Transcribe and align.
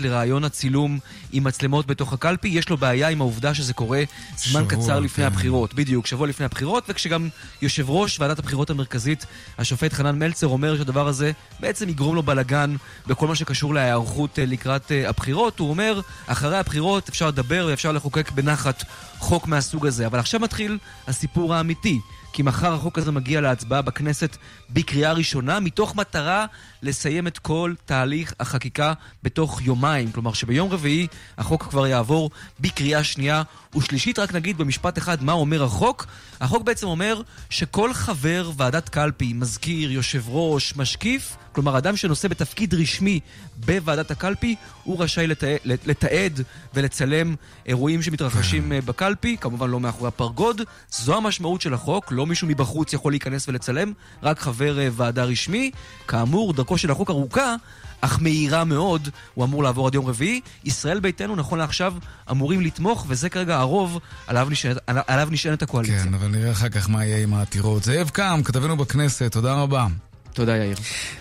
לרעיון 0.00 0.44
הצילום 0.44 0.98
עם 1.32 1.44
מצלמות 1.44 1.86
בתוך 1.86 2.12
הקלפי, 2.12 2.48
יש 2.48 2.68
לו 2.68 2.76
בעיה 2.76 3.08
עם 3.08 3.20
העובדה 3.20 3.54
שזה 3.54 3.72
קורה 3.74 4.02
זמן 4.36 4.64
שבוע, 4.70 4.82
קצר 4.82 5.00
לפני 5.00 5.24
כן. 5.24 5.32
הבחירות. 5.32 5.74
בדיוק, 5.74 6.06
שבוע 6.06 6.26
לפני 6.26 6.46
הבחירות, 6.46 6.84
וכשגם 6.88 7.28
יושב 7.62 7.90
ראש 7.90 8.20
ועדת 8.20 8.38
הבחירות 8.38 8.70
המרכזית, 8.70 9.26
השופט 9.58 9.92
חנן 9.92 10.18
מלצר, 10.18 10.46
אומר 10.46 10.76
שהדבר 10.76 11.08
הזה 11.08 11.32
בעצם 11.60 11.88
יגרום 11.88 12.14
לו 12.14 12.22
בלאגן 12.22 12.76
בכל 13.06 13.28
מה 13.28 13.34
שקשור 13.34 13.74
להיערכות 13.74 14.38
אה, 14.38 14.46
לקראת 14.46 14.92
אה, 14.92 15.08
הבחירות. 15.08 15.58
הוא 15.58 15.70
אומר, 15.70 16.00
אחרי 16.26 16.58
הבחירות 16.58 17.08
אפשר 17.08 17.28
לדבר 17.28 17.66
ואפשר 17.70 17.92
לחוקק 17.92 18.30
בנחת 18.30 18.84
חוק 19.18 19.46
מהסוג 19.46 19.86
הזה. 19.86 20.06
אבל 20.06 20.18
עכשיו 20.18 20.40
מתחיל 20.40 20.78
הסיפור 21.08 21.54
האמיתי. 21.54 22.00
כי 22.32 22.42
מחר 22.42 22.72
החוק 22.74 22.98
הזה 22.98 23.12
מגיע 23.12 23.40
להצבעה 23.40 23.82
בכנסת 23.82 24.36
בקריאה 24.70 25.12
ראשונה, 25.12 25.60
מתוך 25.60 25.96
מטרה 25.96 26.46
לסיים 26.82 27.26
את 27.26 27.38
כל 27.38 27.74
תהליך 27.84 28.34
החקיקה 28.40 28.92
בתוך 29.22 29.62
יומיים. 29.62 30.12
כלומר 30.12 30.32
שביום 30.32 30.72
רביעי 30.72 31.06
החוק 31.38 31.62
כבר 31.62 31.86
יעבור 31.86 32.30
בקריאה 32.60 33.04
שנייה 33.04 33.42
ושלישית. 33.76 34.18
רק 34.18 34.34
נגיד 34.34 34.58
במשפט 34.58 34.98
אחד 34.98 35.22
מה 35.22 35.32
אומר 35.32 35.64
החוק. 35.64 36.06
החוק 36.40 36.62
בעצם 36.62 36.86
אומר 36.86 37.22
שכל 37.50 37.94
חבר 37.94 38.50
ועדת 38.56 38.88
קלפי, 38.88 39.32
מזכיר, 39.32 39.90
יושב 39.90 40.28
ראש, 40.28 40.76
משקיף, 40.76 41.36
כלומר 41.52 41.78
אדם 41.78 41.96
שנושא 41.96 42.28
בתפקיד 42.28 42.74
רשמי 42.74 43.20
בוועדת 43.56 44.10
הקלפי, 44.10 44.56
הוא 44.84 45.02
רשאי 45.02 45.26
לתעד, 45.26 45.58
לתעד 45.64 46.40
ולצלם 46.74 47.34
אירועים 47.66 48.02
שמתרחשים. 48.02 48.72
אה, 48.72 48.80
בקלפי, 48.80 49.36
כמובן 49.40 49.70
לא 49.70 49.80
מאחורי 49.80 50.08
הפרגוד. 50.08 50.62
זו 50.90 51.16
המשמעות 51.16 51.60
של 51.60 51.74
החוק, 51.74 52.12
לא 52.12 52.26
מישהו 52.26 52.48
מבחוץ 52.48 52.92
יכול 52.92 53.12
להיכנס 53.12 53.48
ולצלם, 53.48 53.92
רק 54.22 54.38
חבר 54.38 54.78
אה, 54.78 54.88
ועדה 54.92 55.24
רשמי. 55.24 55.70
כאמור, 56.08 56.52
דרכו 56.52 56.78
של 56.78 56.90
החוק 56.90 57.10
ארוכה, 57.10 57.54
אך 58.00 58.18
מהירה 58.22 58.64
מאוד, 58.64 59.08
הוא 59.34 59.44
אמור 59.44 59.62
לעבור 59.62 59.86
עד 59.86 59.94
יום 59.94 60.06
רביעי. 60.06 60.40
ישראל 60.64 61.00
ביתנו, 61.00 61.36
נכון 61.36 61.58
לעכשיו, 61.58 61.94
אמורים 62.30 62.60
לתמוך, 62.60 63.06
וזה 63.08 63.28
כרגע 63.28 63.58
הרוב 63.58 63.98
עליו 64.26 64.48
נשענת, 64.50 64.76
עליו 64.86 65.28
נשענת 65.30 65.62
הקואליציה. 65.62 66.04
כן, 66.04 66.14
אבל 66.14 66.28
נראה 66.28 66.50
אחר 66.50 66.68
כך 66.68 66.90
מה 66.90 67.04
יהיה 67.04 67.22
עם 67.22 67.34
העתירות. 67.34 67.84
זאב 67.84 68.08
קם, 68.08 68.40
כתבנו 68.44 68.76
בכנסת, 68.76 69.32
תודה 69.32 69.54
רבה. 69.54 69.86
תודה 70.32 70.56
יאיר. 70.56 70.76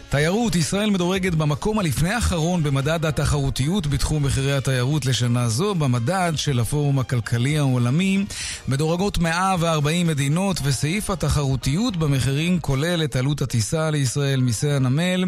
תיירות, 0.09 0.55
ישראל 0.55 0.89
מדורגת 0.89 1.33
במקום 1.33 1.79
הלפני 1.79 2.09
האחרון 2.09 2.63
במדד 2.63 3.05
התחרותיות 3.05 3.87
בתחום 3.87 4.25
מחירי 4.25 4.57
התיירות 4.57 5.05
לשנה 5.05 5.49
זו. 5.49 5.75
במדד 5.75 6.33
של 6.35 6.59
הפורום 6.59 6.99
הכלכלי 6.99 7.57
העולמי 7.57 8.25
מדורגות 8.67 9.17
140 9.17 10.07
מדינות 10.07 10.59
וסעיף 10.63 11.09
התחרותיות 11.09 11.97
במחירים 11.97 12.59
כולל 12.59 13.03
את 13.03 13.15
עלות 13.15 13.41
הטיסה 13.41 13.89
לישראל, 13.89 14.41
מיסי 14.41 14.71
הנמל, 14.71 15.25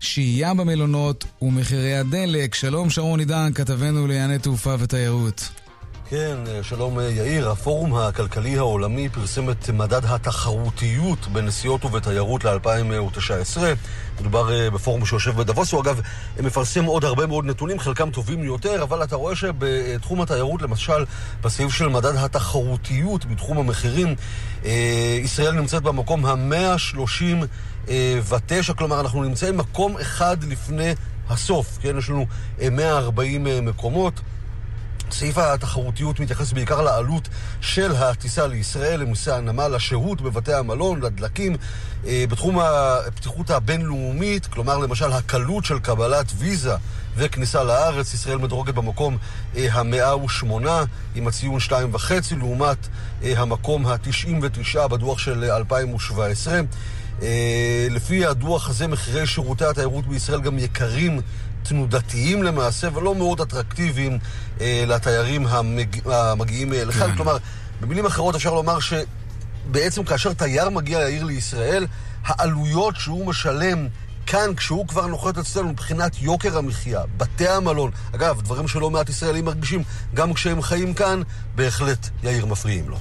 שהייה 0.00 0.54
במלונות 0.54 1.24
ומחירי 1.42 1.96
הדלק. 1.96 2.54
שלום 2.54 2.90
שרון 2.90 3.20
עידן, 3.20 3.50
כתבנו 3.54 4.06
לענייני 4.06 4.38
תעופה 4.38 4.74
ותיירות. 4.78 5.63
כן, 6.10 6.36
שלום 6.62 7.00
יאיר. 7.00 7.50
הפורום 7.50 7.94
הכלכלי 7.94 8.58
העולמי 8.58 9.08
פרסם 9.08 9.50
את 9.50 9.70
מדד 9.70 10.04
התחרותיות 10.04 11.26
בנסיעות 11.26 11.84
ובתיירות 11.84 12.44
ל-2019. 12.44 13.58
מדובר 14.20 14.52
אה, 14.52 14.70
בפורום 14.70 15.06
שיושב 15.06 15.36
בדבוס, 15.36 15.72
הוא 15.72 15.82
אגב 15.82 16.00
מפרסם 16.40 16.84
עוד 16.84 17.04
הרבה 17.04 17.26
מאוד 17.26 17.44
נתונים, 17.44 17.78
חלקם 17.78 18.10
טובים 18.10 18.44
יותר, 18.44 18.82
אבל 18.82 19.02
אתה 19.02 19.16
רואה 19.16 19.36
שבתחום 19.36 20.20
התיירות, 20.20 20.62
למשל, 20.62 21.04
בסעיף 21.42 21.72
של 21.72 21.88
מדד 21.88 22.16
התחרותיות 22.16 23.24
בתחום 23.24 23.58
המחירים, 23.58 24.14
אה, 24.64 25.18
ישראל 25.22 25.54
נמצאת 25.54 25.82
במקום 25.82 26.26
ה-139, 26.26 28.72
כלומר 28.76 29.00
אנחנו 29.00 29.24
נמצאים 29.24 29.56
מקום 29.56 29.98
אחד 29.98 30.44
לפני 30.44 30.94
הסוף, 31.28 31.78
כן? 31.80 31.98
יש 31.98 32.10
לנו 32.10 32.26
140 32.70 33.46
אה, 33.46 33.60
מקומות. 33.60 34.20
סעיף 35.10 35.38
התחרותיות 35.38 36.20
מתייחס 36.20 36.52
בעיקר 36.52 36.82
לעלות 36.82 37.28
של 37.60 37.92
הטיסה 37.96 38.46
לישראל, 38.46 39.00
למיסי 39.00 39.30
הנמל, 39.30 39.68
לשהות 39.68 40.20
בבתי 40.20 40.54
המלון, 40.54 41.00
לדלקים. 41.00 41.56
אה, 42.06 42.24
בתחום 42.28 42.58
הפתיחות 42.58 43.50
הבינלאומית, 43.50 44.46
כלומר 44.46 44.78
למשל 44.78 45.12
הקלות 45.12 45.64
של 45.64 45.78
קבלת 45.78 46.32
ויזה 46.38 46.74
וכניסה 47.16 47.64
לארץ, 47.64 48.14
ישראל 48.14 48.38
מדורגת 48.38 48.74
במקום 48.74 49.16
אה, 49.56 49.66
ה-108 49.72 50.68
עם 51.14 51.28
הציון 51.28 51.58
2.5 51.68 52.12
לעומת 52.36 52.88
אה, 53.22 53.40
המקום 53.40 53.86
ה-99 53.86 54.88
בדוח 54.88 55.18
של 55.18 55.44
2017. 55.44 56.60
לפי 57.90 58.26
הדוח 58.26 58.68
הזה, 58.68 58.86
מחירי 58.86 59.26
שירותי 59.26 59.64
התיירות 59.64 60.06
בישראל 60.06 60.40
גם 60.40 60.58
יקרים 60.58 61.20
תנודתיים 61.64 62.42
למעשה 62.42 62.88
ולא 62.94 63.14
מאוד 63.14 63.40
אטרקטיביים 63.40 64.18
אה, 64.60 64.84
לתיירים 64.86 65.46
המג... 65.46 66.00
המגיעים 66.06 66.72
אה, 66.72 66.84
לכאן. 66.84 67.10
כן. 67.10 67.16
כלומר, 67.16 67.36
במילים 67.80 68.06
אחרות 68.06 68.34
אפשר 68.34 68.54
לומר 68.54 68.78
שבעצם 68.80 70.04
כאשר 70.04 70.32
תייר 70.32 70.70
מגיע 70.70 70.98
לעיר 70.98 71.24
לישראל, 71.24 71.86
העלויות 72.24 72.96
שהוא 72.96 73.26
משלם 73.26 73.88
כאן, 74.26 74.54
כשהוא 74.56 74.88
כבר 74.88 75.06
נוחת 75.06 75.38
אצלנו 75.38 75.68
מבחינת 75.68 76.22
יוקר 76.22 76.58
המחיה, 76.58 77.00
בתי 77.16 77.48
המלון, 77.48 77.90
אגב, 78.14 78.40
דברים 78.42 78.68
שלא 78.68 78.90
מעט 78.90 79.08
ישראלים 79.08 79.44
מרגישים 79.44 79.82
גם 80.14 80.34
כשהם 80.34 80.62
חיים 80.62 80.94
כאן, 80.94 81.22
בהחלט 81.54 82.08
יאיר 82.22 82.46
מפריעים 82.46 82.88
לו. 82.88 82.98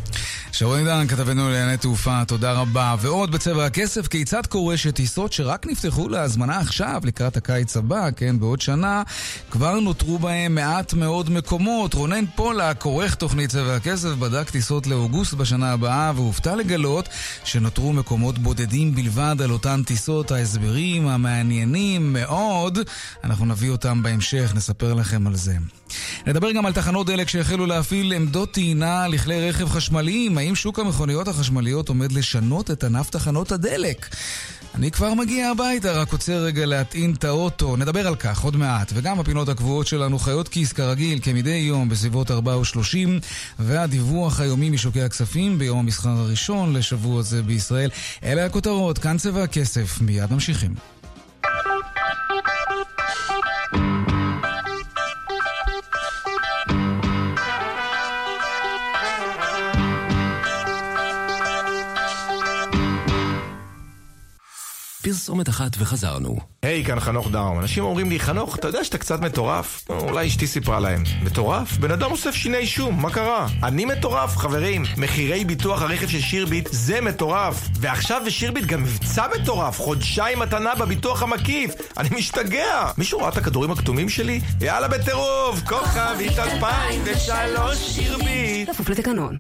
שרון 0.54 0.80
עידן, 0.80 1.08
כתבנו 1.08 1.50
לענייני 1.50 1.78
תעופה, 1.78 2.26
תודה 2.26 2.52
רבה. 2.52 2.96
ועוד 3.00 3.32
בצבע 3.32 3.66
הכסף, 3.66 4.08
כיצד 4.08 4.46
קורה 4.46 4.78
שטיסות 4.78 5.34
שרק 5.34 5.66
נפתחו 5.66 6.10
להזמנה 6.10 6.60
עכשיו, 6.60 7.02
לקראת 7.06 7.38
הקיץ 7.38 7.78
הבא, 7.78 8.10
כן, 8.16 8.40
בעוד 8.40 8.62
שנה, 8.62 9.04
כבר 9.52 9.80
נותרו 9.80 10.20
בהם 10.20 10.56
מעט 10.56 10.94
מאוד 10.94 11.30
מקומות. 11.30 11.94
רונן 11.94 12.26
פולק, 12.36 12.84
עורך 12.84 13.16
תוכנית 13.16 13.50
צבע 13.50 13.76
הכסף, 13.76 14.10
בדק 14.10 14.50
טיסות 14.50 14.88
לאוגוסט 14.88 15.34
בשנה 15.34 15.72
הבאה, 15.72 16.12
והופתע 16.16 16.56
לגלות 16.56 17.10
שנותרו 17.44 17.94
מקומות 17.94 18.40
בודדים 18.40 18.96
בלבד 18.96 19.36
על 19.44 19.52
אותן 19.52 19.84
טיסות. 19.84 20.32
ההסברים 20.32 21.08
המעניינים 21.08 22.14
מאוד, 22.14 22.80
אנחנו 23.24 23.46
נביא 23.46 23.70
אותם 23.70 24.04
בהמשך, 24.04 24.52
נספר 24.56 24.94
לכם 24.94 25.28
על 25.28 25.36
זה. 25.36 25.56
נדבר 26.28 26.52
גם 26.52 26.66
על 26.66 26.74
תחנות 26.74 27.08
דלק 27.08 27.30
שהחלו 27.30 27.66
להפעיל 27.66 28.14
עמדות 28.14 28.52
טעינה 28.52 29.08
לכלי 29.08 29.50
רכב 29.50 29.70
חשמליים. 29.70 30.38
האם 30.38 30.56
שוק 30.56 30.80
המכוניות 30.80 31.28
החשמליות 31.28 31.90
עומד 31.90 32.12
לשנות 32.12 32.72
את 32.72 32.84
ענף 32.84 33.10
תחנות 33.10 33.52
הדלק? 33.52 34.16
אני 34.76 34.92
כבר 34.92 35.14
מגיע 35.14 35.50
הביתה, 35.50 35.92
רק 35.92 36.12
עוצר 36.12 36.44
רגע 36.44 36.66
להטעין 36.66 37.14
את 37.14 37.24
האוטו. 37.24 37.78
נדבר 37.78 38.08
על 38.08 38.16
כך 38.16 38.42
עוד 38.42 38.56
מעט. 38.56 38.92
וגם 38.96 39.20
הפינות 39.20 39.50
הקבועות 39.50 39.88
שלנו 39.88 40.20
חיות 40.20 40.48
כיס 40.48 40.74
כרגיל, 40.74 41.20
כמדי 41.22 41.50
יום 41.50 41.90
בסביבות 41.90 42.32
4 42.32 42.58
ו 42.58 42.66
30, 42.66 43.20
והדיווח 43.60 44.40
היומי 44.40 44.70
משוקי 44.70 45.02
הכספים 45.02 45.60
ביום 45.60 45.80
המסחר 45.80 46.10
הראשון 46.10 46.74
לשבוע 46.74 47.22
זה 47.22 47.44
בישראל. 47.44 47.90
אלה 48.24 48.46
הכותרות, 48.46 48.98
כאן 48.98 49.18
צבע 49.18 49.44
הכסף. 49.44 50.02
מיד 50.02 50.34
ממשיכים. 50.34 50.93
פרסומת 65.14 65.50
אחת 65.50 65.72
וחזרנו. 65.80 66.38
היי, 66.64 66.84
hey, 66.84 66.88
כאן 66.88 67.00
חנוך 67.00 67.32
דאום. 67.32 67.60
אנשים 67.60 67.84
אומרים 67.84 68.10
לי, 68.10 68.20
חנוך, 68.20 68.56
אתה 68.56 68.68
יודע 68.68 68.84
שאתה 68.84 68.98
קצת 68.98 69.20
מטורף? 69.20 69.86
אולי 69.90 70.28
אשתי 70.28 70.48
סיפרה 70.48 70.80
להם. 70.80 71.04
מטורף? 71.24 71.78
בן 71.78 71.92
אדם 71.92 72.12
אוסף 72.12 72.32
שיני 72.32 72.66
שום, 72.66 73.02
מה 73.02 73.12
קרה? 73.12 73.48
אני 73.64 73.86
מטורף, 73.86 74.38
חברים. 74.38 74.84
מחירי 74.98 75.46
ביטוח 75.46 75.82
הרכב 75.82 76.08
של 76.08 76.20
שירביט 76.20 76.70
זה 76.72 77.02
מטורף. 77.02 77.68
ועכשיו 77.80 78.22
בשירביט 78.26 78.66
גם 78.66 78.84
מבצע 78.84 79.26
מטורף, 79.42 79.80
חודשיים 79.80 80.40
מתנה 80.40 80.76
בביטוח 80.76 81.24
המקיף. 81.24 81.72
אני 81.98 82.10
משתגע. 82.18 82.92
מישהו 82.98 83.20
ראה 83.20 83.30
את 83.30 83.38
הכדורים 83.38 83.72
הכתומים 83.72 84.10
שלי? 84.10 84.42
יאללה 84.62 84.88
בטירוף, 84.88 85.60
כוכבית 85.68 86.40
2003 86.40 87.78
שירביט. 87.78 88.70
כפוף 88.70 88.90
לתקנון. 88.90 89.38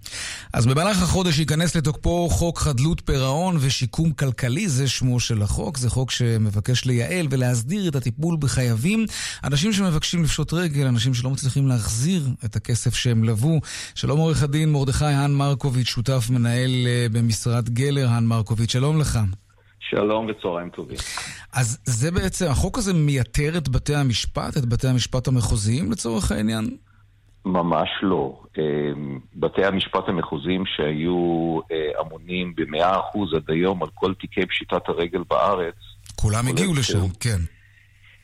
אז 0.53 0.65
במהלך 0.65 1.01
החודש 1.01 1.39
ייכנס 1.39 1.75
לתוקפו 1.75 2.30
חוק 2.30 2.59
חדלות 2.59 3.01
פירעון 3.06 3.57
ושיקום 3.59 4.12
כלכלי, 4.12 4.69
זה 4.69 4.88
שמו 4.88 5.19
של 5.19 5.42
החוק. 5.42 5.62
זה 5.75 5.89
חוק 5.89 6.12
שמבקש 6.12 6.86
לייעל 6.86 7.27
ולהסדיר 7.30 7.89
את 7.89 7.95
הטיפול 7.95 8.38
בחייבים. 8.39 9.06
אנשים 9.44 9.74
שמבקשים 9.74 10.24
לפשוט 10.24 10.54
רגל, 10.54 10.88
אנשים 10.88 11.13
שלא 11.13 11.30
מצליחים 11.30 11.68
להחזיר 11.68 12.24
את 12.45 12.56
הכסף 12.56 12.95
שהם 12.95 13.24
לבו. 13.24 13.60
שלום 13.95 14.19
עורך 14.19 14.44
הדין 14.44 14.71
מרדכי 14.71 15.06
האן 15.06 15.31
מרקוביץ', 15.31 15.88
שותף 15.88 16.27
מנהל 16.30 16.71
אה, 16.88 17.07
במשרד 17.12 17.69
גלר, 17.69 18.10
האן 18.10 18.25
מרקוביץ', 18.25 18.71
שלום 18.71 19.00
לך. 19.00 19.19
שלום 19.89 20.27
וצהריים 20.30 20.69
טובים. 20.69 20.98
אז 21.54 21.80
זה 21.86 22.12
בעצם, 22.12 22.45
החוק 22.45 22.77
הזה 22.77 22.94
מייתר 22.94 23.57
את 23.57 23.69
בתי 23.69 23.95
המשפט, 23.95 24.57
את 24.57 24.66
בתי 24.66 24.88
המשפט 24.88 25.27
המחוזיים 25.27 25.92
לצורך 25.92 26.31
העניין? 26.31 26.77
ממש 27.45 27.90
לא. 28.01 28.42
אמ, 28.57 29.19
בתי 29.36 29.66
המשפט 29.66 30.04
המחוזיים 30.07 30.63
שהיו 30.66 31.60
אה, 31.72 32.01
אמונים 32.01 32.54
במאה 32.56 33.00
אחוז 33.00 33.34
עד 33.34 33.51
היום 33.51 33.84
על 33.84 33.90
כל 33.94 34.13
תיקי 34.13 34.45
פשיטת 34.45 34.90
הרגל 34.90 35.24
בארץ. 35.30 35.75
כולם 36.16 36.48
הגיעו 36.48 36.74
לשם, 36.74 37.10
כן. 37.19 37.40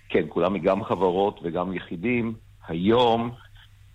כן, 0.10 0.24
כולם 0.30 0.58
גם 0.58 0.84
חברות 0.84 1.40
וגם 1.44 1.74
יחידים. 1.74 2.34
היום 2.68 3.32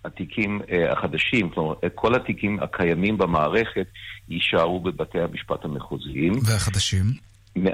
התיקים 0.05 0.61
אה, 0.71 0.91
החדשים, 0.91 1.49
כלומר, 1.49 1.73
כל 1.95 2.15
התיקים 2.15 2.59
הקיימים 2.59 3.17
במערכת 3.17 3.87
יישארו 4.29 4.79
בבתי 4.79 5.19
המשפט 5.19 5.65
המחוזיים. 5.65 6.33
והחדשים? 6.43 7.03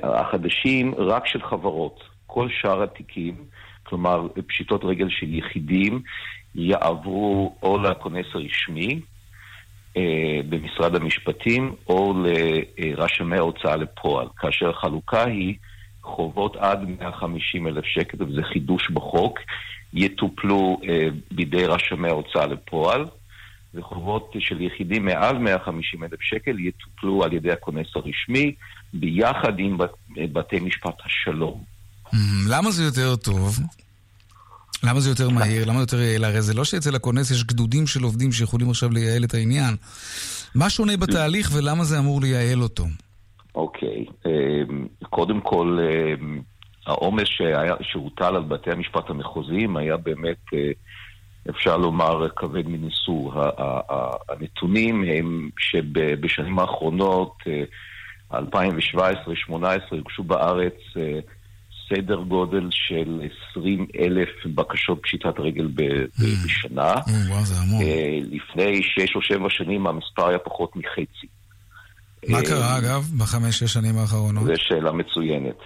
החדשים 0.04 0.96
רק 0.98 1.28
של 1.28 1.42
חברות. 1.50 2.00
כל 2.28 2.48
שאר 2.62 2.84
התיקים, 2.84 3.36
כלומר 3.84 4.28
פשיטות 4.48 4.82
רגל 4.84 5.08
של 5.10 5.34
יחידים, 5.34 6.02
יעברו 6.56 7.56
או 7.64 7.78
לכונס 7.78 8.26
הרשמי 8.34 9.02
אה, 9.98 10.42
במשרד 10.50 10.96
המשפטים 10.96 11.76
או 11.88 12.14
לרשמי 12.24 13.38
ההוצאה 13.38 13.76
לפועל, 13.76 14.28
כאשר 14.38 14.70
החלוקה 14.70 15.24
היא 15.26 15.56
חובות 16.04 16.56
עד 16.56 16.80
150 17.00 17.68
אלף 17.68 17.86
שקל, 17.86 18.24
וזה 18.24 18.42
חידוש 18.54 18.90
בחוק, 18.92 19.40
יטופלו 19.94 20.80
אה, 20.90 21.08
בידי 21.32 21.66
רשמי 21.66 22.08
ההוצאה 22.08 22.46
לפועל, 22.46 23.06
וחובות 23.74 24.34
של 24.40 24.62
יחידים 24.62 25.06
מעל 25.06 25.38
150 25.38 26.04
אלף 26.04 26.22
שקל 26.22 26.60
יטופלו 26.60 27.24
על 27.24 27.34
ידי 27.34 27.52
הכונס 27.52 27.88
הרשמי, 27.96 28.56
ביחד 28.94 29.60
עם 29.60 29.78
בתי 30.18 30.60
משפט 30.60 30.96
השלום. 31.06 31.64
Mm, 32.08 32.18
למה 32.50 32.72
זה 32.72 32.84
יותר 32.84 33.16
טוב? 33.16 33.60
למה 34.84 35.00
זה 35.00 35.10
יותר 35.10 35.30
מהיר? 35.30 35.66
למה 35.66 35.80
יותר 35.80 36.02
יעיל? 36.02 36.26
הרי 36.26 36.42
זה 36.42 36.54
לא 36.54 36.64
שאצל 36.64 36.96
הכונס 36.96 37.32
יש 37.32 37.44
גדודים 37.44 37.88
של 37.88 38.04
עובדים 38.04 38.32
שיכולים 38.32 38.70
עכשיו 38.70 38.90
לייעל 38.90 39.24
את 39.24 39.34
העניין. 39.34 39.76
מה 40.56 40.70
שונה 40.70 40.98
בתהליך 40.98 41.52
ולמה 41.54 41.84
זה 41.84 42.00
אמור 42.00 42.22
לייעל 42.22 42.62
אותו? 42.62 42.84
אוקיי, 43.56 44.06
אמ, 44.26 44.88
קודם 45.10 45.42
כל, 45.42 45.78
אמ, 45.82 46.42
העומס 46.88 47.28
שהוטל 47.82 48.36
על 48.36 48.44
בתי 48.44 48.72
המשפט 48.72 49.10
המחוזיים 49.10 49.78
היה 49.78 49.98
באמת, 49.98 50.38
אה, 50.54 50.72
אפשר 51.50 51.78
לומר, 51.78 52.30
כבד 52.36 52.68
מניסור. 52.68 53.34
הנתונים 54.30 55.04
הם 55.04 55.50
שבשנים 55.60 56.60
האחרונות, 56.60 57.36
2017-2018, 58.34 58.36
הוגשו 59.92 60.24
בארץ 60.24 60.78
אה, 60.98 61.20
סדר 61.96 62.22
גודל 62.22 62.68
של 62.72 63.22
20 63.52 63.88
אלף 64.00 64.30
בקשות 64.46 65.00
פשיטת 65.04 65.40
רגל 65.40 65.66
mm. 65.66 66.22
בשנה. 66.46 66.94
Mm, 66.94 67.30
וואו, 67.30 67.46
זה 67.46 67.56
המון. 67.62 67.82
אה, 67.82 68.20
לפני 68.32 68.84
6 68.84 69.16
או 69.16 69.22
7 69.22 69.50
שנים 69.50 69.88
המספר 69.88 70.28
היה 70.28 70.40
פחות 70.40 70.76
מחצי. 70.76 71.28
מה 72.30 72.38
אה, 72.38 72.46
קרה, 72.46 72.78
אגב, 72.78 73.12
בחמש-שש 73.18 73.74
שנים 73.74 73.98
האחרונות? 73.98 74.44
זו 74.44 74.54
שאלה 74.56 74.92
מצוינת. 74.92 75.58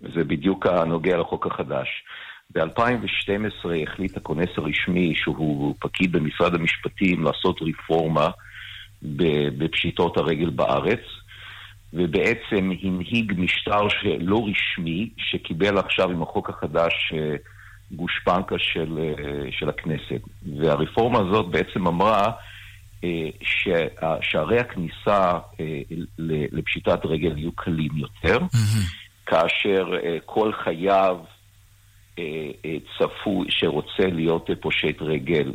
זה 0.00 0.24
בדיוק 0.24 0.66
הנוגע 0.66 1.16
לחוק 1.16 1.46
החדש. 1.46 1.88
ב-2012 2.54 3.68
החליט 3.82 4.16
הכונס 4.16 4.48
הרשמי, 4.56 5.14
שהוא 5.16 5.74
פקיד 5.78 6.12
במשרד 6.12 6.54
המשפטים, 6.54 7.24
לעשות 7.24 7.58
רפורמה 7.62 8.28
בפשיטות 9.58 10.16
הרגל 10.16 10.50
בארץ. 10.50 11.00
ובעצם 11.92 12.70
הנהיג 12.82 13.32
משטר 13.36 13.80
לא 14.20 14.46
רשמי, 14.46 15.08
שקיבל 15.16 15.78
עכשיו 15.78 16.10
עם 16.10 16.22
החוק 16.22 16.50
החדש 16.50 17.12
אה, 17.14 17.36
גושפנקה 17.92 18.54
של, 18.58 18.98
אה, 18.98 19.52
של 19.52 19.68
הכנסת. 19.68 20.20
והרפורמה 20.58 21.18
הזאת 21.18 21.50
בעצם 21.50 21.86
אמרה 21.86 22.32
אה, 23.04 23.28
ששערי 23.42 24.58
הכניסה 24.58 25.38
לפשיטת 26.52 27.00
רגל 27.04 27.38
יהיו 27.38 27.52
קלים 27.52 27.96
יותר. 27.96 28.38
כאשר 29.26 29.86
כל 30.24 30.52
חייו 30.64 31.18
צפוי 32.98 33.46
שרוצה 33.50 34.06
להיות 34.06 34.50
פושט 34.60 34.96
רגל 35.00 35.52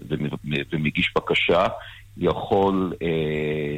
ומגיש 0.72 1.14
בקשה, 1.16 1.66
יכול 2.18 2.94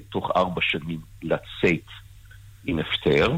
תוך 0.09 0.31
ארבע 0.35 0.61
שנים 0.61 0.99
לצאת 1.23 1.85
עם 2.65 2.79
הפטר. 2.79 3.37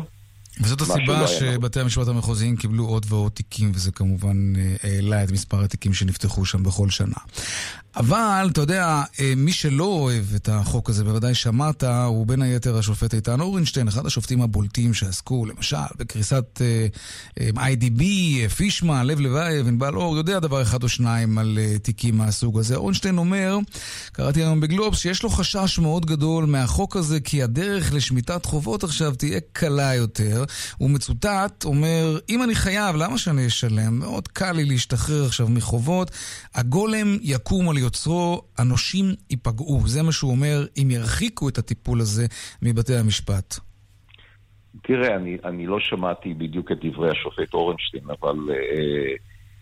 וזאת 0.62 0.82
הסיבה 0.82 1.28
שבתי 1.28 1.80
המשפט 1.80 2.08
המחוזיים 2.08 2.56
קיבלו 2.56 2.86
עוד 2.86 3.06
ועוד 3.10 3.32
תיקים, 3.32 3.72
וזה 3.76 3.92
כמובן 3.92 4.54
אה, 4.56 4.76
העלה 4.84 5.24
את 5.24 5.32
מספר 5.32 5.64
התיקים 5.64 5.94
שנפתחו 5.94 6.46
שם 6.46 6.64
בכל 6.64 6.90
שנה. 6.90 7.16
אבל, 7.98 8.50
אתה 8.52 8.62
יודע, 8.62 9.04
אה, 9.20 9.34
מי 9.38 9.52
שלא 9.52 9.84
אוהב 9.84 10.26
את 10.36 10.50
החוק 10.50 10.90
הזה, 10.90 11.04
בוודאי 11.04 11.36
שמעת, 11.36 11.84
הוא 11.84 12.28
בין 12.28 12.42
היתר 12.42 12.78
השופט 12.78 13.14
איתן 13.14 13.40
אורנשטיין, 13.40 13.88
אחד 13.88 14.06
השופטים 14.06 14.42
הבולטים 14.42 14.94
שעסקו, 14.94 15.46
למשל, 15.46 15.78
בקריסת 15.98 16.62
uh, 17.40 17.42
IDB, 17.58 18.04
פישמן, 18.56 19.08
לב 19.08 19.20
לבייב, 19.20 19.68
ענבל 19.68 19.96
אור, 19.96 20.18
יודע 20.18 20.40
דבר 20.40 20.62
אחד 20.62 20.84
או 20.84 20.90
שניים 20.90 21.38
על 21.38 21.58
uh, 21.58 21.80
תיקים 21.80 22.18
מהסוג 22.18 22.60
הזה. 22.60 22.76
אורנשטיין 22.76 23.18
אומר, 23.18 23.58
קראתי 24.12 24.40
היום 24.40 24.60
בגלובס, 24.60 24.98
שיש 25.00 25.24
לו 25.24 25.30
חשש 25.30 25.80
מאוד 25.80 26.06
גדול 26.06 26.46
מהחוק 26.46 26.96
הזה, 26.96 27.20
כי 27.20 27.44
הדרך 27.44 27.94
לשמיטת 27.94 28.46
חובות 28.46 28.84
עכשיו 28.84 29.16
תהיה 29.16 29.40
קלה 29.54 29.96
יותר. 29.96 30.44
הוא 30.78 30.90
מצוטט, 30.90 31.66
אומר, 31.66 32.20
אם 32.30 32.44
אני 32.44 32.56
חייב, 32.56 32.96
למה 32.96 33.18
שאני 33.18 33.48
אשלם? 33.48 34.00
מאוד 34.00 34.28
קל 34.28 34.52
לי 34.52 34.66
להשתחרר 34.66 35.26
עכשיו 35.26 35.48
מחובות. 35.50 36.12
הגולם 36.56 37.18
יקום 37.22 37.70
על 37.70 37.78
יוצרו, 37.78 38.42
הנושים 38.58 39.06
ייפגעו. 39.30 39.82
זה 39.86 40.04
מה 40.04 40.12
שהוא 40.12 40.32
אומר, 40.32 40.66
אם 40.82 40.88
ירחיקו 40.92 41.50
את 41.50 41.58
הטיפול 41.58 42.02
הזה 42.02 42.26
מבתי 42.62 42.96
המשפט. 42.96 43.60
תראה, 44.84 45.16
אני, 45.16 45.38
אני 45.46 45.68
לא 45.68 45.80
שמעתי 45.80 46.34
בדיוק 46.34 46.72
את 46.72 46.78
דברי 46.86 47.12
השופט 47.12 47.54
אורנשטיין, 47.54 48.04
אבל 48.22 48.38
אה, 48.50 49.16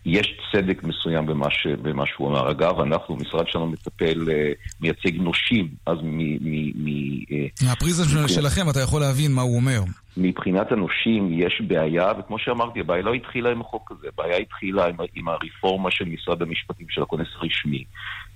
יש 0.06 0.38
צדק 0.52 0.84
מסוים 0.84 1.26
במה, 1.26 1.48
ש, 1.50 1.68
במה 1.68 2.04
שהוא 2.06 2.30
אמר. 2.30 2.52
אגב, 2.52 2.80
אנחנו, 2.80 3.16
משרד 3.16 3.48
שלנו 3.48 3.68
מטפל, 3.68 4.30
אה, 4.32 4.52
מייצג 4.82 5.16
נושים, 5.16 5.68
אז 5.86 5.98
מ... 6.04 6.18
מ, 6.18 6.86
מ 6.86 6.88
אה, 7.32 7.68
מהפריזם 7.68 8.28
שלכם 8.28 8.70
אתה 8.70 8.80
יכול 8.80 9.02
להבין 9.02 9.32
מה 9.32 9.42
הוא 9.42 9.56
אומר. 9.56 9.82
מבחינת 10.18 10.72
הנושים 10.72 11.30
יש 11.32 11.62
בעיה, 11.68 12.12
וכמו 12.20 12.40
שאמרתי, 12.40 12.80
הבעיה 12.80 13.02
לא 13.04 13.14
התחילה 13.14 13.52
עם 13.52 13.62
החוק 13.62 13.92
הזה, 13.92 14.08
הבעיה 14.14 14.38
התחילה 14.38 14.86
עם, 14.88 14.96
עם 15.16 15.28
הרפורמה 15.28 15.92
של 15.92 16.06
משרד 16.06 16.42
המשפטים, 16.42 16.90
של 16.90 17.02
הכונס 17.02 17.28
הרשמי, 17.36 17.84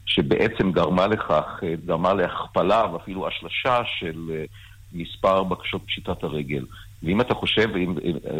שבעצם 0.05 0.71
גרמה 0.71 1.07
לכך, 1.07 1.59
אה, 1.63 1.73
גרמה 1.85 2.13
להכפלה 2.13 2.85
ואפילו 2.93 3.27
השלשה 3.27 3.81
של 3.85 4.31
מספר 4.93 5.43
בקשות 5.43 5.81
פשיטת 5.85 6.23
הרגל. 6.23 6.65
ואם 7.03 7.21
אתה 7.21 7.33
חושב, 7.33 7.69
אם, 7.75 7.95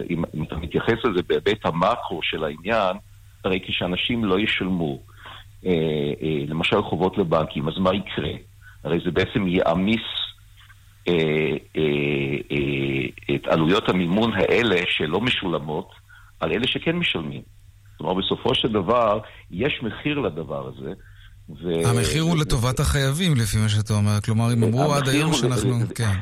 אם, 0.10 0.24
אם, 0.34 0.44
אתה 0.44 0.56
מתייחס 0.56 1.06
לזה 1.06 1.22
בהיבט 1.28 1.66
המאקרו 1.66 2.20
של 2.24 2.44
העניין, 2.44 2.98
הרי 3.44 3.60
כשאנשים 3.68 4.26
לא 4.26 4.40
ישלמו, 4.40 5.00
אה, 5.66 5.72
אה, 6.22 6.46
למשל 6.48 6.82
חובות 6.82 7.18
לבנקים, 7.18 7.68
אז 7.68 7.78
מה 7.78 7.96
יקרה? 7.96 8.32
הרי 8.84 9.00
זה 9.06 9.12
בעצם 9.12 9.48
יעמיס 9.48 10.00
אה, 10.00 10.04
אה, 10.04 10.08
אה, 10.08 10.29
את 13.36 13.48
עלויות 13.48 13.90
המימון 13.90 14.34
האלה 14.34 14.76
שלא 14.88 15.22
משולמות 15.22 15.90
על 16.40 16.52
אלה 16.52 16.68
שכן 16.68 16.96
משלמים. 16.96 17.42
כלומר, 17.98 18.14
בסופו 18.14 18.56
של 18.56 18.68
דבר, 18.68 19.20
יש 19.52 19.80
מחיר 19.84 20.20
לדבר 20.20 20.68
הזה. 20.68 20.94
ו... 21.50 21.90
המחיר 21.90 22.22
הוא 22.22 22.38
לטובת 22.38 22.80
החייבים, 22.80 23.36
לפי 23.36 23.58
מה 23.58 23.70
שאתה 23.70 23.94
אומר. 23.94 24.22
כלומר, 24.26 24.54
אם 24.54 24.64
אמרו 24.64 24.94
עד 24.94 25.08
היום 25.08 25.34
שאנחנו... 25.34 25.80
כן. 25.96 26.16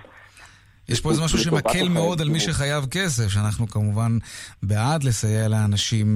יש 0.90 1.02
פה 1.02 1.10
איזה 1.10 1.24
משהו 1.24 1.38
שמקל 1.38 1.90
מאוד 1.90 2.22
על 2.22 2.30
מי 2.30 2.40
שחייב 2.40 2.86
כסף, 2.92 3.28
שאנחנו 3.28 3.68
כמובן 3.68 4.18
בעד 4.64 5.04
לסייע 5.04 5.48
לאנשים 5.48 6.08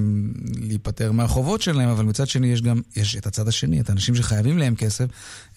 להיפטר 0.61 1.11
מהחובות 1.11 1.61
שלהם, 1.61 1.89
אבל 1.89 2.05
מצד 2.05 2.27
שני 2.27 2.47
יש 2.47 2.61
גם, 2.61 2.81
יש 2.95 3.15
את 3.15 3.25
הצד 3.25 3.47
השני, 3.47 3.81
את 3.81 3.89
האנשים 3.89 4.15
שחייבים 4.15 4.57
להם 4.57 4.75
כסף, 4.75 5.05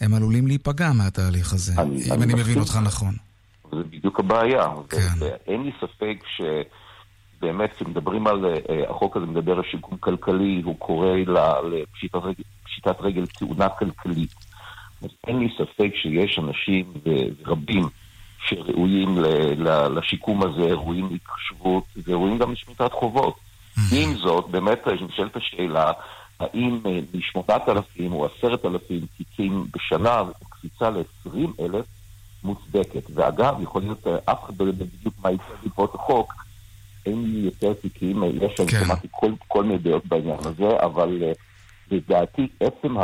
הם 0.01 0.15
עלולים 0.15 0.47
להיפגע 0.47 0.93
מהתהליך 0.93 1.53
הזה, 1.53 1.73
אני, 1.79 2.03
אם 2.07 2.13
אני, 2.13 2.25
אני 2.25 2.35
מבין 2.35 2.59
אותך 2.59 2.79
נכון. 2.85 3.15
זה 3.73 3.83
בדיוק 3.91 4.21
הבעיה. 4.21 4.67
כן. 4.89 5.27
אין 5.47 5.63
לי 5.63 5.71
ספק 5.81 6.17
ש... 6.37 6.41
באמת, 7.41 7.73
כשמדברים 7.73 8.27
על, 8.27 8.45
uh, 8.45 8.91
החוק 8.91 9.17
הזה 9.17 9.27
מדבר 9.27 9.53
על 9.53 9.63
שיקום 9.71 9.99
כלכלי, 9.99 10.63
הוא 10.65 10.79
קורא 10.79 11.09
לפשיטת 11.17 12.15
רגל, 12.15 12.43
רגל 13.01 13.27
תאונה 13.27 13.69
כלכלית. 13.69 14.35
אז 15.03 15.09
אין 15.27 15.39
לי 15.39 15.49
ספק 15.59 15.91
שיש 15.95 16.39
אנשים 16.39 16.93
ורבים 17.05 17.85
שראויים 18.49 19.19
לשיקום 19.97 20.43
הזה, 20.43 20.63
ראויים 20.63 21.09
להתחשבות 21.11 21.85
וראויים 22.07 22.39
גם 22.39 22.53
לשמיטת 22.53 22.93
חובות. 22.93 23.37
עם 23.93 24.15
זאת, 24.15 24.49
באמת 24.51 24.89
נשאלת 25.09 25.37
השאלה, 25.37 25.93
האם 26.41 26.79
אה, 26.87 27.01
משמונת 27.15 27.69
אלפים 27.69 28.13
או 28.13 28.27
עשרת 28.27 28.65
אלפים 28.65 29.01
תיקים 29.17 29.67
בשנה, 29.75 30.23
קפיצה 30.49 30.91
ל-20 30.91 31.63
אלף, 31.65 31.85
מוצדקת. 32.45 33.03
ואגב, 33.15 33.55
יכול 33.63 33.83
להיות, 33.83 34.07
אה, 34.07 34.17
אף 34.25 34.45
אחד 34.45 34.61
לא 34.61 34.65
יודע 34.65 34.85
בדיוק 34.85 35.15
מה 35.23 35.31
יקרה 35.31 35.57
בעקבות 35.63 35.95
החוק, 35.95 36.35
אין 37.07 37.25
לי 37.25 37.39
יותר 37.39 37.73
תיקים, 37.73 38.23
אה, 38.23 38.29
יש, 38.29 38.53
כן. 38.57 38.85
שמעתי 38.85 39.09
כל, 39.11 39.33
כל 39.49 39.65
מיני 39.65 39.79
דעות 39.79 40.07
בעניין 40.07 40.39
הזה, 40.41 40.81
אבל 40.83 41.23
לדעתי, 41.91 42.49
עצם, 42.61 42.97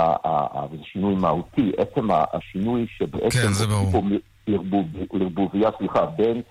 וזה 0.72 0.82
שינוי 0.92 1.14
מהותי, 1.14 1.72
עצם 1.78 2.08
השינוי 2.32 2.86
שבעצם... 2.96 3.38
כן, 3.42 3.52
זה 3.52 3.66
ברור. 3.66 4.02
לערבוביה, 5.12 5.70
סליחה, 5.78 6.06
בין, 6.06 6.42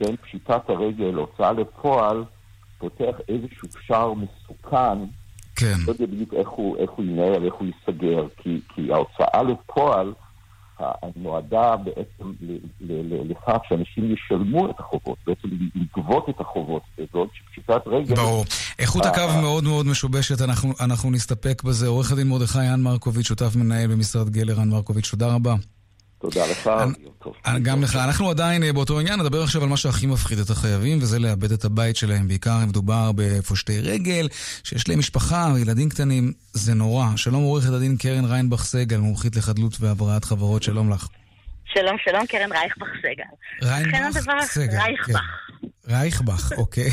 בין 0.00 0.16
פשיטת 0.16 0.70
הרגל, 0.70 1.14
הוצאה 1.14 1.52
לפועל, 1.52 2.24
פותח 2.78 3.14
איזשהו 3.28 3.68
שער 3.86 4.12
מסוכן, 4.14 4.98
כן. 5.56 5.74
לא 5.86 5.92
יודע 5.92 6.06
בדיוק 6.06 6.34
איך 6.34 6.48
הוא, 6.48 6.76
איך 6.76 6.90
הוא 6.90 7.04
ינהל, 7.04 7.44
איך 7.44 7.54
הוא 7.54 7.66
ייסגר, 7.66 8.26
כי, 8.36 8.60
כי 8.74 8.92
ההוצאה 8.92 9.42
לפועל 9.42 10.12
נועדה 11.16 11.76
בעצם 11.76 12.32
לכך 13.00 13.58
שאנשים 13.68 14.12
ישלמו 14.12 14.70
את 14.70 14.80
החובות, 14.80 15.18
בעצם 15.26 15.48
לגבות 15.74 16.28
את 16.28 16.40
החובות, 16.40 16.82
בעוד 17.12 17.28
שפשיטת 17.32 17.86
רגל... 17.86 18.14
ברור. 18.14 18.44
איכות 18.78 19.06
הקו 19.06 19.40
מאוד 19.42 19.64
מאוד 19.64 19.86
משובשת, 19.86 20.42
אנחנו, 20.42 20.72
אנחנו 20.80 21.10
נסתפק 21.10 21.62
בזה. 21.62 21.86
עורך 21.86 22.12
הדין 22.12 22.28
מרדכי 22.28 22.64
יאן 22.64 22.80
מרקוביץ', 22.80 23.26
שותף 23.26 23.56
מנהל 23.56 23.86
במשרד 23.86 24.30
גלר, 24.30 24.58
יאן 24.58 24.68
מרקוביץ', 24.68 25.10
תודה 25.10 25.34
רבה. 25.34 25.54
תודה 26.20 26.46
לך. 26.50 26.70
גם 27.62 27.82
לך. 27.82 27.96
אנחנו 27.96 28.30
עדיין 28.30 28.62
אה, 28.62 28.72
באותו 28.72 29.00
עניין, 29.00 29.20
נדבר 29.20 29.42
עכשיו 29.42 29.62
על 29.62 29.68
מה 29.68 29.76
שהכי 29.76 30.06
מפחיד 30.06 30.38
את 30.38 30.50
החייבים, 30.50 30.98
וזה 31.02 31.18
לאבד 31.18 31.52
את 31.52 31.64
הבית 31.64 31.96
שלהם. 31.96 32.28
בעיקר 32.28 32.62
אם 32.62 32.68
מדובר 32.68 33.10
בפושטי 33.14 33.80
רגל, 33.80 34.28
שיש 34.64 34.88
להם 34.88 34.98
משפחה, 34.98 35.48
ילדים 35.58 35.88
קטנים, 35.88 36.32
זה 36.52 36.74
נורא. 36.74 37.06
שלום 37.16 37.42
עורכת 37.42 37.72
הדין 37.72 37.96
קרן 37.96 38.24
ריינבך 38.24 38.64
סגל, 38.64 38.96
מומחית 38.96 39.36
לחדלות 39.36 39.76
והבראת 39.80 40.24
חברות, 40.24 40.62
שלום 40.62 40.90
לך. 40.90 41.08
שלום, 41.64 41.96
שלום, 42.04 42.26
קרן 42.26 42.52
רייכבך 42.52 42.86
סגל. 43.02 43.68
רייכבך 43.68 44.42
סגל. 44.42 44.78
רייכבך. 44.78 45.06
כן. 45.06 45.45
רייכבך, 45.88 46.52
אוקיי. 46.56 46.90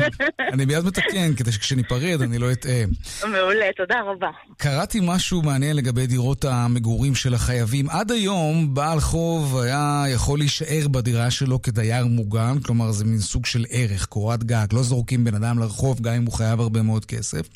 אני 0.52 0.64
מיד 0.64 0.84
מתקן, 0.84 1.34
כדי 1.34 1.52
שכשניפרד 1.52 2.22
אני 2.22 2.38
לא 2.38 2.52
אטעה. 2.52 2.84
מעולה, 3.22 3.66
תודה 3.76 4.00
רבה. 4.06 4.30
קראתי 4.56 5.00
משהו 5.02 5.42
מעניין 5.42 5.76
לגבי 5.76 6.06
דירות 6.06 6.44
המגורים 6.44 7.14
של 7.14 7.34
החייבים. 7.34 7.90
עד 7.90 8.10
היום 8.10 8.74
בעל 8.74 9.00
חוב 9.00 9.58
היה 9.58 10.04
יכול 10.08 10.38
להישאר 10.38 10.88
בדירה 10.88 11.30
שלו 11.30 11.62
כדייר 11.62 12.06
מוגן, 12.06 12.58
כלומר 12.64 12.92
זה 12.92 13.04
מין 13.04 13.20
סוג 13.20 13.46
של 13.46 13.64
ערך, 13.70 14.06
קורת 14.06 14.44
גג. 14.44 14.66
לא 14.72 14.82
זורקים 14.82 15.24
בן 15.24 15.34
אדם 15.34 15.58
לרחוב 15.58 16.00
גם 16.00 16.14
אם 16.14 16.24
הוא 16.24 16.32
חייב 16.32 16.60
הרבה 16.60 16.82
מאוד 16.82 17.04
כסף. 17.04 17.48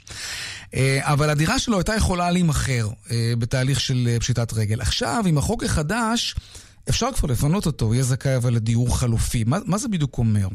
אה, 0.74 0.98
אבל 1.02 1.30
הדירה 1.30 1.58
שלו 1.58 1.76
הייתה 1.76 1.94
יכולה 1.94 2.30
להימכר 2.30 2.88
אה, 3.10 3.32
בתהליך 3.38 3.80
של 3.80 4.08
אה, 4.10 4.20
פשיטת 4.20 4.52
רגל. 4.52 4.80
עכשיו, 4.80 5.22
עם 5.26 5.38
החוק 5.38 5.64
החדש... 5.64 6.34
אפשר 6.88 7.08
כבר 7.12 7.28
לפנות 7.28 7.66
אותו, 7.66 7.94
יהיה 7.94 8.04
זכאי 8.04 8.36
אבל 8.36 8.54
לדיור 8.54 8.98
חלופי. 8.98 9.44
מה, 9.46 9.58
מה 9.64 9.78
זה 9.78 9.88
בדיוק 9.88 10.18
אומר? 10.18 10.48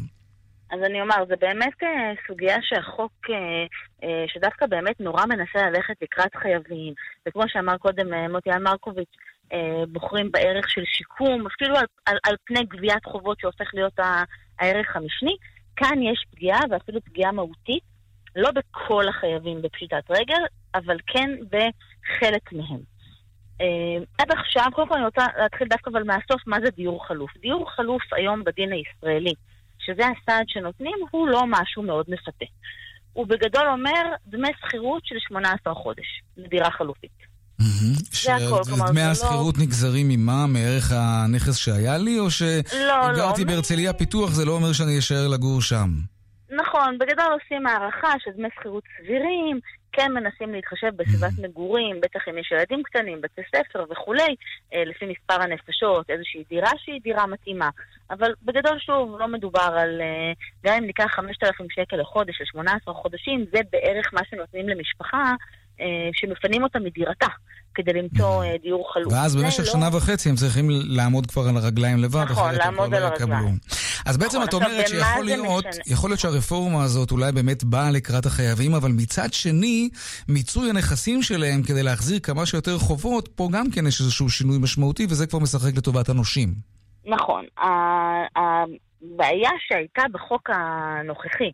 אז 0.72 0.80
אני 0.84 1.02
אומר, 1.02 1.16
זה 1.28 1.36
באמת 1.36 1.84
אה, 1.84 2.14
סוגיה 2.28 2.58
שהחוק, 2.62 3.12
אה, 3.30 3.66
אה, 4.04 4.26
שדווקא 4.28 4.66
באמת 4.66 5.00
נורא 5.00 5.26
מנסה 5.26 5.70
ללכת 5.70 5.94
לקראת 6.02 6.36
חייבים, 6.36 6.94
וכמו 7.28 7.44
שאמר 7.48 7.78
קודם 7.78 8.32
מוטיאן 8.32 8.64
מרקוביץ', 8.64 9.16
בוחרים 9.88 10.32
בערך 10.32 10.70
של 10.70 10.82
שיקום, 10.86 11.48
אפילו 11.48 11.76
על, 11.76 11.86
על, 12.06 12.18
על 12.24 12.36
פני 12.46 12.64
גביית 12.64 13.06
חובות 13.06 13.40
שהופך 13.40 13.74
להיות 13.74 14.00
הערך 14.60 14.96
המשני. 14.96 15.36
כאן 15.76 16.02
יש 16.02 16.26
פגיעה, 16.32 16.60
ואפילו 16.70 17.02
פגיעה 17.02 17.32
מהותית, 17.32 17.84
לא 18.36 18.50
בכל 18.52 19.08
החייבים 19.08 19.62
בפשיטת 19.62 20.04
רגל, 20.10 20.42
אבל 20.76 20.98
כן 21.08 21.30
בחלק 21.52 22.54
מהם. 22.54 22.80
עד 24.18 24.32
עכשיו, 24.32 24.66
קודם 24.74 24.88
כל 24.88 24.96
אני 24.96 25.06
רוצה 25.06 25.26
להתחיל 25.38 25.68
דווקא 25.68 25.90
אבל 25.90 26.04
מהסוף, 26.04 26.48
מה 26.48 26.58
זה 26.64 26.72
דיור 26.72 27.08
חלוף? 27.08 27.38
דיור 27.38 27.72
חלוף 27.72 28.14
היום 28.14 28.44
בדין 28.44 28.72
הישראלי 28.72 29.34
שזה 29.86 30.04
הסעד 30.08 30.46
שנותנים, 30.48 30.98
הוא 31.12 31.28
לא 31.28 31.44
משהו 31.48 31.84
מאוד 31.84 32.06
מפתה. 32.08 32.46
הוא 33.14 33.28
בגדול 33.28 33.68
אומר 33.68 34.04
דמי 34.28 34.48
שכירות 34.66 35.06
של 35.06 35.16
18 35.20 35.74
חודש 35.74 36.22
לדירה 36.38 36.72
חלופית. 36.72 37.12
זה 38.24 38.36
הכל, 38.36 38.62
כלומר, 38.68 38.88
דמי 38.92 39.02
לא- 39.02 39.06
השכירות 39.06 39.58
נגזרים 39.58 40.08
ממה? 40.10 40.48
מערך 40.48 40.92
הנכס 40.96 41.56
שהיה 41.58 41.98
לי? 41.98 42.20
או 42.20 42.26
לא, 42.74 43.10
לא. 43.10 43.16
שגרתי 43.16 43.46
בהרצליה 43.46 43.94
פיתוח, 43.94 44.30
זה 44.30 44.46
לא 44.46 44.52
אומר 44.52 44.74
שאני 44.74 45.00
אשאר 45.00 45.28
לגור 45.28 45.62
שם? 45.62 45.90
נכון, 46.62 46.98
בגדול 47.00 47.32
עושים 47.42 47.68
הערכה 47.68 48.14
של 48.24 48.32
דמי 48.38 48.48
שכירות 48.60 48.84
סבירים, 48.98 49.60
כן 49.92 50.12
מנסים 50.14 50.54
להתחשב 50.54 50.92
בסביבת. 50.96 51.32
מגורים, 51.42 52.02
בטח 52.02 52.28
אם 52.30 52.38
יש 52.38 52.52
ילדים 52.52 52.84
קטנים, 52.84 53.22
בתי 53.22 53.42
ספר 53.56 53.86
וכולי, 53.90 54.36
אה, 54.74 54.84
לפי 54.86 55.06
מספר 55.06 55.42
הנפשות, 55.42 56.10
איזושהי 56.10 56.44
דירה 56.50 56.72
שהיא 56.78 57.02
דירה 57.04 57.28
מתאימה. 57.28 57.70
אבל 58.10 58.34
בגדול, 58.44 58.80
שוב, 58.80 59.20
לא 59.20 59.28
מדובר 59.28 59.70
על... 59.78 60.02
אה, 60.02 60.32
גם 60.64 60.74
אם 60.78 60.86
ניקח 60.86 61.08
5,000 61.16 61.68
שקל 61.70 61.96
לחודש 61.96 62.42
ל-18 62.42 62.94
חודשים, 62.94 63.46
זה 63.54 63.60
בערך 63.72 64.14
מה 64.14 64.22
שנותנים 64.30 64.70
למשפחה 64.70 65.34
אה, 65.82 66.10
שמפנים 66.14 66.64
אותה 66.64 66.80
מדירתה. 66.80 67.28
כדי 67.76 67.94
למצוא 67.94 68.44
mm. 68.44 68.62
דיור 68.62 68.94
חלוט. 68.94 69.14
ואז 69.14 69.36
במשך 69.36 69.60
לא... 69.60 69.72
שנה 69.72 69.90
וחצי 69.94 70.30
הם 70.30 70.36
צריכים 70.36 70.68
לעמוד 70.70 71.26
כבר 71.28 71.48
על 71.48 71.58
הרגליים 71.58 71.98
לבד, 71.98 72.26
נכון, 72.30 72.56
לעמוד 72.56 72.94
על 72.94 73.02
לא 73.02 73.08
הרגליים. 73.08 73.58
אז 74.06 74.18
בעצם 74.18 74.38
נכון, 74.38 74.48
את 74.48 74.54
אומרת 74.54 74.88
שיכול 74.88 75.26
להיות, 75.26 75.66
יכול 75.86 76.10
להיות 76.10 76.20
שהרפורמה 76.20 76.84
הזאת 76.84 77.12
אולי 77.12 77.32
באמת 77.32 77.64
באה 77.64 77.92
לקראת 77.92 78.26
החייבים, 78.26 78.74
אבל 78.74 78.92
מצד 78.92 79.34
שני, 79.34 79.90
מיצוי 80.28 80.70
הנכסים 80.70 81.22
שלהם 81.22 81.64
כדי 81.64 81.84
להחזיר 81.84 82.20
כמה 82.20 82.46
שיותר 82.46 82.78
חובות, 82.78 83.30
פה 83.36 83.50
גם 83.52 83.72
כן 83.72 83.88
יש 83.88 84.02
איזשהו 84.02 84.30
שינוי 84.30 84.58
משמעותי, 84.58 85.06
וזה 85.10 85.28
כבר 85.28 85.40
משחק 85.40 85.78
לטובת 85.78 86.10
הנושים. 86.10 86.54
נכון. 87.06 87.46
הבעיה 88.36 89.50
שהייתה 89.68 90.02
בחוק 90.12 90.50
הנוכחי, 90.50 91.52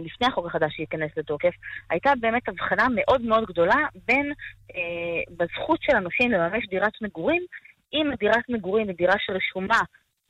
לפני 0.00 0.26
החוק 0.26 0.46
החדש 0.46 0.72
שייכנס 0.76 1.10
לתוקף, 1.16 1.54
הייתה 1.90 2.12
באמת 2.20 2.48
הבחנה 2.48 2.86
מאוד 2.94 3.22
מאוד 3.22 3.44
גדולה 3.44 3.86
בין 4.06 4.32
אה, 4.74 5.34
בזכות 5.36 5.82
של 5.82 5.96
הנושים 5.96 6.30
לממש 6.30 6.66
דירת 6.68 6.92
מגורים, 7.02 7.42
אם 7.92 8.10
דירת 8.18 8.48
מגורים 8.48 8.88
היא 8.88 8.96
דירה 8.96 9.14
שרשומה 9.18 9.80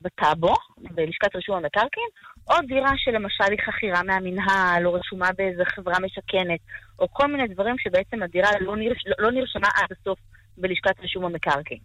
בטאבו, 0.01 0.53
בלשכת 0.77 1.35
רישום 1.35 1.55
המקרקעין, 1.55 2.09
או 2.49 2.55
דירה 2.67 2.91
שלמשל 2.95 3.51
היא 3.51 3.59
חכירה 3.65 4.03
מהמינהל, 4.03 4.87
או 4.87 4.93
רשומה 4.93 5.29
באיזה 5.37 5.65
חברה 5.65 5.99
משכנת, 5.99 6.59
או 6.99 7.07
כל 7.13 7.27
מיני 7.27 7.47
דברים 7.47 7.75
שבעצם 7.77 8.23
הדירה 8.23 8.49
לא, 8.61 8.77
נרש... 8.77 9.03
לא 9.19 9.31
נרשמה 9.31 9.67
עד 9.75 9.87
הסוף 9.91 10.19
בלשכת 10.57 10.99
רישום 10.99 11.25
המקרקעין. 11.25 11.79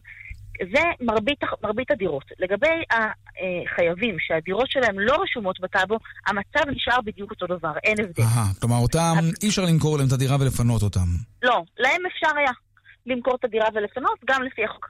זה 0.73 0.83
מרבית, 1.01 1.39
מרבית 1.63 1.91
הדירות. 1.91 2.25
לגבי 2.39 2.83
החייבים 2.91 4.17
שהדירות 4.19 4.71
שלהם 4.71 4.99
לא 4.99 5.17
רשומות 5.23 5.61
בטאבו, 5.61 5.99
המצב 6.27 6.71
נשאר 6.71 7.01
בדיוק 7.05 7.31
אותו 7.31 7.47
דבר, 7.47 7.73
אין 7.85 7.97
הבדל. 8.01 8.23
אהה, 8.23 8.45
כלומר 8.61 8.77
אותם, 8.77 9.15
אי 9.43 9.49
אפשר 9.49 9.63
למכור 9.65 9.99
להם 9.99 10.07
את 10.07 10.13
הדירה 10.13 10.37
ולפנות 10.41 10.83
אותם. 10.83 11.09
לא, 11.43 11.63
להם 11.79 12.07
אפשר 12.07 12.39
היה 12.39 12.53
למכור 13.07 13.35
את 13.35 13.45
הדירה 13.45 13.69
ולפנות, 13.75 14.19
גם 14.31 14.43
לפי 14.43 14.65
החוק, 14.65 14.89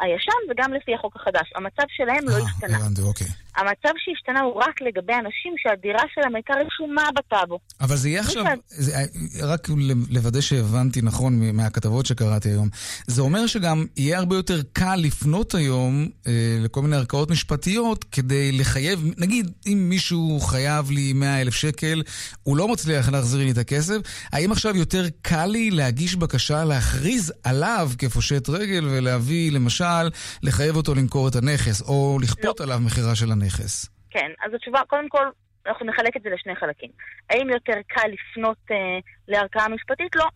הישן 0.00 0.50
וגם 0.50 0.74
לפי 0.74 0.94
החוק 0.94 1.16
החדש. 1.16 1.52
המצב 1.56 1.82
שלהם 1.88 2.28
לא 2.28 2.34
אה, 2.34 2.48
השתנה. 2.48 2.76
הבנתי, 2.76 3.02
אוקיי. 3.02 3.26
המצב 3.56 3.94
שהשתנה 3.98 4.40
הוא 4.40 4.54
רק 4.54 4.80
לגבי 4.80 5.12
אנשים 5.12 5.54
שהדירה 5.58 6.02
שלהם 6.14 6.34
הייתה 6.34 6.54
רשומה 6.66 7.02
בטאבו. 7.16 7.58
אבל 7.80 7.96
זה 7.96 8.08
יהיה 8.08 8.20
עכשיו, 8.20 8.44
זה, 8.68 8.96
אה, 8.96 9.04
רק 9.42 9.68
לוודא 10.10 10.40
שהבנתי 10.40 11.02
נכון 11.02 11.56
מהכתבות 11.56 12.06
שקראתי 12.06 12.48
היום, 12.48 12.68
זה 13.06 13.22
אומר 13.22 13.46
שגם 13.46 13.86
יהיה 13.96 14.18
הרבה 14.18 14.36
יותר 14.36 14.60
קל 14.72 14.96
לפנות 14.96 15.54
היום 15.54 16.08
אה, 16.26 16.32
לכל 16.60 16.82
מיני 16.82 16.96
ערכאות 16.96 17.30
משפטיות 17.30 18.04
כדי 18.04 18.52
לחייב, 18.52 19.04
נגיד 19.18 19.50
אם 19.66 19.86
מישהו 19.88 20.40
חייב 20.40 20.90
לי 20.90 21.12
100 21.12 21.40
אלף 21.40 21.54
שקל, 21.54 22.02
הוא 22.42 22.56
לא 22.56 22.68
מצליח 22.68 23.08
להחזיר 23.08 23.40
לי 23.40 23.50
את 23.50 23.58
הכסף, 23.58 23.96
האם 24.32 24.52
עכשיו 24.52 24.76
יותר 24.76 25.04
קל 25.22 25.46
לי 25.46 25.70
להגיש 25.70 26.16
בקשה 26.16 26.64
להכריז 26.64 27.32
עליו 27.44 27.90
כפושט 27.98 28.48
רגל 28.48 28.84
ולהביא, 28.84 29.52
למשל, 29.52 29.83
לחייב 30.42 30.76
אותו 30.76 30.94
למכור 30.94 31.28
את 31.28 31.34
הנכס, 31.34 31.82
או 31.88 32.18
לכפות 32.22 32.60
לא. 32.60 32.64
עליו 32.64 32.78
מכירה 32.86 33.14
של 33.14 33.32
הנכס? 33.32 33.88
כן, 34.10 34.30
אז 34.46 34.54
התשובה, 34.54 34.80
קודם 34.88 35.08
כל, 35.08 35.26
אנחנו 35.66 35.86
נחלק 35.86 36.16
את 36.16 36.22
זה 36.22 36.30
לשני 36.30 36.56
חלקים. 36.56 36.90
האם 37.30 37.50
יותר 37.50 37.78
קל 37.88 38.08
לפנות 38.08 38.56
אה, 38.70 38.98
לערכאה 39.28 39.68
משפטית? 39.68 40.16
לא. 40.16 40.28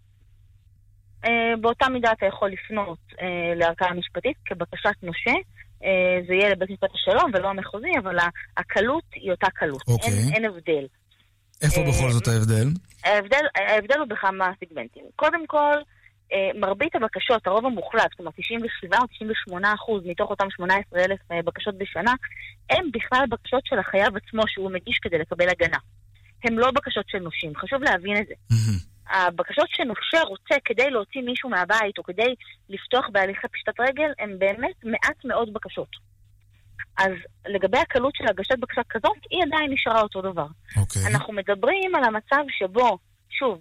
אה, 1.24 1.56
באותה 1.60 1.88
מידה 1.88 2.12
אתה 2.12 2.26
יכול 2.26 2.50
לפנות 2.50 2.98
אה, 3.20 3.54
לערכאה 3.56 3.94
משפטית 3.94 4.36
כבקשת 4.44 5.02
נושה. 5.02 5.36
אה, 5.84 6.20
זה 6.28 6.34
יהיה 6.34 6.48
לבית 6.48 6.70
משפט 6.70 6.90
השלום 6.94 7.30
ולא 7.34 7.48
המחוזי, 7.48 7.92
אבל 8.02 8.16
הקלות 8.56 9.04
היא 9.14 9.30
אותה 9.30 9.46
קלות. 9.54 9.82
אוקיי. 9.88 10.10
אין, 10.10 10.34
אין 10.34 10.44
הבדל. 10.44 10.86
איפה 11.62 11.80
אה, 11.80 11.86
בכל 11.88 12.10
זאת 12.10 12.28
ההבדל? 12.28 12.68
ההבדל? 13.04 13.44
ההבדל 13.54 13.98
הוא 13.98 14.06
בכמה 14.08 14.50
סיגמנטים. 14.58 15.04
קודם 15.16 15.46
כל, 15.46 15.74
מרבית 16.54 16.96
הבקשות, 16.96 17.46
הרוב 17.46 17.66
המוחלט, 17.66 18.14
כלומר 18.16 18.30
97 18.36 18.96
או 18.98 19.06
98 19.06 19.74
אחוז 19.74 20.02
מתוך 20.06 20.30
אותם 20.30 20.50
18 20.50 21.04
אלף 21.04 21.18
אה, 21.32 21.42
בקשות 21.42 21.78
בשנה, 21.78 22.12
הם 22.70 22.90
בכלל 22.92 23.24
בקשות 23.30 23.66
של 23.66 23.78
החייב 23.78 24.16
עצמו 24.16 24.42
שהוא 24.46 24.70
מגיש 24.70 24.98
כדי 25.02 25.18
לקבל 25.18 25.48
הגנה. 25.48 25.78
הם 26.44 26.58
לא 26.58 26.70
בקשות 26.70 27.08
של 27.08 27.18
נושים, 27.18 27.52
חשוב 27.56 27.82
להבין 27.82 28.16
את 28.16 28.26
זה. 28.26 28.34
הבקשות 29.10 29.68
שנושה 29.68 30.20
רוצה 30.28 30.54
כדי 30.64 30.90
להוציא 30.90 31.22
מישהו 31.22 31.50
מהבית 31.50 31.98
או 31.98 32.02
כדי 32.02 32.34
לפתוח 32.68 33.08
בהליכי 33.12 33.48
פשטת 33.52 33.80
רגל, 33.80 34.10
הם 34.18 34.38
באמת 34.38 34.84
מעט 34.84 35.24
מאוד 35.24 35.52
בקשות. 35.52 35.88
אז 36.98 37.12
לגבי 37.48 37.78
הקלות 37.78 38.16
של 38.16 38.24
הגשת 38.28 38.58
בקשה 38.58 38.80
כזאת, 38.90 39.18
היא 39.30 39.42
עדיין 39.46 39.72
נשארה 39.72 40.00
אותו 40.00 40.22
דבר. 40.22 40.46
Okay. 40.46 40.80
אוקיי. 40.80 41.02
אנחנו 41.06 41.32
מדברים 41.32 41.94
על 41.94 42.04
המצב 42.04 42.44
שבו, 42.58 42.98
שוב, 43.30 43.60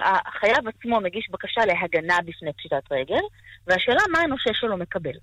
החייב 0.00 0.68
עצמו 0.68 1.00
מגיש 1.00 1.30
בקשה 1.30 1.60
להגנה 1.66 2.18
בפני 2.26 2.52
פשיטת 2.52 2.92
רגל, 2.92 3.22
והשאלה 3.66 4.02
מה 4.12 4.18
הנושה 4.18 4.50
שלו 4.54 4.76
מקבל. 4.76 5.18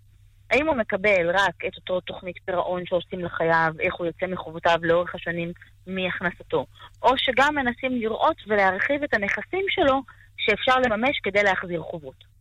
האם 0.51 0.67
הוא 0.67 0.75
מקבל 0.75 1.29
רק 1.33 1.65
את 1.67 1.75
אותו 1.75 2.01
תוכנית 2.01 2.35
פירעון 2.45 2.85
שעושים 2.85 3.19
לחייב, 3.19 3.79
איך 3.79 3.95
הוא 3.95 4.07
יוצא 4.07 4.25
מחובותיו 4.27 4.79
לאורך 4.81 5.15
השנים 5.15 5.51
מהכנסתו, 5.87 6.65
או 7.03 7.17
שגם 7.17 7.55
מנסים 7.55 7.91
לראות 7.91 8.37
ולהרחיב 8.47 9.03
את 9.03 9.13
הנכסים 9.13 9.65
שלו 9.69 10.01
שאפשר 10.37 10.79
לממש 10.79 11.19
כדי 11.23 11.43
להחזיר 11.43 11.81
חובות. 11.81 12.31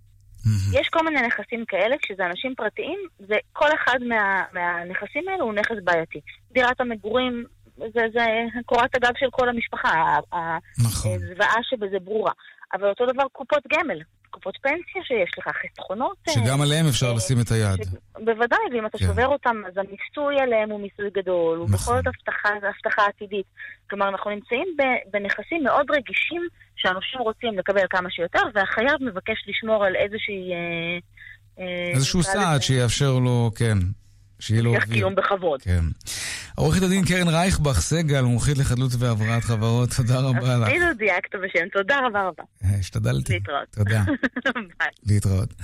יש 0.72 0.88
כל 0.88 1.04
מיני 1.04 1.26
נכסים 1.26 1.64
כאלה, 1.64 1.96
כשזה 2.02 2.26
אנשים 2.26 2.54
פרטיים, 2.54 2.98
וכל 3.20 3.68
אחד 3.74 3.98
מה, 4.08 4.44
מהנכסים 4.52 5.28
האלו 5.28 5.44
הוא 5.44 5.54
נכס 5.54 5.76
בעייתי. 5.84 6.20
דירת 6.52 6.80
המגורים 6.80 7.44
זה, 7.94 8.00
זה 8.14 8.24
קורת 8.66 8.94
הגג 8.94 9.12
של 9.18 9.26
כל 9.30 9.48
המשפחה, 9.48 10.18
נכון. 10.78 11.18
הזוועה 11.22 11.62
שבזה 11.62 11.98
ברורה. 12.04 12.32
אבל 12.72 12.88
אותו 12.88 13.06
דבר 13.06 13.24
קופות 13.32 13.62
גמל. 13.72 14.00
קופות 14.30 14.58
פנסיה 14.62 15.02
שיש 15.04 15.30
לך, 15.38 15.48
חסכונות. 15.48 16.16
שגם 16.28 16.60
עליהם 16.60 16.86
אפשר 16.88 17.06
אה, 17.06 17.14
לשים 17.14 17.40
את 17.40 17.50
היד. 17.50 17.80
בוודאי, 18.24 18.58
ואם 18.72 18.86
אתה 18.86 18.98
כן. 18.98 19.06
שובר 19.06 19.26
אותם, 19.26 19.62
אז 19.66 19.72
המיסוי 19.76 20.40
עליהם 20.42 20.70
הוא 20.70 20.80
מיסוי 20.80 21.10
גדול, 21.14 21.58
הוא 21.58 21.68
בכל 21.68 21.96
זאת 21.96 22.06
הבטחה 22.62 23.06
עתידית. 23.06 23.46
כלומר, 23.90 24.08
אנחנו 24.08 24.30
נמצאים 24.30 24.76
בנכסים 25.12 25.64
מאוד 25.64 25.90
רגישים 25.90 26.42
שאנשים 26.76 27.20
רוצים 27.20 27.58
לקבל 27.58 27.84
כמה 27.90 28.10
שיותר, 28.10 28.42
והחייב 28.54 28.96
מבקש 29.00 29.44
לשמור 29.46 29.84
על 29.84 29.96
איזושהי... 29.96 30.52
אה, 30.52 30.98
אה, 31.58 31.90
איזשהו 31.94 32.22
סעד 32.22 32.62
שיאפשר 32.62 33.12
לו, 33.24 33.50
כן, 33.56 33.78
שיהיה 34.40 34.62
לו... 34.62 34.74
המשך 34.74 34.88
קיום 34.92 35.14
בכבוד. 35.14 35.62
כן. 35.62 35.84
עורכת 36.56 36.82
הדין 36.82 37.04
קרן 37.04 37.28
רייכבך 37.28 37.80
סגל, 37.80 38.22
מומחית 38.22 38.58
לחדלות 38.58 38.90
והבראת 38.98 39.44
חברות, 39.44 39.90
תודה 39.96 40.18
רבה 40.20 40.56
לך. 40.58 40.68
אפילו 40.68 40.86
דייקת 40.98 41.34
בשם, 41.34 41.68
תודה 41.72 42.00
רבה 42.06 42.22
רבה. 42.22 42.42
אה, 42.64 42.78
השתדלתי. 42.78 43.32
להתראות. 43.32 43.68
תודה. 43.70 44.04
להתראות. 45.06 45.54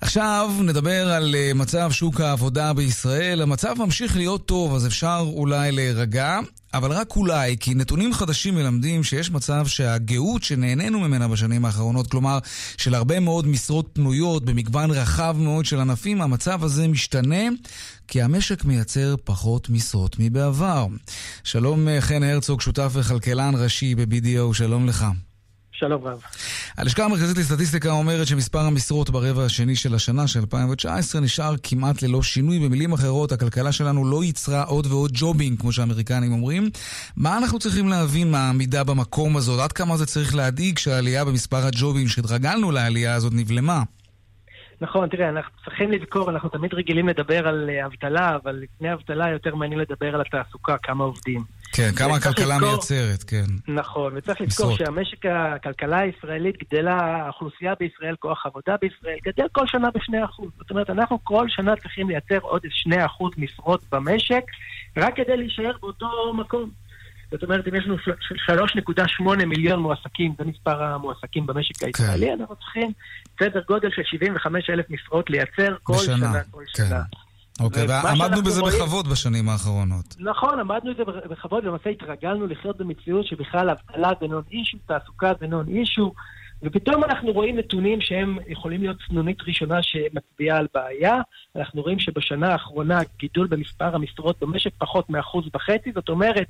עכשיו 0.00 0.50
נדבר 0.62 1.08
על 1.08 1.34
אה, 1.34 1.54
מצב 1.54 1.90
שוק 1.92 2.20
העבודה 2.20 2.72
בישראל. 2.72 3.42
המצב 3.42 3.74
ממשיך 3.78 4.16
להיות 4.16 4.46
טוב, 4.46 4.74
אז 4.74 4.86
אפשר 4.86 5.24
אולי 5.26 5.72
להירגע, 5.72 6.40
אבל 6.74 6.92
רק 6.92 7.16
אולי, 7.16 7.56
כי 7.60 7.74
נתונים 7.74 8.12
חדשים 8.12 8.54
מלמדים 8.54 9.02
שיש 9.02 9.30
מצב 9.30 9.66
שהגאות 9.66 10.42
שנהנינו 10.42 11.00
ממנה 11.00 11.28
בשנים 11.28 11.64
האחרונות, 11.64 12.10
כלומר 12.10 12.38
של 12.76 12.94
הרבה 12.94 13.20
מאוד 13.20 13.46
משרות 13.46 13.90
פנויות 13.92 14.44
במגוון 14.44 14.90
רחב 14.90 15.36
מאוד 15.38 15.64
של 15.64 15.80
ענפים, 15.80 16.22
המצב 16.22 16.64
הזה 16.64 16.88
משתנה 16.88 17.44
כי 18.08 18.22
המשק 18.22 18.64
מייצר 18.64 19.14
פחות 19.24 19.70
משרות 19.70 20.16
מבעבר. 20.18 20.86
שלום 21.44 21.88
אה, 21.88 22.00
חן 22.00 22.22
הרצוג, 22.22 22.60
שותף 22.60 22.92
וכלכלן 22.92 23.54
ראשי 23.54 23.94
ב-BDO, 23.94 24.54
שלום 24.54 24.86
לך. 24.86 25.06
שלום 25.72 26.02
רב. 26.04 26.22
הלשכה 26.76 27.04
המרכזית 27.04 27.38
לסטטיסטיקה 27.38 27.90
אומרת 27.90 28.26
שמספר 28.26 28.60
המשרות 28.60 29.10
ברבע 29.10 29.44
השני 29.44 29.76
של 29.76 29.94
השנה 29.94 30.26
של 30.28 30.40
2019 30.40 31.20
נשאר 31.20 31.54
כמעט 31.62 32.02
ללא 32.02 32.22
שינוי. 32.22 32.58
במילים 32.58 32.92
אחרות, 32.92 33.32
הכלכלה 33.32 33.72
שלנו 33.72 34.04
לא 34.04 34.24
ייצרה 34.24 34.62
עוד 34.62 34.86
ועוד 34.86 35.10
ג'ובים, 35.14 35.56
כמו 35.56 35.72
שהאמריקנים 35.72 36.32
אומרים. 36.32 36.70
מה 37.16 37.38
אנחנו 37.38 37.58
צריכים 37.58 37.88
להבין 37.88 38.30
מהעמידה 38.30 38.84
במקום 38.84 39.36
הזאת? 39.36 39.60
עד 39.60 39.72
כמה 39.72 39.96
זה 39.96 40.06
צריך 40.06 40.34
להדאיג 40.34 40.78
שהעלייה 40.78 41.24
במספר 41.24 41.66
הג'ובים 41.66 42.08
שהתרגלנו 42.08 42.70
לעלייה 42.70 43.14
הזאת 43.14 43.32
נבלמה? 43.32 43.82
נכון, 44.80 45.08
תראה, 45.08 45.28
אנחנו 45.28 45.52
צריכים 45.64 45.92
לזכור, 45.92 46.30
אנחנו 46.30 46.48
תמיד 46.48 46.74
רגילים 46.74 47.08
לדבר 47.08 47.48
על 47.48 47.70
אה, 47.70 47.86
אבטלה, 47.86 48.36
אבל 48.36 48.62
לפני 48.62 48.92
אבטלה 48.92 49.30
יותר 49.30 49.54
מעניין 49.54 49.80
לדבר 49.80 50.14
על 50.14 50.20
התעסוקה, 50.20 50.76
כמה 50.82 51.04
עובדים. 51.04 51.44
כן, 51.72 51.90
כמה 51.96 52.16
הכלכלה 52.16 52.54
לזכור, 52.54 52.68
מייצרת, 52.68 53.22
כן. 53.22 53.44
נכון, 53.68 54.12
וצריך 54.16 54.40
לזכור 54.40 54.66
משרות. 54.66 54.78
שהמשק, 54.86 55.26
הכלכלה 55.26 55.98
הישראלית 55.98 56.56
גדלה, 56.64 57.00
האוכלוסייה 57.00 57.74
בישראל, 57.80 58.16
כוח 58.18 58.46
עבודה 58.46 58.74
בישראל, 58.80 59.16
גדל 59.24 59.46
כל 59.52 59.66
שנה 59.66 59.90
ב-2%. 59.90 60.44
זאת 60.58 60.70
אומרת, 60.70 60.90
אנחנו 60.90 61.18
כל 61.24 61.46
שנה 61.48 61.76
צריכים 61.76 62.08
לייצר 62.08 62.38
עוד 62.40 62.62
2% 62.88 62.94
משרות 63.38 63.80
במשק, 63.92 64.44
רק 64.96 65.16
כדי 65.16 65.36
להישאר 65.36 65.72
באותו 65.80 66.32
מקום. 66.34 66.70
זאת 67.30 67.42
אומרת, 67.42 67.68
אם 67.68 67.74
יש 67.74 67.84
לנו 67.86 67.96
3.8 69.38 69.44
מיליון 69.46 69.80
מועסקים, 69.80 70.34
זה 70.38 70.44
מספר 70.44 70.82
המועסקים 70.82 71.46
במשק 71.46 71.76
כן. 71.76 71.86
הישראלי, 71.86 72.26
כן. 72.26 72.36
אנחנו 72.40 72.56
צריכים 72.56 72.92
סדר 73.40 73.60
גודל 73.68 73.88
של 73.90 74.02
75 74.04 74.70
אלף 74.70 74.86
משרות 74.90 75.30
לייצר 75.30 75.76
כל 75.82 75.92
בשנה, 75.92 76.16
שנה, 76.16 76.40
כל 76.50 76.62
כן. 76.74 76.84
שנה. 76.86 77.02
אוקיי, 77.60 77.86
ועמדנו 77.88 78.42
בזה 78.42 78.60
רואים... 78.60 78.78
בכבוד 78.80 79.08
בשנים 79.08 79.48
האחרונות. 79.48 80.16
נכון, 80.18 80.60
עמדנו 80.60 80.94
בזה 80.94 81.02
בכבוד, 81.30 81.64
ולמעשה 81.64 81.90
התרגלנו 81.90 82.46
לחיות 82.46 82.76
במציאות 82.78 83.26
שבכלל 83.26 83.70
אבטלה 83.70 84.10
זה 84.20 84.26
נון 84.26 84.42
אישו, 84.50 84.78
תעסוקה 84.86 85.32
זה 85.40 85.46
נון 85.46 85.68
אישו, 85.68 86.12
ופתאום 86.64 87.04
אנחנו 87.04 87.32
רואים 87.32 87.58
נתונים 87.58 88.00
שהם 88.00 88.38
יכולים 88.48 88.82
להיות 88.82 88.96
סנונית 89.08 89.42
ראשונה 89.42 89.82
שמצביעה 89.82 90.58
על 90.58 90.66
בעיה. 90.74 91.20
אנחנו 91.56 91.82
רואים 91.82 91.98
שבשנה 91.98 92.52
האחרונה 92.52 93.00
גידול 93.18 93.46
במספר 93.46 93.94
המשרות 93.94 94.36
במשק 94.40 94.70
פחות 94.78 95.10
מאחוז 95.10 95.44
וחצי, 95.54 95.92
זאת 95.94 96.08
אומרת, 96.08 96.46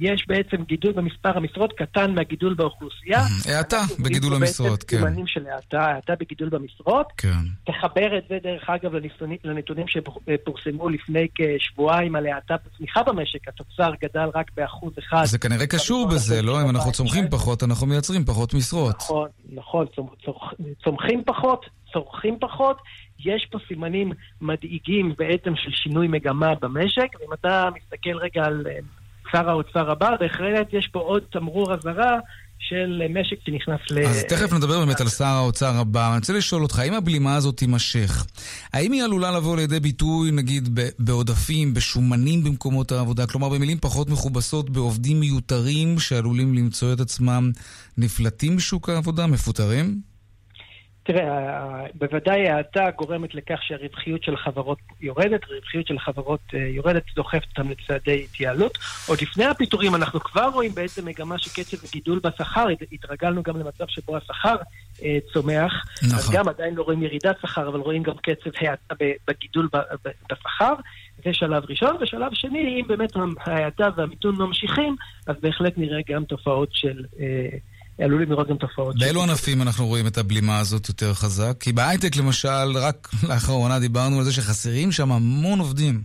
יש 0.00 0.24
בעצם 0.28 0.56
גידול 0.64 0.92
במספר 0.92 1.36
המשרות 1.36 1.72
קטן 1.72 2.14
מהגידול 2.14 2.54
באוכלוסייה. 2.54 3.22
האטה 3.48 3.80
בגידול 3.98 4.34
המשרות, 4.34 4.82
כן. 4.82 4.96
סימנים 4.96 5.26
של 5.26 5.46
האטה, 5.46 5.86
האטה 5.86 6.12
בגידול 6.20 6.48
במשרות. 6.48 7.06
כן. 7.16 7.28
תחבר 7.66 8.18
את 8.18 8.22
זה, 8.28 8.38
דרך 8.42 8.70
אגב, 8.70 8.92
לנתונים 9.44 9.86
שפורסמו 9.88 10.88
לפני 10.88 11.26
כשבועיים 11.34 12.16
על 12.16 12.26
האטה 12.26 12.54
בצמיחה 12.66 13.02
במשק. 13.02 13.48
התוצר 13.48 13.92
גדל 14.02 14.28
רק 14.34 14.50
באחוז 14.56 14.92
אחד. 14.98 15.24
זה 15.24 15.38
כנראה 15.38 15.66
קשור 15.66 16.08
בזה, 16.08 16.42
לא? 16.42 16.62
אם 16.62 16.70
אנחנו 16.70 16.92
צומחים 16.92 17.28
פחות, 17.30 17.62
אנחנו 17.62 17.86
מייצרים 17.86 18.24
פחות 18.24 18.54
משרות. 18.54 18.96
נכון, 18.96 19.28
נכון. 19.52 19.86
צומחים 20.84 21.24
פחות, 21.24 21.66
צורכים 21.92 22.38
פחות. 22.38 22.76
יש 23.24 23.46
פה 23.46 23.58
סימנים 23.68 24.12
מדאיגים 24.40 25.14
בעצם 25.18 25.56
של 25.56 25.70
שינוי 25.70 26.08
מגמה 26.08 26.54
במשק, 26.54 27.08
ואם 27.20 27.32
אתה 27.32 27.68
מסתכל 27.76 28.16
רגע 28.16 28.44
על 28.44 28.66
אה, 28.70 28.78
שר 29.32 29.50
האוצר 29.50 29.90
הבא, 29.90 30.16
בהחלט 30.20 30.72
יש 30.72 30.88
פה 30.88 31.00
עוד 31.00 31.22
תמרור 31.30 31.72
אזהרה 31.72 32.18
של 32.60 33.02
משק 33.10 33.36
שנכנס 33.46 33.80
ל... 33.90 33.98
אז 33.98 34.24
תכף 34.24 34.52
נדבר 34.52 34.78
באמת 34.84 35.00
על 35.00 35.08
שר 35.08 35.24
האוצר 35.24 35.76
הבא. 35.76 36.08
אני 36.08 36.18
רוצה 36.18 36.32
לשאול 36.32 36.62
אותך, 36.62 36.78
האם 36.78 36.94
הבלימה 36.94 37.36
הזאת 37.36 37.56
תימשך? 37.56 38.26
האם 38.72 38.92
היא 38.92 39.02
עלולה 39.02 39.30
לבוא 39.30 39.56
לידי 39.56 39.80
ביטוי, 39.80 40.30
נגיד, 40.30 40.78
בעודפים, 40.98 41.74
בשומנים 41.74 42.44
במקומות 42.44 42.92
העבודה? 42.92 43.26
כלומר, 43.26 43.48
במילים 43.48 43.78
פחות 43.80 44.10
מכובסות, 44.10 44.70
בעובדים 44.70 45.20
מיותרים 45.20 45.98
שעלולים 45.98 46.54
למצוא 46.54 46.92
את 46.92 47.00
עצמם 47.00 47.50
נפלטים 47.98 48.56
משוק 48.56 48.88
העבודה, 48.88 49.26
מפוטרים? 49.26 50.09
תראה, 51.02 51.86
בוודאי 51.94 52.48
ההאטה 52.48 52.90
גורמת 52.96 53.34
לכך 53.34 53.62
שהרווחיות 53.62 54.22
של 54.22 54.36
חברות 54.36 54.78
יורדת, 55.00 55.40
הרווחיות 55.50 55.86
של 55.86 55.98
חברות 55.98 56.40
אה, 56.54 56.58
יורדת, 56.58 57.02
דוחפת 57.14 57.48
אותם 57.50 57.70
לצעדי 57.70 58.24
התייעלות. 58.24 58.78
עוד 59.08 59.18
לפני 59.22 59.44
הפיטורים 59.44 59.94
אנחנו 59.94 60.20
כבר 60.20 60.48
רואים 60.52 60.74
בעצם 60.74 61.06
מגמה 61.06 61.38
שקצב 61.38 61.76
הגידול 61.88 62.20
בשכר, 62.24 62.66
התרגלנו 62.92 63.42
גם 63.42 63.56
למצב 63.56 63.84
שבו 63.88 64.16
השכר 64.16 64.56
אה, 65.02 65.18
צומח. 65.32 65.72
נכון. 66.02 66.18
אז 66.18 66.30
גם 66.30 66.48
עדיין 66.48 66.74
לא 66.74 66.82
רואים 66.82 67.02
ירידת 67.02 67.36
שכר, 67.42 67.68
אבל 67.68 67.80
רואים 67.80 68.02
גם 68.02 68.14
קצב 68.22 68.50
האטה 68.60 68.94
בגידול 69.28 69.68
בשכר. 70.32 70.74
זה 71.24 71.32
שלב 71.32 71.62
ראשון, 71.68 71.96
ושלב 72.00 72.34
שני, 72.34 72.80
אם 72.80 72.88
באמת 72.88 73.12
ההאטה 73.40 73.88
והמיתון 73.96 74.36
ממשיכים, 74.36 74.96
אז 75.26 75.36
בהחלט 75.42 75.78
נראה 75.78 76.00
גם 76.08 76.24
תופעות 76.24 76.68
של... 76.72 77.04
אה, 77.20 77.58
עלולים 78.02 78.30
לראות 78.30 78.48
גם 78.48 78.56
תופעות. 78.56 78.98
באילו 78.98 79.22
ענפים 79.22 79.62
אנחנו 79.62 79.86
רואים 79.86 80.06
את 80.06 80.18
הבלימה 80.18 80.58
הזאת 80.58 80.88
יותר 80.88 81.14
חזק? 81.14 81.56
כי 81.60 81.72
בהייטק 81.72 82.16
למשל, 82.16 82.76
רק 82.76 83.08
לאחרונה 83.28 83.78
דיברנו 83.78 84.18
על 84.18 84.24
זה 84.24 84.32
שחסרים 84.32 84.92
שם 84.92 85.12
המון 85.12 85.58
עובדים. 85.58 86.02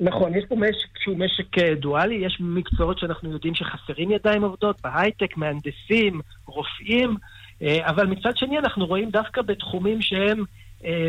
נכון, 0.00 0.34
יש 0.34 0.44
פה 0.48 0.56
משק 0.56 0.98
שהוא 0.98 1.18
משק 1.18 1.58
אה, 1.58 1.74
דואלי, 1.74 2.14
יש 2.14 2.38
מקצועות 2.40 2.98
שאנחנו 2.98 3.32
יודעים 3.32 3.54
שחסרים 3.54 4.10
ידיים 4.10 4.42
עובדות, 4.42 4.80
בהייטק, 4.84 5.36
מהנדסים, 5.36 6.20
רופאים, 6.46 7.16
אה, 7.62 7.88
אבל 7.90 8.06
מצד 8.06 8.36
שני 8.36 8.58
אנחנו 8.58 8.86
רואים 8.86 9.10
דווקא 9.10 9.42
בתחומים 9.42 10.02
שהם 10.02 10.44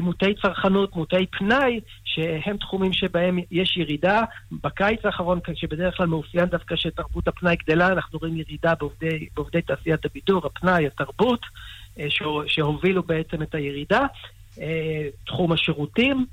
מוטי 0.01 0.33
צרכנות, 0.41 0.95
מוטי 0.95 1.25
פנאי, 1.25 1.79
שהם 2.03 2.57
תחומים 2.57 2.93
שבהם 2.93 3.39
יש 3.51 3.77
ירידה. 3.77 4.23
בקיץ 4.51 5.05
האחרון, 5.05 5.39
שבדרך 5.53 5.97
כלל 5.97 6.07
מאופיין 6.07 6.45
דווקא 6.45 6.75
שתרבות 6.75 7.27
הפנאי 7.27 7.55
גדלה, 7.55 7.87
אנחנו 7.87 8.19
רואים 8.19 8.37
ירידה 8.37 8.75
בעובדי, 8.75 9.27
בעובדי 9.35 9.61
תעשיית 9.61 10.05
הבידור, 10.05 10.45
הפנאי, 10.45 10.87
התרבות, 10.87 11.45
אה, 11.99 12.07
שהובילו 12.47 13.03
בעצם 13.03 13.41
את 13.41 13.55
הירידה. 13.55 14.05
אה, 14.61 15.07
תחום 15.25 15.51
השירותים, 15.51 16.25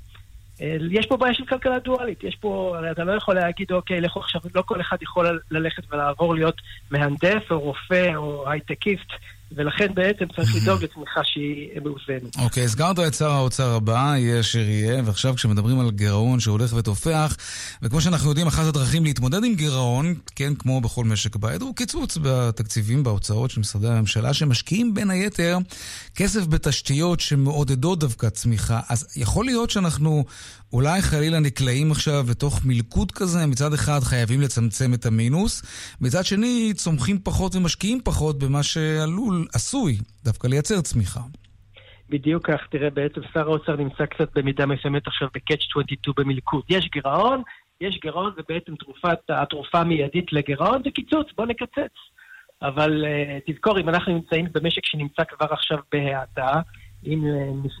יש 0.91 1.05
פה 1.05 1.17
בעיה 1.17 1.33
של 1.33 1.45
כלכלה 1.45 1.79
דואלית, 1.79 2.23
יש 2.23 2.35
פה, 2.35 2.75
אתה 2.91 3.03
לא 3.03 3.11
יכול 3.11 3.35
להגיד, 3.35 3.71
אוקיי, 3.71 4.01
לכו 4.01 4.19
עכשיו, 4.19 4.41
לא 4.55 4.63
כל 4.65 4.81
אחד 4.81 4.97
יכול 5.01 5.41
ללכת 5.51 5.83
ולעבור 5.91 6.35
להיות 6.35 6.55
מהנדס 6.91 7.51
או 7.51 7.59
רופא 7.59 8.15
או 8.15 8.49
הייטקיסט 8.49 9.11
ולכן 9.51 9.87
בעצם 9.93 10.25
צריך 10.35 10.55
לדאוג 10.55 10.83
לצמיחה 10.83 11.21
שהיא 11.23 11.69
מאוזנת. 11.83 12.35
אוקיי, 12.37 12.63
הזכרת 12.63 12.99
את 12.99 13.13
שר 13.13 13.31
האוצר 13.31 13.75
הבא, 13.75 14.13
יהיה 14.17 14.39
אשר 14.39 14.59
יהיה, 14.59 15.01
ועכשיו 15.05 15.35
כשמדברים 15.35 15.79
על 15.79 15.91
גירעון 15.91 16.39
שהולך 16.39 16.73
ותופח, 16.73 17.37
וכמו 17.81 18.01
שאנחנו 18.01 18.29
יודעים, 18.29 18.47
אחת 18.47 18.65
הדרכים 18.65 19.03
להתמודד 19.03 19.43
עם 19.43 19.55
גירעון, 19.55 20.15
כן, 20.35 20.55
כמו 20.55 20.81
בכל 20.81 21.05
משק 21.05 21.35
בית, 21.35 21.61
הוא 21.61 21.75
קיצוץ 21.75 22.17
בתקציבים, 22.21 23.03
בהוצאות 23.03 23.51
של 23.51 23.59
משרדי 23.59 23.87
הממשלה, 23.87 24.33
שמשקיעים 24.33 24.93
בין 24.93 25.09
היתר 25.09 25.57
כסף 26.15 26.47
בתשתיות 26.47 27.19
שמעודדות 27.19 27.99
דווקא 27.99 28.29
צמיחה. 28.29 28.79
אז 28.89 29.07
יכול 29.15 29.45
להיות 29.45 29.69
שאנחנו 29.69 30.25
אולי 30.73 31.01
חלילה 31.01 31.39
נקלעים 31.39 31.91
עכשיו 31.91 32.25
לתוך 32.29 32.65
מלכוד 32.65 33.11
כזה, 33.11 33.45
מצד 33.45 33.73
אחד 33.73 33.99
חייבים 34.03 34.41
לצמצם 34.41 34.93
את 34.93 35.05
המינוס, 35.05 35.61
מצד 36.01 36.25
שני 36.25 36.73
צומחים 36.75 37.19
פחות 37.23 37.55
ומשקיעים 37.55 37.99
פחות 38.03 38.39
במה 38.39 38.63
שעלול, 38.63 39.36
עשוי, 39.53 39.97
דווקא 40.23 40.47
לייצר 40.47 40.81
צמיחה. 40.81 41.21
בדיוק 42.09 42.47
כך, 42.51 42.67
תראה, 42.69 42.89
בעצם 42.89 43.21
שר 43.33 43.47
האוצר 43.49 43.75
נמצא 43.75 44.05
קצת 44.05 44.37
במידה 44.37 44.65
מסוימת 44.65 45.07
עכשיו 45.07 45.27
ב-catch 45.33 45.65
22 45.69 46.13
במלכוד. 46.17 46.63
יש 46.69 46.89
גירעון, 46.93 47.41
יש 47.81 47.99
גירעון, 48.01 48.31
זה 48.35 48.41
בעצם 48.49 48.75
תרופת, 48.75 49.17
התרופה 49.29 49.79
המיידית 49.79 50.33
לגירעון, 50.33 50.81
זה 50.83 50.91
קיצוץ, 50.91 51.27
בוא 51.37 51.45
נקצץ. 51.45 51.93
אבל 52.61 53.05
uh, 53.05 53.51
תזכור, 53.51 53.79
אם 53.79 53.89
אנחנו 53.89 54.13
נמצאים 54.13 54.47
במשק 54.51 54.85
שנמצא 54.85 55.23
כבר 55.23 55.47
עכשיו 55.53 55.77
בהאטה, 55.91 56.61
עם, 57.03 57.23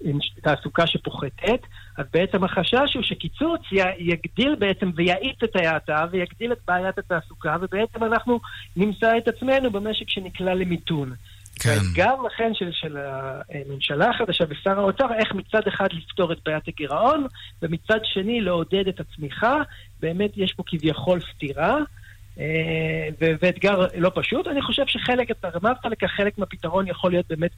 עם 0.03 0.17
תעסוקה 0.41 0.87
שפוחתת, 0.87 1.59
אז 1.97 2.05
בעצם 2.13 2.43
החשש 2.43 2.93
הוא 2.95 3.03
שקיצוץ 3.03 3.61
יגדיל 3.99 4.55
בעצם 4.55 4.91
ויאיץ 4.95 5.43
את 5.43 5.55
ההאטה 5.55 6.05
ויגדיל 6.11 6.51
את 6.51 6.57
בעיית 6.67 6.97
התעסוקה, 6.97 7.57
ובעצם 7.61 8.03
אנחנו 8.03 8.39
נמצא 8.75 9.17
את 9.17 9.27
עצמנו 9.27 9.71
במשק 9.71 10.09
שנקלע 10.09 10.53
למיתון. 10.53 11.13
כן. 11.59 11.69
האתגר 11.69 12.21
לכן 12.21 12.51
של, 12.53 12.69
של 12.71 12.97
הממשלה 12.97 14.09
החדשה 14.09 14.45
ושר 14.49 14.79
האוצר, 14.79 15.13
איך 15.19 15.33
מצד 15.33 15.67
אחד 15.67 15.87
לפתור 15.93 16.31
את 16.31 16.37
בעיית 16.45 16.67
הגירעון, 16.67 17.27
ומצד 17.61 17.99
שני 18.03 18.41
לעודד 18.41 18.87
את 18.87 18.99
הצמיחה. 18.99 19.61
באמת 19.99 20.31
יש 20.35 20.53
פה 20.53 20.63
כביכול 20.65 21.19
סתירה. 21.35 21.77
אה, 22.39 22.45
ואתגר 23.41 23.85
לא 23.97 24.11
פשוט. 24.15 24.47
אני 24.47 24.61
חושב 24.61 24.83
שחלק, 24.87 25.31
אתה 25.31 25.47
רמזת 25.47 25.85
לכך, 25.91 26.07
חלק 26.17 26.37
מהפתרון 26.37 26.87
יכול 26.87 27.11
להיות 27.11 27.25
באמת 27.29 27.51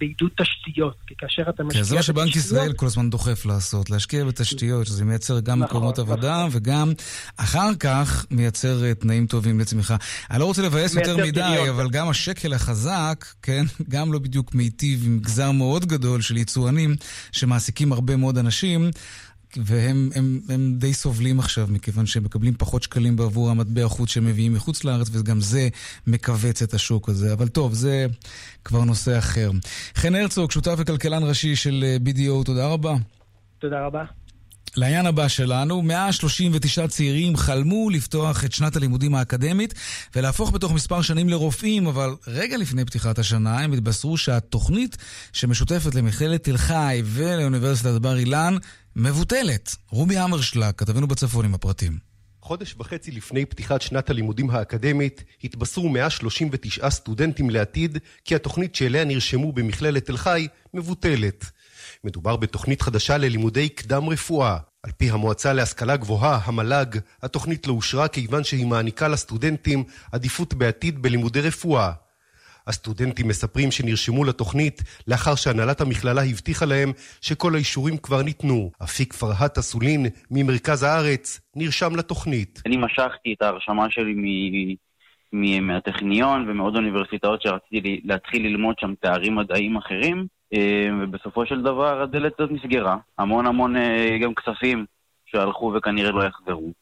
בעידוד 0.00 0.30
תשתיות. 0.36 0.96
כי 1.06 1.14
כאשר 1.18 1.42
אתה 1.48 1.62
משקיע... 1.62 1.80
כן, 1.80 1.88
זה 1.88 1.96
מה 1.96 2.02
שבנק 2.02 2.36
ישראל 2.36 2.72
כל 2.72 2.86
הזמן 2.86 3.10
דוחף 3.10 3.46
לעשות, 3.46 3.90
להשקיע 3.90 4.24
בתשתיות, 4.24 4.86
שזה 4.86 5.04
מייצר 5.04 5.40
גם 5.40 5.58
נכון, 5.58 5.76
מקומות 5.76 5.98
נכון. 5.98 6.12
עבודה, 6.12 6.46
וגם 6.50 6.92
אחר 7.36 7.74
כך 7.80 8.26
מייצר 8.30 8.84
אה, 8.84 8.94
תנאים 8.94 9.26
טובים 9.26 9.60
לצמיחה. 9.60 9.96
אני 10.30 10.40
לא 10.40 10.44
רוצה 10.44 10.62
לבאס 10.62 10.94
יותר 10.94 11.16
מדי, 11.16 11.70
אבל 11.70 11.90
גם 11.90 12.08
השקל 12.08 12.52
החזק, 12.52 13.24
כן, 13.42 13.64
גם 13.88 14.12
לא 14.12 14.18
בדיוק 14.18 14.54
מיטיב 14.54 15.02
עם 15.06 15.16
מגזר 15.16 15.50
מאוד 15.50 15.86
גדול 15.86 16.20
של 16.20 16.36
יצואנים 16.36 16.94
שמעסיקים 17.32 17.92
הרבה 17.92 18.16
מאוד 18.16 18.38
אנשים. 18.38 18.90
והם 19.56 20.10
הם, 20.14 20.40
הם 20.48 20.74
די 20.78 20.94
סובלים 20.94 21.38
עכשיו, 21.38 21.66
מכיוון 21.70 22.06
שהם 22.06 22.24
מקבלים 22.24 22.54
פחות 22.58 22.82
שקלים 22.82 23.16
בעבור 23.16 23.50
המטבע 23.50 23.88
חוץ 23.88 24.10
שהם 24.10 24.24
מביאים 24.26 24.52
מחוץ 24.52 24.84
לארץ, 24.84 25.08
וגם 25.12 25.40
זה 25.40 25.68
מכווץ 26.06 26.62
את 26.62 26.74
השוק 26.74 27.08
הזה. 27.08 27.32
אבל 27.32 27.48
טוב, 27.48 27.72
זה 27.72 28.06
כבר 28.64 28.84
נושא 28.84 29.18
אחר. 29.18 29.50
חן 29.94 30.14
הרצוג, 30.14 30.50
שותף 30.50 30.74
וכלכלן 30.78 31.22
ראשי 31.22 31.56
של 31.56 31.84
אה, 31.86 31.96
BDO, 32.04 32.44
תודה 32.44 32.66
רבה. 32.66 32.94
תודה 33.58 33.86
רבה. 33.86 34.04
לעניין 34.76 35.06
הבא 35.06 35.28
שלנו, 35.28 35.82
139 35.82 36.88
צעירים 36.88 37.36
חלמו 37.36 37.90
לפתוח 37.90 38.44
את 38.44 38.52
שנת 38.52 38.76
הלימודים 38.76 39.14
האקדמית 39.14 39.74
ולהפוך 40.16 40.52
בתוך 40.52 40.72
מספר 40.72 41.02
שנים 41.02 41.28
לרופאים, 41.28 41.86
אבל 41.86 42.10
רגע 42.26 42.56
לפני 42.56 42.84
פתיחת 42.84 43.18
השנה 43.18 43.58
הם 43.58 43.72
התבשרו 43.72 44.16
שהתוכנית 44.16 44.96
שמשותפת 45.32 45.94
למכללת 45.94 46.44
תל 46.44 46.56
חי 46.56 47.02
ולאוניברסיטת 47.04 48.00
בר 48.00 48.16
אילן 48.16 48.56
מבוטלת. 48.96 49.76
רובי 49.88 50.18
המרשלג, 50.18 50.72
כתבנו 50.76 51.06
בצפון 51.06 51.44
עם 51.44 51.54
הפרטים. 51.54 51.98
חודש 52.42 52.74
וחצי 52.78 53.10
לפני 53.10 53.44
פתיחת 53.44 53.82
שנת 53.82 54.10
הלימודים 54.10 54.50
האקדמית, 54.50 55.24
התבשרו 55.44 55.88
139 55.88 56.90
סטודנטים 56.90 57.50
לעתיד 57.50 57.98
כי 58.24 58.34
התוכנית 58.34 58.74
שאליה 58.74 59.04
נרשמו 59.04 59.52
במכללת 59.52 60.06
תל 60.06 60.16
חי 60.16 60.48
מבוטלת. 60.74 61.50
מדובר 62.04 62.36
בתוכנית 62.36 62.82
חדשה 62.82 63.18
ללימודי 63.18 63.68
קדם 63.68 64.08
רפואה. 64.08 64.56
על 64.82 64.92
פי 64.92 65.10
המועצה 65.10 65.52
להשכלה 65.52 65.96
גבוהה, 65.96 66.38
המל"ג, 66.44 66.98
התוכנית 67.22 67.66
לא 67.66 67.72
אושרה 67.72 68.08
כיוון 68.08 68.44
שהיא 68.44 68.66
מעניקה 68.66 69.08
לסטודנטים 69.08 69.84
עדיפות 70.12 70.54
בעתיד 70.54 71.02
בלימודי 71.02 71.40
רפואה. 71.40 71.92
הסטודנטים 72.66 73.28
מספרים 73.28 73.70
שנרשמו 73.70 74.24
לתוכנית 74.24 74.82
לאחר 75.08 75.34
שהנהלת 75.34 75.80
המכללה 75.80 76.22
הבטיחה 76.22 76.64
להם 76.64 76.92
שכל 77.20 77.54
האישורים 77.54 77.96
כבר 77.96 78.22
ניתנו. 78.22 78.70
אפיק 78.82 79.12
פרהט 79.12 79.58
אסולין 79.58 80.06
ממרכז 80.30 80.82
הארץ 80.82 81.40
נרשם 81.56 81.96
לתוכנית. 81.96 82.62
אני 82.66 82.76
משכתי 82.76 83.34
את 83.36 83.42
ההרשמה 83.42 83.86
שלי 83.90 84.14
מ... 85.32 85.66
מהטכניון 85.66 86.48
ומעוד 86.48 86.76
אוניברסיטאות 86.76 87.42
שרציתי 87.42 88.00
להתחיל 88.04 88.46
ללמוד 88.46 88.74
שם 88.80 88.94
תארים 89.00 89.34
מדעיים 89.36 89.76
אחרים, 89.76 90.26
ובסופו 91.02 91.46
של 91.46 91.62
דבר 91.62 92.02
הדלת 92.02 92.40
הזאת 92.40 92.50
נסגרה. 92.52 92.96
המון 93.18 93.46
המון 93.46 93.76
אה, 93.76 94.18
גם 94.22 94.34
כספים 94.34 94.86
שהלכו 95.26 95.72
וכנראה 95.76 96.10
לא 96.10 96.24
יחזרו. 96.24 96.72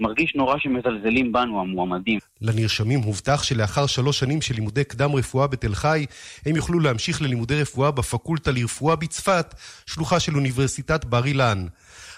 מרגיש 0.00 0.34
נורא 0.34 0.58
שמזלזלים 0.58 1.32
בנו, 1.32 1.60
המועמדים. 1.60 2.18
לנרשמים 2.42 3.00
הובטח 3.00 3.42
שלאחר 3.42 3.86
שלוש 3.86 4.18
שנים 4.18 4.40
של 4.40 4.54
לימודי 4.54 4.84
קדם 4.84 5.14
רפואה 5.14 5.46
בתל 5.46 5.74
חי, 5.74 6.06
הם 6.46 6.56
יוכלו 6.56 6.80
להמשיך 6.80 7.22
ללימודי 7.22 7.60
רפואה 7.60 7.90
בפקולטה 7.90 8.50
לרפואה 8.50 8.96
בצפת, 8.96 9.54
שלוחה 9.86 10.20
של 10.20 10.34
אוניברסיטת 10.34 11.04
בר 11.04 11.24
אילן. 11.26 11.66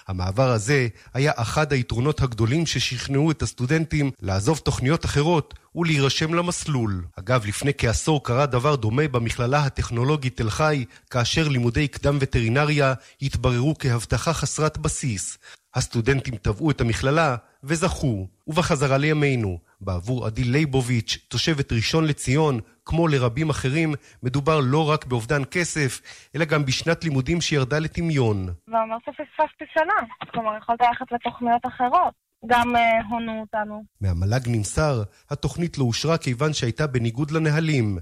המעבר 0.07 0.51
הזה 0.51 0.87
היה 1.13 1.31
אחד 1.35 1.73
היתרונות 1.73 2.21
הגדולים 2.21 2.65
ששכנעו 2.65 3.31
את 3.31 3.41
הסטודנטים 3.41 4.11
לעזוב 4.21 4.57
תוכניות 4.57 5.05
אחרות 5.05 5.53
ולהירשם 5.75 6.33
למסלול. 6.33 7.05
אגב, 7.19 7.45
לפני 7.45 7.71
כעשור 7.77 8.23
קרה 8.23 8.45
דבר 8.45 8.75
דומה 8.75 9.07
במכללה 9.07 9.63
הטכנולוגית 9.63 10.37
תל 10.37 10.49
חי, 10.49 10.85
כאשר 11.09 11.47
לימודי 11.47 11.87
קדם 11.87 12.17
וטרינריה 12.19 12.93
התבררו 13.21 13.75
כהבטחה 13.79 14.33
חסרת 14.33 14.77
בסיס. 14.77 15.37
הסטודנטים 15.75 16.35
תבעו 16.35 16.71
את 16.71 16.81
המכללה 16.81 17.35
וזכו. 17.63 18.27
ובחזרה 18.47 18.97
לימינו, 18.97 19.59
בעבור 19.81 20.25
עדי 20.25 20.43
ליבוביץ', 20.43 21.17
תושבת 21.27 21.71
ראשון 21.71 22.05
לציון, 22.05 22.59
כמו 22.85 23.07
לרבים 23.07 23.49
אחרים, 23.49 23.93
מדובר 24.23 24.59
לא 24.63 24.89
רק 24.91 25.05
באובדן 25.05 25.41
כסף, 25.51 26.01
אלא 26.35 26.45
גם 26.45 26.65
בשנת 26.65 27.03
לימודים 27.03 27.41
שירדה 27.41 27.79
לטמיון. 27.79 28.35
אומר 28.67 28.97
שפספסתי 29.05 29.65
שנה, 29.73 30.27
כלומר 30.31 30.57
יכולת 30.57 30.81
ללכת 30.81 31.11
לתוכניות 31.11 31.65
אחרות. 31.65 32.30
גם 32.45 32.75
uh, 32.75 32.79
הונו 33.09 33.41
אותנו. 33.41 33.83
מהמל"ג 34.01 34.41
נמסר, 34.47 35.03
התוכנית 35.29 35.77
לא 35.77 35.83
אושרה 35.83 36.17
כיוון 36.17 36.53
שהייתה 36.53 36.87
בניגוד 36.87 37.31
לנהלים. 37.31 37.97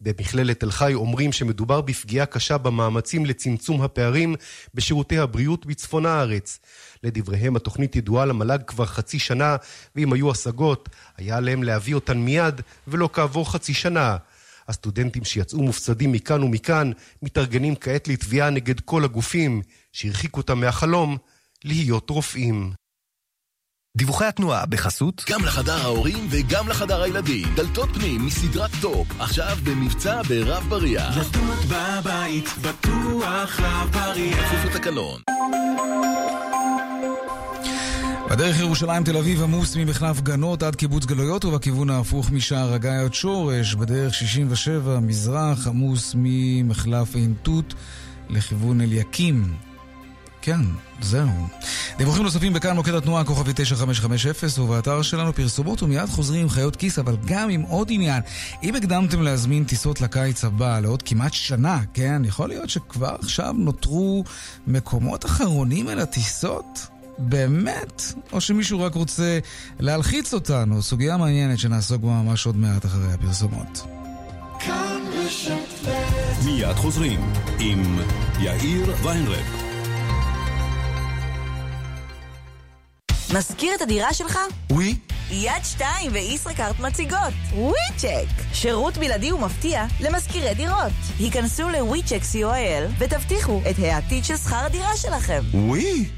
במכללת 0.00 0.60
תל 0.60 0.70
חי 0.70 0.94
אומרים 0.94 1.32
שמדובר 1.32 1.80
בפגיעה 1.80 2.26
קשה 2.26 2.58
במאמצים 2.58 3.26
לצמצום 3.26 3.82
הפערים 3.82 4.34
בשירותי 4.74 5.18
הבריאות 5.18 5.66
בצפון 5.66 6.06
הארץ. 6.06 6.60
לדבריהם 7.02 7.56
התוכנית 7.56 7.96
ידועה 7.96 8.26
למל"ג 8.26 8.62
כבר 8.66 8.86
חצי 8.86 9.18
שנה, 9.18 9.56
ואם 9.96 10.12
היו 10.12 10.30
השגות, 10.30 10.88
היה 11.16 11.36
עליהם 11.36 11.62
להביא 11.62 11.94
אותן 11.94 12.18
מיד, 12.18 12.60
ולא 12.88 13.08
כעבור 13.12 13.52
חצי 13.52 13.74
שנה. 13.74 14.16
הסטודנטים 14.68 15.24
שיצאו 15.24 15.62
מופסדים 15.62 16.12
מכאן 16.12 16.42
ומכאן, 16.42 16.90
מתארגנים 17.22 17.74
כעת 17.76 18.08
לתביעה 18.08 18.50
נגד 18.50 18.80
כל 18.80 19.04
הגופים 19.04 19.62
שהרחיקו 19.92 20.40
אותם 20.40 20.60
מהחלום 20.60 21.16
להיות 21.64 22.10
רופאים. 22.10 22.72
דיווחי 23.98 24.24
התנועה 24.24 24.66
בחסות 24.66 25.24
גם 25.30 25.44
לחדר 25.44 25.72
ההורים 25.72 26.26
וגם 26.30 26.68
לחדר 26.68 27.02
הילדים. 27.02 27.48
דלתות 27.54 27.88
פנים 27.94 28.26
מסדרת 28.26 28.70
טופ, 28.80 29.06
עכשיו 29.20 29.56
במבצע 29.64 30.22
ברב 30.22 30.64
בריח. 30.68 31.14
דלתות 31.14 31.58
בבית, 31.68 32.44
בטוח 32.62 33.60
רב 33.60 33.90
בריח. 33.92 34.38
כפוף 34.38 34.64
לתקנון. 34.64 35.20
בדרך 38.30 38.60
ירושלים 38.60 39.04
תל 39.04 39.16
אביב 39.16 39.42
עמוס 39.42 39.76
ממחלף 39.76 40.20
גנות 40.20 40.62
עד 40.62 40.74
קיבוץ 40.76 41.04
גלויות 41.04 41.44
ובכיוון 41.44 41.90
ההפוך 41.90 42.30
משער 42.30 42.74
הגיא 42.74 42.90
עד 42.90 43.14
שורש. 43.14 43.74
בדרך 43.74 44.14
67 44.14 45.00
מזרח 45.00 45.66
עמוס 45.66 46.14
ממחלף 46.18 47.14
עין 47.14 47.34
תות 47.42 47.74
לכיוון 48.30 48.80
אליקים. 48.80 49.67
כן, 50.42 50.60
זהו. 51.00 51.28
דיווחים 51.98 52.22
נוספים 52.22 52.52
בכאן 52.52 52.76
מוקד 52.76 52.94
התנועה 52.94 53.24
כוכבי 53.24 53.52
9550 53.54 54.64
ובאתר 54.64 55.02
שלנו 55.02 55.32
פרסומות 55.32 55.82
ומיד 55.82 56.08
חוזרים 56.08 56.42
עם 56.42 56.48
חיות 56.48 56.76
כיס, 56.76 56.98
אבל 56.98 57.16
גם 57.24 57.50
עם 57.50 57.60
עוד 57.62 57.88
עניין. 57.90 58.22
אם 58.62 58.74
הקדמתם 58.74 59.22
להזמין 59.22 59.64
טיסות 59.64 60.00
לקיץ 60.00 60.44
הבא 60.44 60.80
לעוד 60.80 61.02
כמעט 61.02 61.32
שנה, 61.32 61.80
כן, 61.94 62.22
יכול 62.24 62.48
להיות 62.48 62.70
שכבר 62.70 63.16
עכשיו 63.20 63.52
נותרו 63.52 64.24
מקומות 64.66 65.26
אחרונים 65.26 65.88
אל 65.88 65.98
הטיסות? 65.98 66.86
באמת? 67.18 68.02
או 68.32 68.40
שמישהו 68.40 68.80
רק 68.80 68.94
רוצה 68.94 69.38
להלחיץ 69.80 70.34
אותנו? 70.34 70.82
סוגיה 70.82 71.16
מעניינת 71.16 71.58
שנעסוק 71.58 72.02
בה 72.02 72.08
ממש 72.08 72.46
עוד 72.46 72.56
מעט 72.56 72.86
אחרי 72.86 73.12
הפרסומות. 73.12 73.86
מיד 76.44 76.76
חוזרים 76.76 77.32
עם 77.58 77.98
יאיר 78.40 78.94
ויינרב. 79.02 79.67
מזכיר 83.34 83.74
את 83.74 83.82
הדירה 83.82 84.14
שלך? 84.14 84.38
ווי. 84.70 84.98
יד 85.30 85.64
שתיים 85.64 86.12
וישראכרט 86.12 86.80
מציגות. 86.80 87.34
וויצ'ק. 87.54 88.26
שירות 88.52 88.98
בלעדי 88.98 89.32
ומפתיע 89.32 89.84
למזכירי 90.00 90.54
דירות. 90.54 90.92
היכנסו 91.18 91.68
לוויצ'ק 91.68 92.20
co.il 92.32 92.92
ותבטיחו 92.98 93.60
את 93.70 93.74
העתיד 93.78 94.24
של 94.24 94.36
שכר 94.36 94.56
הדירה 94.56 94.96
שלכם. 94.96 95.42
ווי. 95.54 96.08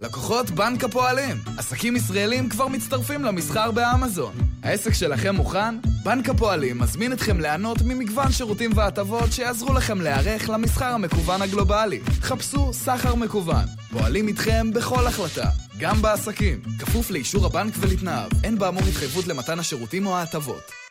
לקוחות 0.00 0.50
בנק 0.50 0.84
הפועלים. 0.84 1.36
עסקים 1.58 1.96
ישראלים 1.96 2.48
כבר 2.48 2.68
מצטרפים 2.68 3.24
למסחר 3.24 3.70
באמזון. 3.70 4.34
העסק 4.62 4.92
שלכם 4.92 5.34
מוכן? 5.34 5.74
בנק 6.04 6.28
הפועלים 6.28 6.78
מזמין 6.78 7.12
אתכם 7.12 7.40
ליהנות 7.40 7.82
ממגוון 7.82 8.32
שירותים 8.32 8.70
והטבות 8.74 9.32
שיעזרו 9.32 9.72
לכם 9.72 10.00
להיערך 10.00 10.50
למסחר 10.50 10.84
המקוון 10.94 11.42
הגלובלי. 11.42 12.00
חפשו 12.20 12.72
סחר 12.72 13.14
מקוון. 13.14 13.64
פועלים 13.92 14.28
איתכם 14.28 14.70
בכל 14.72 15.06
החלטה, 15.06 15.50
גם 15.78 16.02
בעסקים. 16.02 16.62
כפוף 16.78 17.10
לאישור 17.10 17.46
הבנק 17.46 17.74
ולתנאיו. 17.80 18.28
אין 18.44 18.58
באמור 18.58 18.82
התחייבות 18.88 19.26
למתן 19.26 19.58
השירותים 19.58 20.06
או 20.06 20.16
ההטבות. 20.16 20.81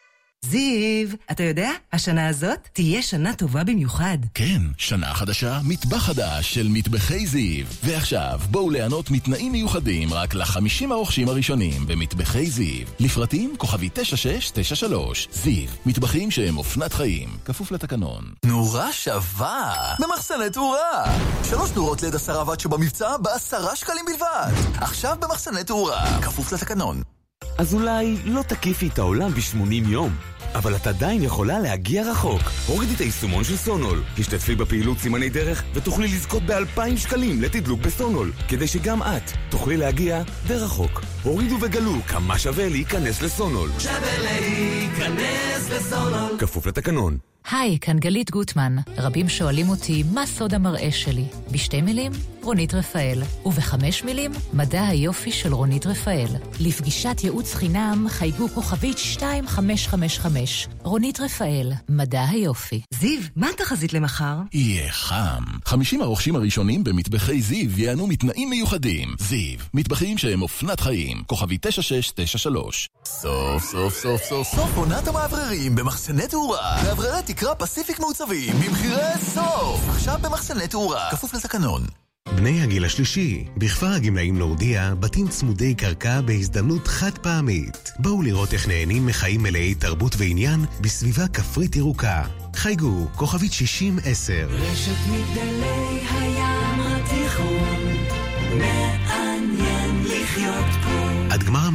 זיו, 0.45 1.07
אתה 1.31 1.43
יודע, 1.43 1.69
השנה 1.93 2.27
הזאת 2.27 2.67
תהיה 2.73 3.01
שנה 3.01 3.33
טובה 3.33 3.63
במיוחד. 3.63 4.17
כן, 4.33 4.61
שנה 4.77 5.13
חדשה, 5.13 5.59
מטבח 5.63 5.97
חדש 5.97 6.53
של 6.53 6.67
מטבחי 6.69 7.27
זיו. 7.27 7.65
ועכשיו, 7.83 8.39
בואו 8.49 8.69
ליהנות 8.69 9.11
מתנאים 9.11 9.51
מיוחדים 9.51 10.13
רק 10.13 10.33
לחמישים 10.33 10.91
הרוכשים 10.91 11.29
הראשונים 11.29 11.87
במטבחי 11.87 12.51
זיו. 12.51 12.87
לפרטים 12.99 13.53
כוכבי 13.57 13.89
9693. 13.93 15.27
זיו, 15.33 15.69
מטבחים 15.85 16.31
שהם 16.31 16.57
אופנת 16.57 16.93
חיים. 16.93 17.29
כפוף 17.45 17.71
לתקנון. 17.71 18.23
נורה 18.45 18.93
שווה 18.93 19.75
במחסני 19.99 20.49
תאורה. 20.53 21.17
שלוש 21.49 21.71
נורות 21.75 22.01
ליד 22.01 22.15
עשרה 22.15 22.49
ואט 22.49 22.59
שבמבצע 22.59 23.17
בעשרה 23.17 23.75
שקלים 23.75 24.05
בלבד. 24.05 24.51
עכשיו 24.81 25.17
במחסני 25.19 25.63
תאורה. 25.63 26.21
כפוף 26.21 26.53
לתקנון. 26.53 27.01
אז 27.61 27.73
אולי 27.73 28.17
לא 28.25 28.41
תקיפי 28.41 28.87
את 28.87 28.99
העולם 28.99 29.31
ב-80 29.31 29.87
יום, 29.89 30.15
אבל 30.55 30.75
את 30.75 30.87
עדיין 30.87 31.23
יכולה 31.23 31.59
להגיע 31.59 32.11
רחוק. 32.11 32.41
הורידי 32.67 32.93
את 32.93 32.99
היישומון 32.99 33.43
של 33.43 33.57
סונול, 33.57 34.03
השתתפי 34.19 34.55
בפעילות 34.55 34.97
סימני 34.97 35.29
דרך 35.29 35.63
ותוכלי 35.73 36.07
לזכות 36.07 36.43
ב-2,000 36.43 36.97
שקלים 36.97 37.41
לתדלוק 37.41 37.79
בסונול, 37.79 38.31
כדי 38.47 38.67
שגם 38.67 39.03
את 39.03 39.31
תוכלי 39.49 39.77
להגיע 39.77 40.21
די 40.47 40.55
רחוק. 40.55 41.01
הורידו 41.23 41.57
וגלו 41.61 41.93
כמה 42.07 42.39
שווה 42.39 42.69
להיכנס 42.69 43.21
לסונול. 43.21 43.69
שווה 43.79 44.17
להיכנס 44.17 45.69
לסונול. 45.69 46.37
כפוף 46.39 46.65
לתקנון. 46.65 47.30
היי, 47.49 47.79
כאן 47.79 47.99
גלית 47.99 48.31
גוטמן. 48.31 48.75
רבים 48.97 49.29
שואלים 49.29 49.69
אותי 49.69 50.03
מה 50.13 50.25
סוד 50.25 50.53
המראה 50.53 50.91
שלי. 50.91 51.25
בשתי 51.51 51.81
מילים, 51.81 52.11
רונית 52.43 52.73
רפאל. 52.73 53.21
ובחמש 53.45 54.03
מילים, 54.03 54.31
מדע 54.53 54.83
היופי 54.87 55.31
של 55.31 55.53
רונית 55.53 55.85
רפאל. 55.85 56.27
לפגישת 56.59 57.17
ייעוץ 57.23 57.53
חינם 57.53 58.05
חייגו 58.09 58.49
כוכבית 58.49 58.97
2555. 58.97 60.67
רונית 60.83 61.19
רפאל, 61.19 61.71
מדע 61.89 62.23
היופי. 62.29 62.81
זיו, 62.93 63.21
מה 63.35 63.49
התחזית 63.49 63.93
למחר? 63.93 64.35
יהיה 64.53 64.91
חם. 64.91 65.43
50 65.65 66.01
הרוכשים 66.01 66.35
הראשונים 66.35 66.83
במטבחי 66.83 67.41
זיו 67.41 67.79
ייהנו 67.79 68.07
מתנאים 68.07 68.49
מיוחדים. 68.49 69.15
זיו, 69.19 69.59
מטבחים 69.73 70.17
שהם 70.17 70.41
אופנת 70.41 70.79
חיים. 70.79 71.23
כוכבי 71.27 71.57
9693. 71.61 72.89
סוף 73.05 73.63
סוף 73.63 73.93
סוף 73.93 74.23
סוף 74.23 74.47
סוף 74.55 74.77
עונת 74.77 75.07
המאווררים 75.07 75.75
במחסני 75.75 76.27
תאורה. 76.27 76.83
תקרה 77.33 77.55
פסיפיק 77.55 77.99
מעוצבים 77.99 78.53
במחירי 78.65 79.17
סוף. 79.33 79.89
עכשיו 79.89 80.19
במחסני 80.21 80.67
תאורה. 80.67 81.07
כפוף 81.11 81.33
לתקנון. 81.33 81.81
בני 82.35 82.61
הגיל 82.61 82.85
השלישי, 82.85 83.45
בכפר 83.57 83.87
הגמלאים 83.87 84.37
נורדיה, 84.37 84.95
בתים 84.95 85.27
צמודי 85.27 85.75
קרקע 85.75 86.21
בהזדמנות 86.21 86.87
חד 86.87 87.17
פעמית. 87.17 87.91
בואו 87.99 88.21
לראות 88.21 88.53
איך 88.53 88.67
נהנים 88.67 89.05
מחיים 89.05 89.43
מלאי 89.43 89.75
תרבות 89.75 90.15
ועניין 90.17 90.65
בסביבה 90.81 91.27
כפרית 91.27 91.75
ירוקה. 91.75 92.23
חייגו, 92.55 93.07
כוכבית 93.15 93.51
60-10. 93.51 93.55
רשת 94.49 94.91
מגדלי 95.09 95.99
הים 96.11 96.50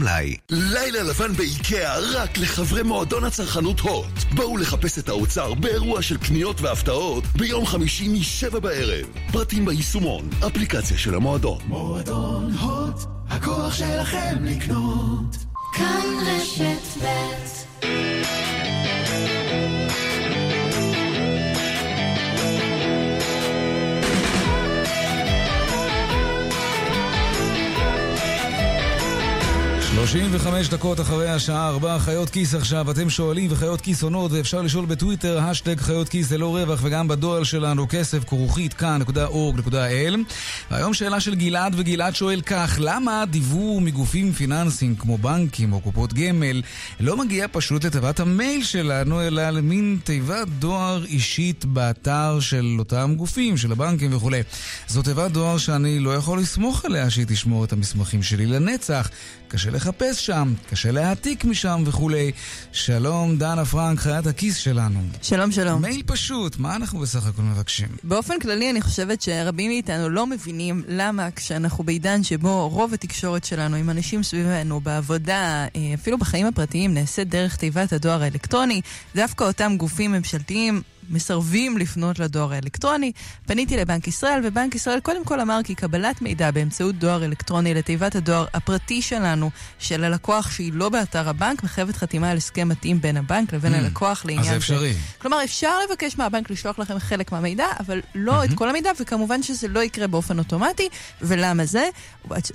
המלאי. 0.06 0.36
לילה 0.50 1.02
לבן 1.02 1.32
באיקאה 1.32 1.98
רק 1.98 2.38
לחברי 2.38 2.82
מועדון 2.82 3.24
הצרכנות 3.24 3.80
הוט. 3.80 4.22
בואו 4.34 4.56
לחפש 4.56 4.98
את 4.98 5.08
האוצר 5.08 5.54
באירוע 5.54 6.02
של 6.02 6.16
קניות 6.16 6.60
והפתעות 6.60 7.24
ביום 7.24 7.66
חמישי 7.66 8.08
משבע 8.08 8.58
בערב. 8.58 9.06
פרטים 9.32 9.64
ביישומון, 9.64 10.28
אפליקציה 10.46 10.98
של 10.98 11.14
המועדון. 11.14 11.58
מועדון 11.66 12.52
הוט, 12.52 13.00
הכוח 13.28 13.74
שלכם 13.74 14.36
לקנות. 14.44 15.36
כאן 15.72 16.04
רשת 16.26 17.02
ב' 17.02 18.55
שלושים 29.96 30.28
וחמש 30.32 30.68
דקות 30.68 31.00
אחרי 31.00 31.28
השעה 31.28 31.68
ארבע, 31.68 31.98
חיות 31.98 32.30
כיס 32.30 32.54
עכשיו, 32.54 32.90
אתם 32.90 33.10
שואלים 33.10 33.52
וחיות 33.52 33.80
כיס 33.80 34.02
עונות, 34.02 34.32
ואפשר 34.32 34.62
לשאול 34.62 34.86
בטוויטר, 34.86 35.40
השטג 35.40 35.80
חיות 35.80 36.08
כיס 36.08 36.32
ללא 36.32 36.56
רווח, 36.56 36.80
וגם 36.82 37.08
בדואל 37.08 37.44
שלנו, 37.44 37.86
כסף 37.88 38.24
כרוכית 38.24 38.74
כאן.org.il. 38.74 40.16
והיום 40.70 40.94
שאלה 40.94 41.20
של 41.20 41.34
גלעד, 41.34 41.74
וגלעד 41.76 42.14
שואל 42.14 42.40
כך, 42.40 42.78
למה 42.80 43.24
דיוור 43.30 43.80
מגופים 43.80 44.32
פיננסיים 44.32 44.96
כמו 44.96 45.18
בנקים 45.18 45.72
או 45.72 45.80
קופות 45.80 46.12
גמל 46.12 46.62
לא 47.00 47.16
מגיע 47.16 47.46
פשוט 47.52 47.84
לתיבת 47.84 48.20
המייל 48.20 48.64
שלנו, 48.64 49.22
אלא 49.22 49.50
למין 49.50 49.98
תיבת 50.04 50.48
דואר 50.48 51.04
אישית 51.04 51.64
באתר 51.64 52.40
של 52.40 52.76
אותם 52.78 53.14
גופים, 53.16 53.56
של 53.56 53.72
הבנקים 53.72 54.14
וכולי. 54.14 54.42
זו 54.88 55.02
תיבת 55.02 55.30
דואר 55.30 55.58
שאני 55.58 55.98
לא 55.98 56.14
יכול 56.14 56.38
לסמוך 56.38 56.84
עליה 56.84 57.10
שהיא 57.10 57.26
תשמור 57.28 57.64
את 57.64 57.72
המסמכים 57.72 58.22
שלי 58.22 58.46
לנצח. 58.46 59.10
קשה 59.48 59.70
לחפש 59.86 60.26
שם, 60.26 60.54
קשה 60.70 60.90
להעתיק 60.90 61.44
משם 61.44 61.82
וכולי. 61.86 62.32
שלום, 62.72 63.36
דנה 63.36 63.64
פרנק, 63.64 63.98
חיית 63.98 64.26
הכיס 64.26 64.56
שלנו. 64.56 65.00
שלום, 65.22 65.52
שלום. 65.52 65.82
מייל 65.82 66.02
פשוט, 66.06 66.58
מה 66.58 66.76
אנחנו 66.76 66.98
בסך 66.98 67.26
הכל 67.26 67.42
מבקשים? 67.42 67.88
באופן 68.02 68.38
כללי 68.38 68.70
אני 68.70 68.80
חושבת 68.80 69.22
שרבים 69.22 69.70
מאיתנו 69.70 70.08
לא 70.08 70.26
מבינים 70.26 70.82
למה 70.88 71.30
כשאנחנו 71.30 71.84
בעידן 71.84 72.22
שבו 72.22 72.68
רוב 72.68 72.94
התקשורת 72.94 73.44
שלנו 73.44 73.76
עם 73.76 73.90
אנשים 73.90 74.22
סביבנו, 74.22 74.80
בעבודה, 74.80 75.66
אה, 75.76 75.94
אפילו 75.94 76.18
בחיים 76.18 76.46
הפרטיים, 76.46 76.94
נעשית 76.94 77.28
דרך 77.28 77.56
תיבת 77.56 77.92
הדואר 77.92 78.22
האלקטרוני, 78.22 78.80
דווקא 79.14 79.44
אותם 79.44 79.76
גופים 79.76 80.12
ממשלתיים 80.12 80.82
מסרבים 81.10 81.78
לפנות 81.78 82.18
לדואר 82.18 82.52
האלקטרוני. 82.52 83.12
פניתי 83.46 83.76
לבנק 83.76 84.08
ישראל, 84.08 84.40
ובנק 84.44 84.74
ישראל 84.74 85.00
קודם 85.00 85.24
כל 85.24 85.40
אמר 85.40 85.60
כי 85.64 85.74
קבלת 85.74 86.22
מידע 86.22 86.50
באמצעות 86.50 86.94
דואר 86.94 87.24
אלקטרוני 87.24 87.74
לתיבת 87.74 88.14
הדואר 88.14 88.46
הפרטי 88.54 89.02
שלנו, 89.02 89.50
של 89.78 90.04
הלקוח 90.04 90.50
שהיא 90.50 90.72
לא 90.74 90.88
באתר 90.88 91.28
הבנק, 91.28 91.62
מחייבת 91.62 91.96
חתימה 91.96 92.30
על 92.30 92.36
הסכם 92.36 92.68
מתאים 92.68 93.00
בין 93.00 93.16
הבנק 93.16 93.52
לבין 93.52 93.74
Mm, 93.74 93.76
הלקוח 93.76 94.24
לעניין 94.24 94.40
אז 94.40 94.46
זה. 94.46 94.50
זה 94.52 94.56
אפשרי. 94.56 94.94
כלומר, 95.18 95.44
אפשר 95.44 95.78
לבקש 95.88 96.18
מהבנק 96.18 96.50
לשלוח 96.50 96.78
לכם 96.78 96.98
חלק 96.98 97.32
מהמידע, 97.32 97.66
אבל 97.80 98.00
לא 98.14 98.44
את 98.44 98.50
כל 98.54 98.68
המידע, 98.68 98.90
וכמובן 99.00 99.42
שזה 99.42 99.68
לא 99.68 99.80
יקרה 99.80 100.06
באופן 100.06 100.38
אוטומטי. 100.38 100.88
ולמה 101.22 101.64
זה? 101.64 101.88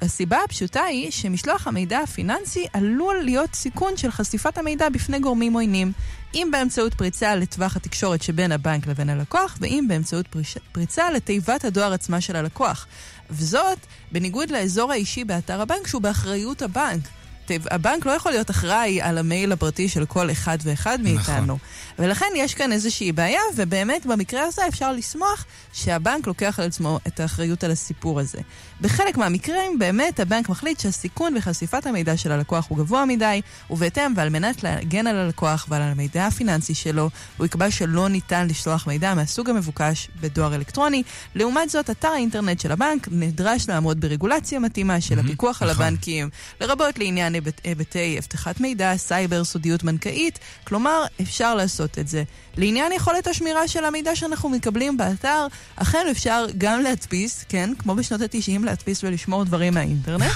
הסיבה 0.01 0.37
הפשוטה 0.45 0.83
היא 0.83 1.11
שמשלוח 1.11 1.67
המידע 1.67 1.99
הפיננסי 1.99 2.65
עלול 2.73 3.21
להיות 3.23 3.55
סיכון 3.55 3.97
של 3.97 4.11
חשיפת 4.11 4.57
המידע 4.57 4.89
בפני 4.89 5.19
גורמים 5.19 5.53
עוינים. 5.53 5.91
אם 6.33 6.49
באמצעות 6.51 6.93
פריצה 6.93 7.35
לטווח 7.35 7.75
התקשורת 7.75 8.21
שבין 8.21 8.51
הבנק 8.51 8.87
לבין 8.87 9.09
הלקוח, 9.09 9.57
ואם 9.61 9.85
באמצעות 9.87 10.27
פריש... 10.27 10.57
פריצה 10.71 11.11
לתיבת 11.11 11.65
הדואר 11.65 11.93
עצמה 11.93 12.21
של 12.21 12.35
הלקוח. 12.35 12.87
וזאת 13.29 13.77
בניגוד 14.11 14.49
לאזור 14.51 14.91
האישי 14.91 15.23
באתר 15.23 15.61
הבנק 15.61 15.87
שהוא 15.87 16.01
באחריות 16.01 16.61
הבנק. 16.61 17.01
הבנק 17.49 18.05
לא 18.05 18.11
יכול 18.11 18.31
להיות 18.31 18.49
אחראי 18.49 19.01
על 19.01 19.17
המייל 19.17 19.51
הפרטי 19.51 19.89
של 19.89 20.05
כל 20.05 20.31
אחד 20.31 20.57
ואחד 20.63 21.01
מאיתנו. 21.01 21.43
נכון. 21.43 21.57
ולכן 21.99 22.25
יש 22.35 22.53
כאן 22.53 22.71
איזושהי 22.71 23.11
בעיה, 23.11 23.41
ובאמת 23.55 24.05
במקרה 24.05 24.43
הזה 24.43 24.67
אפשר 24.67 24.91
לשמוח 24.91 25.45
שהבנק 25.73 26.27
לוקח 26.27 26.59
על 26.59 26.65
עצמו 26.65 26.99
את 27.07 27.19
האחריות 27.19 27.63
על 27.63 27.71
הסיפור 27.71 28.19
הזה. 28.19 28.39
בחלק 28.81 29.17
מהמקרים 29.17 29.79
באמת 29.79 30.19
הבנק 30.19 30.49
מחליט 30.49 30.79
שהסיכון 30.79 31.37
וחשיפת 31.37 31.85
המידע 31.85 32.17
של 32.17 32.31
הלקוח 32.31 32.65
הוא 32.69 32.77
גבוה 32.77 33.05
מדי, 33.05 33.41
ובהתאם 33.69 34.13
ועל 34.15 34.29
מנת 34.29 34.63
להגן 34.63 35.07
על 35.07 35.15
הלקוח 35.15 35.65
ועל 35.69 35.81
המידע 35.81 36.27
הפיננסי 36.27 36.73
שלו, 36.73 37.09
הוא 37.37 37.45
יקבע 37.45 37.71
שלא 37.71 38.09
ניתן 38.09 38.47
לשלוח 38.47 38.87
מידע 38.87 39.13
מהסוג 39.13 39.49
המבוקש 39.49 40.07
בדואר 40.21 40.55
אלקטרוני. 40.55 41.03
לעומת 41.35 41.69
זאת, 41.69 41.89
אתר 41.89 42.07
האינטרנט 42.07 42.59
של 42.59 42.71
הבנק 42.71 43.07
נדרש 43.11 43.69
לעמוד 43.69 44.01
ברגולציה 44.01 44.59
מתאימה 44.59 45.01
של 45.01 45.19
הפיקוח 45.19 45.61
על 45.61 45.69
הבנקים, 45.69 46.29
לרבות 46.61 46.99
לעניין 46.99 47.33
היבט- 47.35 47.61
היבטי 47.63 48.17
אבטחת 48.19 48.59
מידע, 48.59 48.97
סייבר, 48.97 49.43
סודיות 49.43 49.83
בנקאית, 49.83 50.39
כלומר, 50.63 51.03
אפשר 51.21 51.55
לעשות 51.55 51.99
את 51.99 52.07
זה. 52.07 52.23
לעניין 52.57 52.91
יכולת 52.91 53.27
השמירה 53.27 53.67
של 53.67 53.85
המידע 53.85 54.15
שאנחנו 54.15 54.49
מקבלים 54.49 54.97
באתר, 54.97 55.47
אכן 55.75 56.05
אפשר 56.11 56.45
גם 56.57 56.81
להדפיס, 56.81 57.45
כן, 57.49 57.69
כמו 57.79 57.95
בשנות 57.95 58.21
ה-90, 58.21 58.65
להדפיס 58.71 59.03
ולשמור 59.03 59.43
דברים 59.43 59.73
מהאינטרנט. 59.73 60.31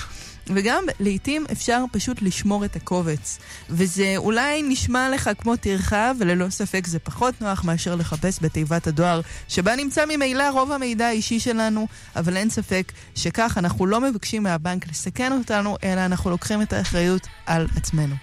וגם 0.47 0.83
לעתים 0.99 1.45
אפשר 1.51 1.83
פשוט 1.91 2.21
לשמור 2.21 2.65
את 2.65 2.75
הקובץ. 2.75 3.39
וזה 3.69 4.13
אולי 4.17 4.63
נשמע 4.63 5.09
לך 5.09 5.29
כמו 5.37 5.55
טרחה, 5.55 6.11
וללא 6.19 6.49
ספק 6.49 6.87
זה 6.87 6.99
פחות 6.99 7.41
נוח 7.41 7.63
מאשר 7.63 7.95
לחפש 7.95 8.39
בתיבת 8.41 8.87
הדואר, 8.87 9.21
שבה 9.47 9.75
נמצא 9.75 10.05
ממילא 10.05 10.49
רוב 10.49 10.71
המידע 10.71 11.05
האישי 11.07 11.39
שלנו, 11.39 11.87
אבל 12.15 12.37
אין 12.37 12.49
ספק 12.49 12.91
שכך 13.15 13.57
אנחנו 13.57 13.85
לא 13.85 14.01
מבקשים 14.01 14.43
מהבנק 14.43 14.87
לסכן 14.89 15.31
אותנו, 15.31 15.77
אלא 15.83 16.05
אנחנו 16.05 16.29
לוקחים 16.29 16.61
את 16.61 16.73
האחריות 16.73 17.27
על 17.45 17.67
עצמנו. 17.77 18.15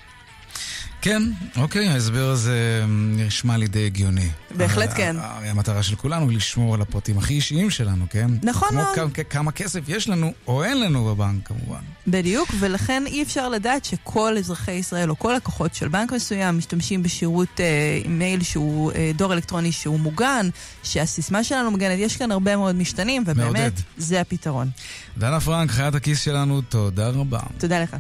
כן, 1.03 1.23
אוקיי, 1.57 1.88
ההסבר 1.88 2.29
הזה 2.29 2.85
נשמע 2.88 3.57
לי 3.57 3.67
די 3.69 3.87
הגיוני. 3.87 4.29
בהחלט 4.57 4.88
הרי- 4.88 4.97
כן. 4.97 5.17
הרי 5.21 5.49
המטרה 5.49 5.83
של 5.83 5.97
כולנו 5.97 6.29
היא 6.29 6.37
לשמור 6.37 6.75
על 6.75 6.83
הפרטים 6.83 7.19
הכי 7.19 7.35
אישיים 7.35 7.71
שלנו, 7.71 8.07
כן? 8.11 8.31
נכון 8.43 8.69
כמו 8.69 8.79
מאוד. 8.83 8.95
כמה, 8.95 9.25
כמה 9.31 9.53
כסף 9.53 9.81
יש 9.88 10.09
לנו, 10.09 10.33
או 10.47 10.65
אין 10.65 10.81
לנו 10.81 11.05
בבנק, 11.05 11.47
כמובן. 11.49 11.81
בדיוק, 12.07 12.49
ולכן 12.61 13.03
אי 13.07 13.23
אפשר 13.23 13.49
לדעת 13.49 13.85
שכל 13.85 14.35
אזרחי 14.38 14.73
ישראל 14.73 15.11
או 15.11 15.19
כל 15.19 15.33
לקוחות 15.37 15.75
של 15.75 15.88
בנק 15.88 16.12
מסוים 16.12 16.59
משתמשים 16.59 17.03
בשירות 17.03 17.61
אה, 17.61 17.65
מייל 18.09 18.43
שהוא 18.43 18.93
אה, 18.93 19.11
דור 19.17 19.33
אלקטרוני 19.33 19.73
שהוא 19.73 20.01
מוגן, 20.01 20.49
שהסיסמה 20.83 21.45
שלנו 21.45 21.71
מוגנת, 21.71 21.99
יש 21.99 22.17
כאן 22.17 22.33
הרבה 22.33 22.57
מאוד 22.57 22.75
משתנים, 22.75 23.23
ובאמת, 23.27 23.38
מעודד. 23.45 23.71
זה 23.99 24.21
הפתרון. 24.21 24.71
דנה 25.19 25.41
פרנק, 25.41 25.71
חיית 25.71 25.95
הכיס 25.95 26.21
שלנו, 26.21 26.61
תודה 26.61 27.09
רבה. 27.09 27.41
תודה 27.59 27.81
לך. 27.83 27.97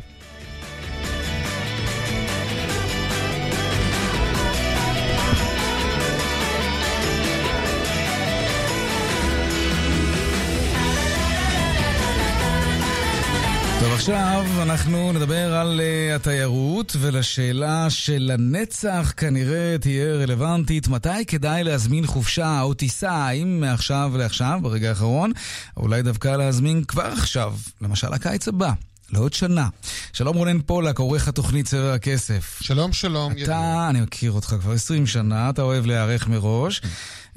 עכשיו 14.02 14.44
אנחנו 14.62 15.12
נדבר 15.12 15.54
על 15.54 15.80
uh, 15.80 16.16
התיירות 16.16 16.96
ולשאלה 16.98 17.90
שלנצח 17.90 19.12
כנראה 19.16 19.76
תהיה 19.80 20.14
רלוונטית. 20.14 20.88
מתי 20.88 21.24
כדאי 21.26 21.64
להזמין 21.64 22.06
חופשה 22.06 22.60
או 22.60 22.74
טיסה? 22.74 23.12
האם 23.12 23.60
מעכשיו 23.60 24.12
לעכשיו, 24.18 24.58
ברגע 24.62 24.88
האחרון, 24.88 25.32
או 25.76 25.82
אולי 25.82 26.02
דווקא 26.02 26.28
להזמין 26.28 26.84
כבר 26.84 27.06
עכשיו, 27.06 27.54
למשל 27.80 28.12
הקיץ 28.12 28.48
הבא. 28.48 28.72
לעוד 29.12 29.32
שנה. 29.32 29.68
שלום 30.12 30.36
רונן 30.36 30.60
פולק, 30.60 30.98
עורך 30.98 31.28
התוכנית 31.28 31.66
צבע 31.66 31.94
הכסף. 31.94 32.58
שלום, 32.60 32.92
שלום. 32.92 33.32
אתה, 33.42 33.86
אני 33.90 34.00
מכיר 34.00 34.32
אותך 34.32 34.54
כבר 34.60 34.72
20 34.72 35.06
שנה, 35.06 35.50
אתה 35.50 35.62
אוהב 35.62 35.86
להיערך 35.86 36.28
מראש. 36.28 36.82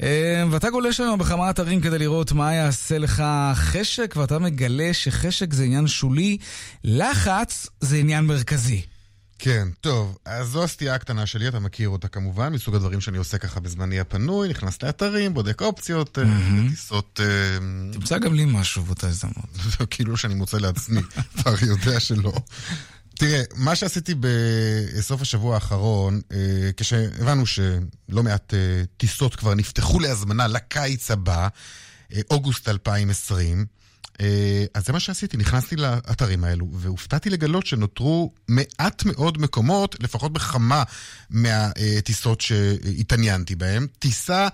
אה, 0.02 0.44
ואתה 0.52 0.70
גולש 0.70 1.00
היום 1.00 1.20
בכמה 1.20 1.50
אתרים 1.50 1.82
כדי 1.82 2.00
לראות 2.00 2.32
מה 2.32 2.54
יעשה 2.54 2.98
לך 2.98 3.24
חשק, 3.54 4.14
ואתה 4.18 4.40
מגלה 4.40 4.94
שחשק 4.94 5.54
זה 5.54 5.64
עניין 5.64 5.88
שולי, 5.88 6.38
לחץ 6.84 7.68
זה 7.82 7.98
עניין 7.98 8.26
מרכזי. 8.26 8.82
כן, 9.40 9.68
טוב, 9.82 10.18
אז 10.26 10.48
זו 10.48 10.64
הסטייה 10.64 10.96
הקטנה 10.96 11.26
שלי, 11.26 11.48
אתה 11.48 11.60
מכיר 11.60 11.90
אותה 11.90 12.08
כמובן, 12.08 12.54
מסוג 12.54 12.76
הדברים 12.76 13.02
שאני 13.02 13.18
עושה 13.18 13.38
ככה 13.38 13.60
בזמני 13.60 14.00
הפנוי, 14.00 14.50
נכנס 14.50 14.84
לאתרים, 14.84 15.34
בודק 15.34 15.62
אופציות, 15.62 16.20
אה, 16.20 16.24
טיסות... 16.70 17.20
אה, 17.24 17.58
תמצא 17.92 18.18
גם 18.18 18.34
לי 18.34 18.46
משהו 18.46 18.84
באותה 18.84 19.08
הזדמנות. 19.08 19.50
כאילו 19.92 20.18
שאני 20.18 20.36
מוצא 20.36 20.58
לעצמי, 20.58 21.02
הרי 21.46 21.68
יודע 21.68 22.00
שלא. 22.00 22.34
תראה, 23.16 23.44
מה 23.56 23.76
שעשיתי 23.76 24.16
בסוף 24.20 25.22
השבוע 25.22 25.56
האחרון, 25.56 26.22
אה, 26.32 26.70
כשהבנו 26.78 27.46
שלא 27.46 28.24
מעט 28.24 28.54
אה, 28.54 28.84
טיסות 28.98 29.36
כבר 29.36 29.54
נפתחו 29.54 30.00
להזמנה 30.00 30.48
לקיץ 30.48 31.12
הבא, 31.12 31.48
אה, 32.14 32.22
אוגוסט 32.32 32.70
2020, 32.70 33.66
אה, 34.22 34.66
אז 34.74 34.86
זה 34.86 34.94
מה 34.94 35.00
שעשיתי, 35.00 35.38
נכנסתי 35.38 35.76
לאתרים 35.76 36.44
האלו, 36.44 36.68
והופתעתי 36.74 37.30
לגלות 37.30 37.66
שנותרו 37.66 38.34
מעט 38.48 39.06
מאוד 39.06 39.42
מקומות, 39.42 39.96
לפחות 40.00 40.34
בכמה 40.34 40.84
מהטיסות 41.30 42.42
שהתעניינתי 42.42 43.56
בהן. 43.56 43.88
טיסה 44.00 44.48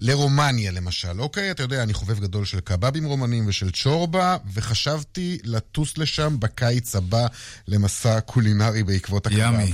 לרומניה 0.00 0.70
למשל, 0.70 1.20
אוקיי? 1.20 1.50
אתה 1.50 1.62
יודע, 1.62 1.82
אני 1.82 1.94
חובב 1.94 2.20
גדול 2.20 2.44
של 2.44 2.60
קבבים 2.60 3.04
רומנים 3.04 3.44
ושל 3.46 3.70
צ'ורבה, 3.70 4.36
וחשבתי 4.54 5.38
לטוס 5.44 5.98
לשם 5.98 6.36
בקיץ 6.40 6.96
הבא 6.96 7.26
למסע 7.68 8.20
קולינרי 8.20 8.82
בעקבות 8.82 9.26
הקבב. 9.26 9.38
ימי. 9.38 9.72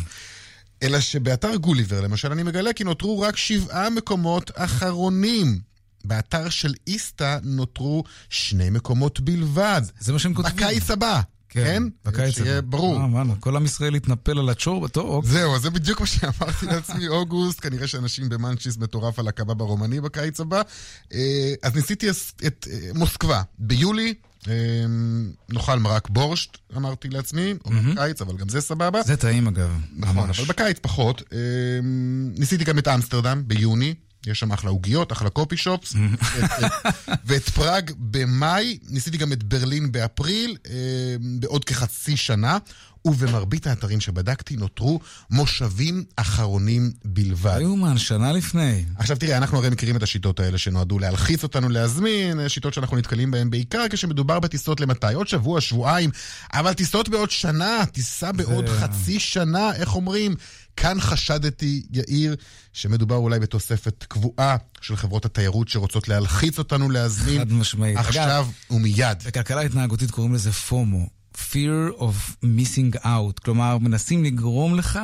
אלא 0.83 1.01
שבאתר 1.01 1.57
גוליבר, 1.57 2.01
למשל, 2.01 2.33
אני 2.33 2.43
מגלה 2.43 2.73
כי 2.73 2.85
נותרו 2.85 3.21
רק 3.21 3.37
שבעה 3.37 3.91
מקומות 3.91 4.51
אחרונים. 4.55 5.61
באתר 6.05 6.49
של 6.49 6.75
איסתא 6.87 7.39
נותרו 7.43 8.05
שני 8.31 8.71
מקומות 8.71 9.21
בלבד. 9.21 9.83
זה 10.01 10.13
מה 10.13 10.19
שהם 10.19 10.35
כותבים. 10.35 10.57
בקיץ 10.57 10.91
הבא. 10.91 11.21
כן? 11.55 11.83
בקיץ 12.05 12.35
שיהיה. 12.35 12.61
ברור. 12.61 12.97
אה, 13.01 13.23
כל 13.41 13.57
עם 13.57 13.65
ישראל 13.65 13.95
התנפל 13.95 14.39
על 14.39 14.49
הצ'ור, 14.49 14.89
טוב, 14.89 15.07
אוקיי. 15.09 15.31
זהו, 15.31 15.59
זה 15.59 15.71
בדיוק 15.71 16.01
מה 16.01 16.07
שאמרתי 16.07 16.67
לעצמי, 16.67 17.09
אוגוסט, 17.17 17.61
כנראה 17.61 17.87
שאנשים 17.87 18.29
במאנצ'יס 18.29 18.77
מטורף 18.79 19.19
על 19.19 19.29
הקבב 19.29 19.61
הרומני 19.61 20.01
בקיץ 20.01 20.41
הבא. 20.41 20.63
אה, 21.13 21.55
אז 21.63 21.75
ניסיתי 21.75 22.07
את- 22.47 22.69
אה, 22.73 22.91
מוסקבה. 22.95 23.43
ביולי 23.59 24.15
נאכל 25.49 25.79
מרק 25.79 26.09
בורשט, 26.09 26.57
אמרתי 26.77 27.09
לעצמי, 27.09 27.55
או 27.65 27.71
בקיץ, 27.93 28.23
אבל 28.23 28.37
גם 28.37 28.49
זה 28.49 28.61
סבבה. 28.61 29.03
זה 29.03 29.17
טעים 29.17 29.47
אגב. 29.49 29.71
נכון. 29.97 30.31
אבל 30.31 30.45
בקיץ 30.49 30.77
פחות. 30.83 31.23
ניסיתי 32.39 32.65
גם 32.65 32.79
את 32.79 32.89
אמסטרדם 32.89 33.43
ביוני. 33.47 33.95
יש 34.27 34.41
שם 34.41 34.53
אחלה 34.53 34.71
עוגיות, 34.71 35.13
אחלה 35.13 35.31
קופי 35.31 35.57
שופס. 35.57 35.95
ואת- 36.37 36.51
ואת 37.25 37.49
פראג 37.49 37.91
במאי, 37.99 38.79
ניסיתי 38.89 39.17
גם 39.19 39.33
את 39.33 39.43
ברלין 39.43 39.93
באפריל, 39.93 40.57
אה, 40.71 40.75
בעוד 41.41 41.65
כחצי 41.65 42.17
שנה, 42.17 42.59
ובמרבית 43.07 43.67
האתרים 43.67 44.01
שבדקתי 44.01 44.57
נותרו 44.57 45.01
מושבים 45.31 46.05
אחרונים 46.17 46.93
בלבד. 47.05 47.59
יאומן, 47.61 47.99
שנה 47.99 48.33
לפני. 48.33 48.85
עכשיו 48.97 49.17
תראה, 49.17 49.37
אנחנו 49.37 49.59
הרי 49.59 49.71
מכירים 49.71 49.97
את 49.97 50.03
השיטות 50.03 50.41
האלה 50.41 50.59
שנועדו 50.59 50.99
להלחיץ 50.99 51.43
אותנו 51.43 51.69
להזמין, 51.69 52.41
אה, 52.41 52.49
שיטות 52.49 52.75
שאנחנו 52.75 52.97
נתקלים 52.97 53.31
בהן 53.31 53.51
בעיקר 53.51 53.85
כשמדובר 53.91 54.41
בטיסות 54.41 54.81
למתי? 54.81 55.15
עוד 55.15 55.29
שבוע, 55.29 55.61
שבועיים, 55.61 56.11
אבל 56.53 56.73
טיסות 56.73 57.09
בעוד 57.09 57.31
שנה, 57.31 57.87
טיסה 57.93 58.33
בעוד 58.33 58.65
חצי 58.69 59.21
שנה, 59.21 59.73
איך 59.75 59.95
אומרים? 59.95 60.35
כאן 60.77 61.01
חשדתי, 61.01 61.83
יאיר, 61.91 62.37
שמדובר 62.73 63.17
אולי 63.17 63.41
בתוספת 63.41 64.05
קבועה 64.09 64.57
של 64.81 64.97
חברות 64.97 65.25
התיירות 65.25 65.69
שרוצות 65.69 66.09
להלחיץ 66.09 66.59
אותנו 66.59 66.91
להזמין. 66.91 67.39
חד 67.39 67.53
משמעית. 67.53 67.97
עכשיו 67.97 68.25
אגב, 68.25 68.51
ומיד. 68.71 69.23
בכלכלה 69.27 69.61
התנהגותית 69.61 70.11
קוראים 70.11 70.35
לזה 70.35 70.53
פומו. 70.53 71.07
fear 71.35 71.99
of 71.99 72.45
missing 72.45 73.05
out. 73.05 73.41
כלומר, 73.45 73.79
מנסים 73.79 74.25
לגרום 74.25 74.75
לך 74.75 75.01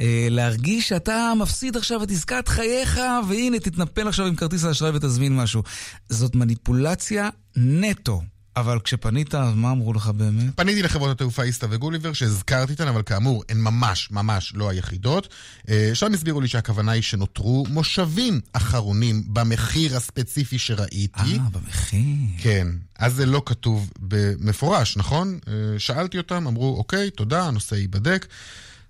אה, 0.00 0.26
להרגיש 0.30 0.88
שאתה 0.88 1.32
מפסיד 1.38 1.76
עכשיו 1.76 2.02
את 2.02 2.10
עסקת 2.10 2.48
חייך, 2.48 3.00
והנה, 3.28 3.60
תתנפל 3.60 4.08
עכשיו 4.08 4.26
עם 4.26 4.36
כרטיס 4.36 4.64
האשראי 4.64 4.90
ותזמין 4.94 5.36
משהו. 5.36 5.62
זאת 6.08 6.34
מניפולציה 6.34 7.28
נטו. 7.56 8.22
אבל 8.56 8.78
כשפנית, 8.84 9.34
אז 9.34 9.54
מה 9.54 9.70
אמרו 9.70 9.92
לך 9.92 10.06
באמת? 10.06 10.56
פניתי 10.56 10.82
לחברות 10.82 11.10
התעופה 11.10 11.42
איסתא 11.42 11.66
וגוליבר, 11.70 12.12
שהזכרתי 12.12 12.72
אותן, 12.72 12.88
אבל 12.88 13.02
כאמור, 13.02 13.44
הן 13.48 13.60
ממש 13.60 14.08
ממש 14.10 14.52
לא 14.54 14.70
היחידות. 14.70 15.28
אה, 15.68 15.90
שם 15.94 16.12
הסבירו 16.14 16.40
לי 16.40 16.48
שהכוונה 16.48 16.92
היא 16.92 17.02
שנותרו 17.02 17.64
מושבים 17.68 18.40
אחרונים 18.52 19.22
במחיר 19.26 19.96
הספציפי 19.96 20.58
שראיתי. 20.58 21.20
אה, 21.20 21.38
במחיר. 21.52 21.98
כן. 22.38 22.68
אז 22.98 23.14
זה 23.14 23.26
לא 23.26 23.42
כתוב 23.46 23.90
במפורש, 24.00 24.96
נכון? 24.96 25.38
אה, 25.48 25.52
שאלתי 25.78 26.18
אותם, 26.18 26.46
אמרו, 26.46 26.76
אוקיי, 26.78 27.10
תודה, 27.10 27.42
הנושא 27.42 27.74
ייבדק. 27.74 28.26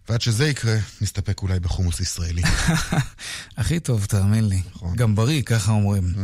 ועד 0.08 0.20
שזה 0.20 0.48
יקרה, 0.48 0.76
נסתפק 1.00 1.42
אולי 1.42 1.60
בחומוס 1.60 2.00
ישראלי. 2.00 2.42
הכי 3.58 3.80
טוב, 3.80 4.04
תאמין 4.04 4.48
לי. 4.48 4.62
גם 4.94 5.14
בריא, 5.14 5.42
ככה 5.42 5.72
אומרים. 5.72 6.14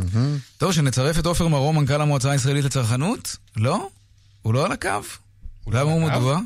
טוב, 0.57 0.71
שנצרף 0.71 1.19
את 1.19 1.25
עופר 1.25 1.47
מרום, 1.47 1.79
מנכ"ל 1.79 2.01
המועצה 2.01 2.31
הישראלית 2.31 2.65
לצרכנות? 2.65 3.35
לא? 3.55 3.89
הוא 4.41 4.53
לא 4.53 4.65
על 4.65 4.71
הקו? 4.71 4.89
למה 5.67 5.91
הוא 5.91 6.03
על 6.03 6.09
הקו? 6.09 6.19
מדוע? 6.19 6.39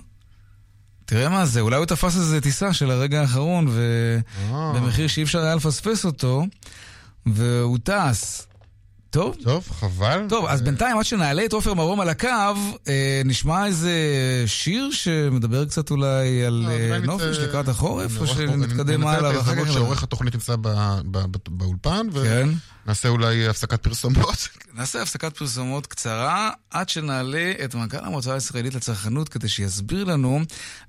תראה 1.06 1.30
מה 1.30 1.46
זה, 1.46 1.60
אולי 1.60 1.76
הוא 1.76 1.86
תפס 1.86 2.16
איזה 2.16 2.42
טיסה 2.42 2.74
של 2.74 2.92
הרגע 2.92 3.22
האחרון, 3.22 3.68
ובמחיר 4.52 5.08
שאי 5.08 5.24
אפשר 5.24 5.40
היה 5.40 5.56
לפספס 5.56 6.06
אותו, 6.06 6.46
והוא 7.26 7.78
טס. 7.84 8.48
טוב. 9.14 9.36
טוב, 9.44 9.68
חבל. 9.80 10.26
טוב, 10.30 10.46
אז 10.46 10.62
בינתיים, 10.62 10.98
עד 10.98 11.06
שנעלה 11.06 11.46
את 11.46 11.54
עופר 11.54 11.74
מרום 11.74 12.00
על 12.00 12.10
הקו, 12.10 12.28
אה, 12.88 13.22
נשמע 13.26 13.66
איזה 13.66 13.92
שיר 14.46 14.92
שמדבר 14.92 15.66
קצת 15.66 15.92
אולי 15.92 16.46
על 16.46 16.66
אה, 16.68 16.88
אולי 16.88 17.08
נופש 17.08 17.38
לקראת 17.38 17.68
החורף, 17.68 18.20
או 18.20 18.28
שנתקדם 18.28 18.90
אני 18.90 18.98
מנצל 18.98 19.08
הלאה 19.08 19.32
את 19.32 19.36
ואחר 19.36 19.50
ההזדמנות 19.50 19.68
כך... 19.68 19.74
שעורך 19.74 20.04
התוכנית 20.04 20.34
נמצא 20.34 20.56
באולפן, 21.50 22.08
כן. 22.24 22.50
נעשה 22.88 23.10
אולי 23.10 23.48
הפסקת 23.48 23.84
פרסומות. 23.84 24.48
נעשה 24.78 25.02
הפסקת 25.02 25.38
פרסומות 25.38 25.88
קצרה 25.88 26.52
עד 26.70 26.90
שנעלה 26.90 27.54
את 27.64 27.76
מנכ"ל 27.76 27.98
המועצה 28.02 28.34
הישראלית 28.34 28.74
לצרכנות 28.76 29.30
כדי 29.30 29.50
שיסביר 29.50 30.04
לנו 30.04 30.40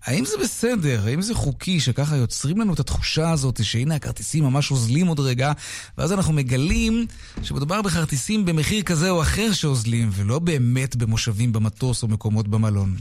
האם 0.05 0.25
זה 0.25 0.37
בסדר, 0.43 1.03
האם 1.07 1.23
זה 1.23 1.35
חוקי 1.35 1.81
שככה 1.81 2.17
יוצרים 2.17 2.61
לנו 2.61 2.75
את 2.75 2.81
התחושה 2.81 3.31
הזאת 3.31 3.65
שהנה 3.65 3.95
הכרטיסים 3.95 4.45
ממש 4.45 4.71
אוזלים 4.71 5.07
עוד 5.07 5.21
רגע 5.21 5.53
ואז 5.99 6.13
אנחנו 6.13 6.33
מגלים 6.33 7.07
שמדובר 7.43 7.83
בכרטיסים 7.83 8.45
במחיר 8.45 8.83
כזה 8.83 9.11
או 9.11 9.23
אחר 9.23 9.53
שאוזלים 9.53 10.11
ולא 10.13 10.39
באמת 10.39 10.97
במושבים 10.97 11.53
במטוס 11.53 12.03
או 12.03 12.09
מקומות 12.09 12.49
במלון. 12.49 12.97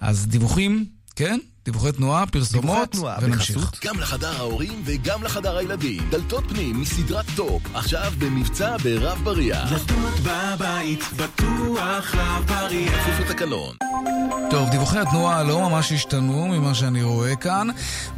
אז 0.00 0.26
דיווחים, 0.26 0.84
כן? 1.16 1.38
דיווחי 1.64 1.92
תנועה, 1.92 2.26
פרסומות, 2.26 2.96
ונמשיך. 3.22 3.70
גם 3.84 4.00
לחדר 4.00 4.36
ההורים 4.36 4.82
וגם 4.84 5.22
לחדר 5.22 5.56
הילדים. 5.56 6.02
דלתות 6.10 6.44
פנים 6.48 6.80
מסדרת 6.80 7.24
טופ, 7.36 7.62
עכשיו 7.74 8.12
במבצע 8.18 8.76
ברב 8.76 9.20
בריח. 9.24 9.72
דלתות 9.72 10.20
בבית, 10.22 11.04
בטוח 11.16 12.14
רב 12.14 12.44
בריח. 12.46 13.06
כפוף 13.06 13.20
לתקנון. 13.20 13.76
טוב, 14.50 14.70
דיווחי 14.70 14.98
התנועה 14.98 15.42
לא 15.42 15.70
ממש 15.70 15.92
השתנו 15.92 16.48
ממה 16.48 16.74
שאני 16.74 17.02
רואה 17.02 17.36
כאן. 17.36 17.68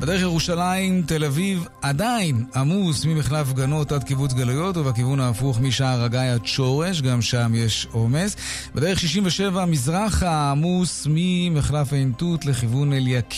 בדרך 0.00 0.20
ירושלים, 0.20 1.02
תל 1.02 1.24
אביב 1.24 1.66
עדיין 1.82 2.44
עמוס 2.54 3.04
ממחלף 3.04 3.52
גנות 3.52 3.92
עד 3.92 4.04
קיבוץ 4.04 4.32
גלויות, 4.32 4.76
ובכיוון 4.76 5.20
ההפוך 5.20 5.60
משער 5.60 6.02
הגיא 6.02 6.20
עד 6.20 6.46
שורש, 6.46 7.02
גם 7.02 7.22
שם 7.22 7.52
יש 7.54 7.86
עומס. 7.92 8.36
בדרך 8.74 9.00
67 9.00 9.64
מזרחה 9.64 10.50
עמוס 10.50 11.06
ממחלף 11.10 11.92
עין 11.92 12.12
תות 12.16 12.46
לכיוון 12.46 12.92
אליקים. 12.92 13.35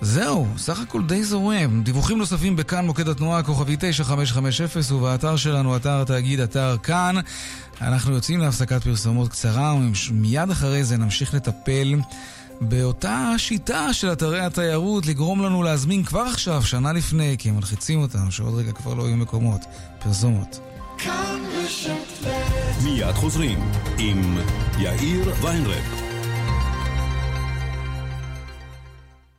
זהו, 0.00 0.46
סך 0.56 0.80
הכל 0.80 1.02
די 1.02 1.24
זורם. 1.24 1.82
דיווחים 1.82 2.18
נוספים 2.18 2.56
בכאן 2.56 2.86
מוקד 2.86 3.08
התנועה, 3.08 3.42
כוכבי 3.42 3.76
9550, 3.80 4.96
ובאתר 4.96 5.36
שלנו, 5.36 5.76
אתר 5.76 6.00
התאגיד, 6.00 6.40
אתר 6.40 6.76
כאן. 6.82 7.14
אנחנו 7.80 8.14
יוצאים 8.14 8.40
להפסקת 8.40 8.82
פרסומות 8.82 9.28
קצרה, 9.28 9.74
ומיד 10.10 10.50
אחרי 10.50 10.84
זה 10.84 10.96
נמשיך 10.96 11.34
לטפל 11.34 11.94
באותה 12.60 13.32
שיטה 13.36 13.92
של 13.92 14.12
אתרי 14.12 14.40
התיירות, 14.40 15.06
לגרום 15.06 15.42
לנו 15.42 15.62
להזמין 15.62 16.04
כבר 16.04 16.20
עכשיו, 16.20 16.62
שנה 16.62 16.92
לפני, 16.92 17.36
כי 17.38 17.48
הם 17.48 17.56
מלחיצים 17.56 18.00
אותנו, 18.00 18.32
שעוד 18.32 18.54
רגע 18.54 18.72
כבר 18.72 18.94
לא 18.94 19.02
יהיו 19.02 19.16
מקומות. 19.16 19.60
פרסומות. 19.98 20.60
מיד 22.84 23.14
חוזרים 23.14 23.70
עם 23.98 24.38
יאיר 24.78 25.34
ויינרב. 25.42 26.07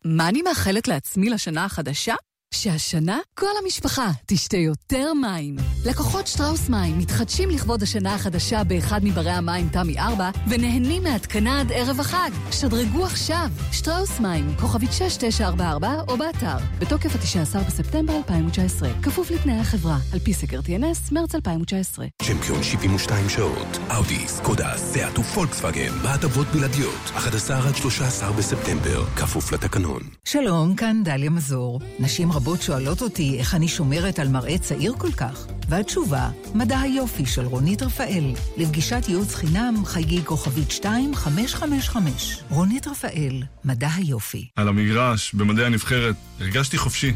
מה 0.10 0.30
אני 0.30 0.42
מאחלת 0.42 0.88
לעצמי 0.88 1.30
לשנה 1.30 1.66
החדשה? 1.66 2.16
שהשנה 2.54 3.20
כל 3.34 3.52
המשפחה 3.64 4.12
תשתה 4.26 4.58
יותר 4.58 5.14
מים. 5.14 5.56
לקוחות 5.86 6.28
שטראוס 6.28 6.70
מים 6.70 6.98
מתחדשים 6.98 7.50
לכבוד 7.50 7.84
השנה 7.84 8.16
החדשה 8.16 8.64
באחד 8.64 9.00
מברי 9.04 9.32
המים 9.32 9.70
תמי 9.70 10.00
4 10.00 10.30
ונהנים 10.50 11.04
מהתקנה 11.04 11.60
עד 11.60 11.72
ערב 11.72 12.00
החג. 12.00 12.30
שדרגו 12.52 13.06
עכשיו. 13.06 13.50
שטראוס 13.72 14.20
מים, 14.20 14.56
כוכבית 14.60 14.94
6944 14.94 16.02
או 16.08 16.18
באתר. 16.18 16.58
בתוקף 16.80 17.16
ה-19 17.16 17.68
בספטמבר 17.68 18.16
2019. 18.16 18.90
כפוף 19.04 19.32
לתנאי 19.32 19.60
החברה. 19.60 19.98
על 20.14 20.20
פי 20.20 20.34
סקר 20.34 20.60
TNS, 20.60 21.14
מרץ 21.14 21.36
2019. 21.36 22.06
צ'מפיון 22.22 22.64
72 22.64 23.30
שעות, 23.30 23.78
אאודי, 23.92 24.28
סקודה, 24.28 24.78
סיאט 24.78 25.20
ופולקסווגן, 25.20 25.92
בהטבות 26.04 26.48
בלעדיות, 26.48 27.12
11 27.16 27.68
עד 27.68 27.76
13 27.76 28.32
בספטמבר, 28.32 29.06
כפוף 29.06 29.52
לתקנון. 29.52 30.02
שלום, 30.26 30.76
כאן 30.76 31.04
דליה 31.04 31.30
מזור. 31.30 31.80
נשים 32.00 32.32
רבות 32.40 32.62
שואלות 32.62 33.02
אותי 33.02 33.36
איך 33.40 33.56
אני 33.56 33.68
שומרת 33.68 34.20
על 34.20 34.28
מראה 34.28 34.58
צעיר 34.58 34.94
כל 34.98 35.12
כך. 35.12 35.46
והתשובה, 35.70 36.30
מדע 36.56 36.80
היופי 36.80 37.26
של 37.26 37.46
רונית 37.46 37.82
רפאל. 37.82 38.24
לפגישת 38.58 39.04
ייעוץ 39.08 39.36
חינם, 39.36 39.86
חייגי 39.86 40.22
כוכבית 40.26 40.72
2555. 40.72 42.40
רונית 42.50 42.88
רפאל, 42.88 43.44
מדע 43.66 43.88
היופי. 43.96 44.48
על 44.56 44.68
המגרש, 44.68 45.34
במדעי 45.34 45.66
הנבחרת, 45.66 46.16
הרגשתי 46.40 46.78
חופשי. 46.78 47.14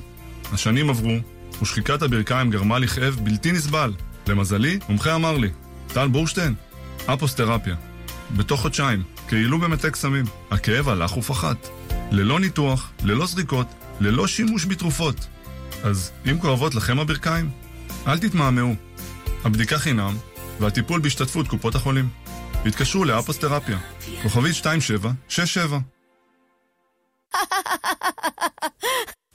השנים 0.51 0.89
עברו, 0.89 1.15
ושחיקת 1.61 2.01
הברכיים 2.01 2.49
גרמה 2.49 2.79
לי 2.79 2.87
כאב 2.87 3.19
בלתי 3.23 3.51
נסבל. 3.51 3.93
למזלי, 4.27 4.79
מומחה 4.89 5.15
אמר 5.15 5.37
לי, 5.37 5.49
טל 5.87 6.07
בורשטיין, 6.07 6.53
אפוסטרפיה. 7.05 7.75
בתוך 8.37 8.61
חודשיים, 8.61 9.03
כאילו 9.27 9.59
במתי 9.59 9.91
קסמים, 9.91 10.25
הכאב 10.51 10.89
הלך 10.89 11.17
ופחת. 11.17 11.67
ללא 12.11 12.39
ניתוח, 12.39 12.91
ללא 13.03 13.25
זריקות, 13.25 13.67
ללא 13.99 14.27
שימוש 14.27 14.65
בתרופות. 14.65 15.15
אז 15.83 16.11
אם 16.31 16.39
כואבות 16.39 16.75
לכם 16.75 16.99
הברכיים, 16.99 17.51
אל 18.07 18.19
תתמהמהו. 18.19 18.75
הבדיקה 19.43 19.77
חינם, 19.77 20.17
והטיפול 20.59 21.01
בהשתתפות 21.01 21.47
קופות 21.47 21.75
החולים. 21.75 22.09
התקשרו 22.65 23.05
לאפוסטרפיה, 23.05 23.77
כוכבית 24.23 24.55
2767. 24.55 25.79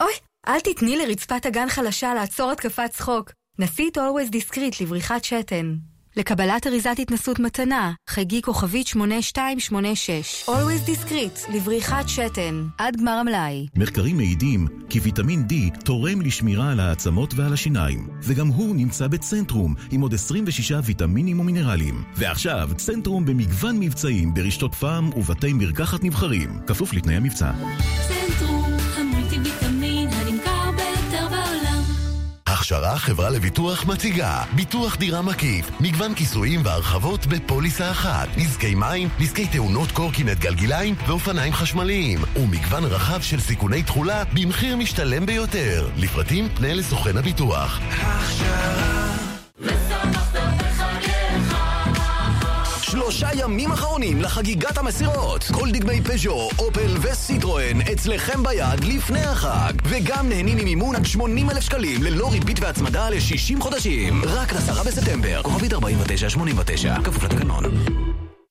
אוי, 0.00 0.12
אל 0.48 0.60
תתני 0.60 0.96
לרצפת 0.96 1.46
הגן 1.46 1.68
חלשה 1.68 2.14
לעצור 2.14 2.50
התקפת 2.50 2.90
צחוק. 2.90 3.32
נסי 3.58 3.88
את 3.92 3.98
Always 3.98 4.32
Discreet 4.32 4.82
לבריחת 4.82 5.24
שתן. 5.24 5.74
לקבלת 6.18 6.66
אריזת 6.66 6.96
התנסות 6.98 7.38
מתנה, 7.38 7.92
חגי 8.10 8.42
כוכבית 8.42 8.86
8286. 8.86 10.44
Always 10.48 10.88
Discreet 10.88 11.52
לבריחת 11.54 12.08
שתן. 12.08 12.66
עד 12.78 12.96
גמר 12.96 13.10
המלאי. 13.10 13.66
מחקרים 13.76 14.16
מעידים 14.16 14.66
כי 14.90 15.00
ויטמין 15.00 15.46
D 15.50 15.84
תורם 15.84 16.20
לשמירה 16.20 16.72
על 16.72 16.80
העצמות 16.80 17.34
ועל 17.34 17.52
השיניים, 17.52 18.08
וגם 18.22 18.48
הוא 18.48 18.76
נמצא 18.76 19.06
בצנטרום 19.06 19.74
עם 19.90 20.00
עוד 20.00 20.14
26 20.14 20.72
ויטמינים 20.84 21.40
ומינרלים. 21.40 22.02
ועכשיו, 22.16 22.70
צנטרום 22.76 23.24
במגוון 23.24 23.80
מבצעים 23.80 24.34
ברשתות 24.34 24.74
פארם 24.74 25.10
ובתי 25.16 25.52
מרקחת 25.52 26.04
נבחרים, 26.04 26.60
כפוף 26.66 26.92
לתנאי 26.94 27.14
המבצע. 27.14 27.52
צנטרום, 28.08 28.57
הכשרה 32.68 32.98
חברה 32.98 33.30
לביטוח 33.30 33.86
מציגה 33.86 34.42
ביטוח 34.54 34.96
דירה 34.96 35.22
מקיף, 35.22 35.70
מגוון 35.80 36.14
כיסויים 36.14 36.60
והרחבות 36.64 37.26
בפוליסה 37.26 37.90
אחת, 37.90 38.28
נזקי 38.36 38.74
מים, 38.74 39.08
נזקי 39.18 39.46
תאונות 39.46 39.92
קורקינט 39.92 40.38
גלגיליים 40.38 40.94
ואופניים 41.06 41.52
חשמליים, 41.52 42.18
ומגוון 42.36 42.84
רחב 42.84 43.20
של 43.20 43.40
סיכוני 43.40 43.82
תכולה 43.82 44.22
במחיר 44.34 44.76
משתלם 44.76 45.26
ביותר. 45.26 45.88
לפרטים 45.96 46.48
פנה 46.48 46.74
לסוכן 46.74 47.16
הביטוח. 47.16 47.80
שלושה 53.10 53.28
ימים 53.34 53.72
אחרונים 53.72 54.20
לחגיגת 54.20 54.78
המסירות. 54.78 55.44
כל 55.52 55.70
דגמי 55.70 56.00
פז'ו, 56.00 56.48
אופל 56.58 56.96
וסיטרואן 57.00 57.80
אצלכם 57.92 58.42
ביד 58.42 58.84
לפני 58.84 59.20
החג. 59.22 59.72
וגם 59.84 60.28
נהנים 60.28 60.56
ממימון 60.58 60.96
עד 60.96 61.04
80 61.04 61.50
אלף 61.50 61.60
שקלים 61.60 62.02
ללא 62.02 62.32
ריבית 62.32 62.60
והצמדה 62.60 63.10
ל-60 63.10 63.60
חודשים. 63.60 64.22
רק 64.24 64.52
ל-10 64.52 64.86
בספטמבר, 64.86 65.42
כוכבית 65.42 65.72
4989, 65.72 66.94
כפוף 67.04 67.24
לתקנון. 67.24 67.64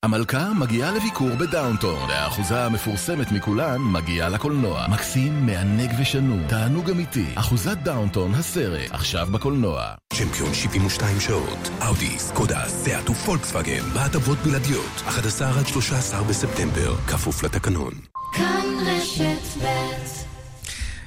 המלכה 0.04 0.52
מגיעה 0.60 0.92
לביקור 0.92 1.28
בדאונטון, 1.28 2.08
והאחוזה 2.08 2.64
המפורסמת 2.64 3.32
מכולן 3.32 3.76
מגיעה 3.92 4.28
לקולנוע. 4.28 4.86
מקסים, 4.88 5.46
מענג 5.46 5.90
ושנון, 6.00 6.44
תענוג 6.48 6.90
אמיתי. 6.90 7.26
אחוזת 7.34 7.78
דאונטון, 7.78 8.34
הסרט, 8.34 8.90
עכשיו 8.90 9.28
בקולנוע. 9.32 9.84
צ'מפיון 10.12 10.54
72 10.54 11.20
שעות, 11.20 11.70
אאודי, 11.82 12.18
סקודה, 12.18 12.68
סיאט 12.68 13.10
ופולקסווגן, 13.10 13.82
בהטבות 13.94 14.38
בלעדיות, 14.38 15.02
11 15.08 15.58
עד 15.58 15.66
13 15.66 16.22
בספטמבר, 16.24 16.96
כפוף 16.96 17.42
לתקנון. 17.42 17.92
כאן 18.32 18.64
רשת 18.86 19.62
ב' 19.62 19.68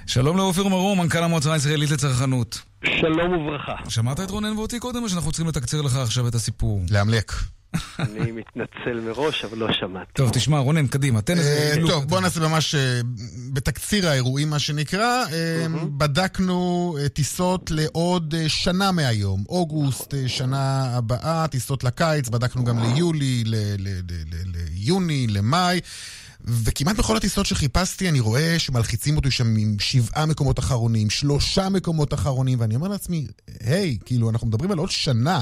שלום 0.07 0.37
לעופר 0.37 0.67
מרום, 0.67 0.99
מנכ"ל 0.99 1.23
המועצה 1.23 1.53
הישראלית 1.53 1.91
לצרכנות. 1.91 2.61
שלום 2.85 3.33
וברכה. 3.33 3.89
שמעת 3.89 4.19
את 4.19 4.29
רונן 4.29 4.57
ואותי 4.57 4.79
קודם, 4.79 5.03
או 5.03 5.09
שאנחנו 5.09 5.31
צריכים 5.31 5.47
לתקצר 5.47 5.81
לך 5.81 5.95
עכשיו 5.95 6.27
את 6.27 6.35
הסיפור? 6.35 6.81
לאמלק. 6.91 7.31
אני 7.99 8.31
מתנצל 8.31 8.99
מראש, 9.05 9.45
אבל 9.45 9.57
לא 9.57 9.73
שמעתי. 9.73 10.11
טוב, 10.13 10.29
תשמע, 10.33 10.59
רונן, 10.59 10.87
קדימה, 10.87 11.21
תן 11.21 11.37
איזה... 11.37 11.73
אה, 11.77 11.87
טוב, 11.87 12.07
בוא 12.07 12.21
נעשה 12.21 12.39
ממש 12.39 12.75
אה, 12.75 13.01
בתקציר 13.53 14.09
האירועים, 14.09 14.49
מה 14.49 14.59
שנקרא. 14.59 15.25
אה, 15.31 15.65
בדקנו 15.97 16.95
טיסות 17.13 17.71
לעוד 17.71 18.35
שנה 18.47 18.91
מהיום, 18.91 19.43
אוגוסט, 19.49 20.13
שנה 20.27 20.97
הבאה, 20.97 21.47
טיסות 21.47 21.83
לקיץ, 21.83 22.29
בדקנו 22.29 22.63
גם 22.63 22.79
ליולי, 22.79 23.43
ליוני, 24.45 25.27
למאי. 25.27 25.79
וכמעט 26.45 26.95
בכל 26.95 27.17
הטיסות 27.17 27.45
שחיפשתי, 27.45 28.09
אני 28.09 28.19
רואה 28.19 28.59
שמלחיצים 28.59 29.15
אותי 29.15 29.31
שם 29.31 29.55
עם 29.55 29.75
שבעה 29.79 30.25
מקומות 30.25 30.59
אחרונים, 30.59 31.09
שלושה 31.09 31.69
מקומות 31.69 32.13
אחרונים, 32.13 32.59
ואני 32.59 32.75
אומר 32.75 32.87
לעצמי, 32.87 33.27
היי, 33.59 33.97
כאילו, 34.05 34.29
אנחנו 34.29 34.47
מדברים 34.47 34.71
על 34.71 34.77
עוד 34.77 34.91
שנה. 34.91 35.41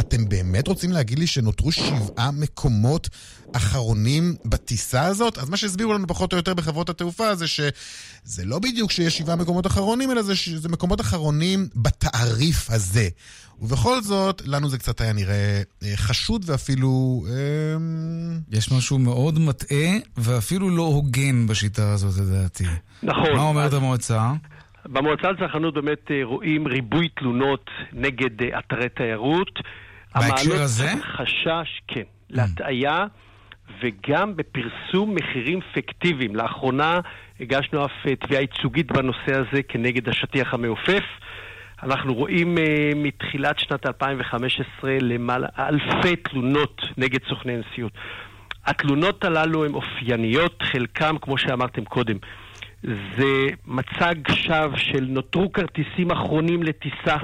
אתם 0.00 0.28
באמת 0.28 0.68
רוצים 0.68 0.92
להגיד 0.92 1.18
לי 1.18 1.26
שנותרו 1.26 1.72
שבעה 1.72 2.30
מקומות 2.30 3.08
אחרונים 3.56 4.34
בטיסה 4.44 5.02
הזאת? 5.02 5.38
אז 5.38 5.50
מה 5.50 5.56
שהסבירו 5.56 5.92
לנו 5.92 6.06
פחות 6.06 6.32
או 6.32 6.36
יותר 6.36 6.54
בחברות 6.54 6.88
התעופה 6.88 7.34
זה 7.34 7.46
שזה 7.46 8.44
לא 8.44 8.58
בדיוק 8.58 8.90
שיש 8.90 9.18
שבעה 9.18 9.36
מקומות 9.36 9.66
אחרונים, 9.66 10.10
אלא 10.10 10.22
זה, 10.22 10.32
זה 10.56 10.68
מקומות 10.68 11.00
אחרונים 11.00 11.68
בתעריף 11.76 12.70
הזה. 12.70 13.08
ובכל 13.62 14.00
זאת, 14.00 14.42
לנו 14.46 14.68
זה 14.68 14.78
קצת 14.78 15.00
היה 15.00 15.12
נראה 15.12 15.62
אה, 15.82 15.92
חשוד 15.96 16.42
ואפילו... 16.46 17.24
אה, 17.28 17.34
יש 18.50 18.72
משהו 18.72 18.98
מאוד 18.98 19.38
מטעה 19.38 19.90
ואפילו 20.16 20.70
לא 20.70 20.82
הוגן 20.82 21.46
בשיטה 21.46 21.92
הזאת, 21.92 22.26
לדעתי. 22.26 22.64
נכון. 23.02 23.32
מה 23.36 23.42
אומרת 23.42 23.72
המועצה? 23.72 24.32
במועצה 24.86 25.30
לצרכנות 25.30 25.74
באמת 25.74 26.10
אה, 26.10 26.20
רואים 26.24 26.66
ריבוי 26.66 27.08
תלונות 27.08 27.70
נגד 27.92 28.42
אה, 28.42 28.58
אתרי 28.58 28.88
תיירות. 28.88 29.60
בהקשר 30.14 30.32
המעלות 30.34 30.60
הזה? 30.60 30.92
חשש, 31.16 31.82
כן, 31.88 32.02
להטעיה 32.30 33.06
וגם 33.82 34.36
בפרסום 34.36 35.14
מחירים 35.14 35.60
פיקטיביים. 35.74 36.36
לאחרונה 36.36 37.00
הגשנו 37.40 37.84
אף 37.84 37.90
אה, 38.06 38.16
תביעה 38.16 38.40
ייצוגית 38.40 38.92
בנושא 38.92 39.34
הזה 39.34 39.62
כנגד 39.68 40.08
השטיח 40.08 40.54
המעופף. 40.54 41.04
אנחנו 41.82 42.14
רואים 42.14 42.56
uh, 42.56 42.60
מתחילת 42.96 43.58
שנת 43.58 43.86
2015 43.86 44.96
למעלה 45.00 45.48
אלפי 45.58 46.16
תלונות 46.16 46.82
נגד 46.96 47.18
סוכני 47.28 47.56
נסיעות. 47.56 47.92
התלונות 48.66 49.24
הללו 49.24 49.64
הן 49.64 49.74
אופייניות, 49.74 50.62
חלקם, 50.62 51.16
כמו 51.20 51.38
שאמרתם 51.38 51.84
קודם, 51.84 52.16
זה 52.82 53.46
מצג 53.66 54.14
שווא 54.32 54.76
של 54.76 55.06
נותרו 55.08 55.52
כרטיסים 55.52 56.10
אחרונים 56.10 56.62
לטיסה, 56.62 57.16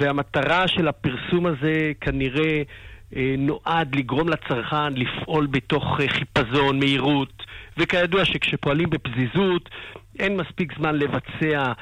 והמטרה 0.00 0.68
של 0.68 0.88
הפרסום 0.88 1.46
הזה 1.46 1.92
כנראה 2.00 2.44
אה, 2.44 2.62
נועד 3.38 3.94
לגרום 3.94 4.28
לצרכן 4.28 4.92
לפעול 4.92 5.46
בתוך 5.46 6.00
אה, 6.00 6.08
חיפזון, 6.08 6.78
מהירות, 6.78 7.42
וכידוע 7.78 8.24
שכשפועלים 8.24 8.90
בפזיזות 8.90 9.70
אין 10.18 10.36
מספיק 10.36 10.78
זמן 10.78 10.94
לבצע 10.94 11.72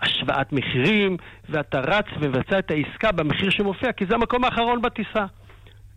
השוואת 0.00 0.52
מחירים, 0.52 1.16
ואתה 1.48 1.80
רץ 1.80 2.06
ומבצע 2.20 2.58
את 2.58 2.70
העסקה 2.70 3.12
במחיר 3.12 3.50
שמופיע, 3.50 3.92
כי 3.92 4.06
זה 4.06 4.14
המקום 4.14 4.44
האחרון 4.44 4.82
בטיסה. 4.82 5.26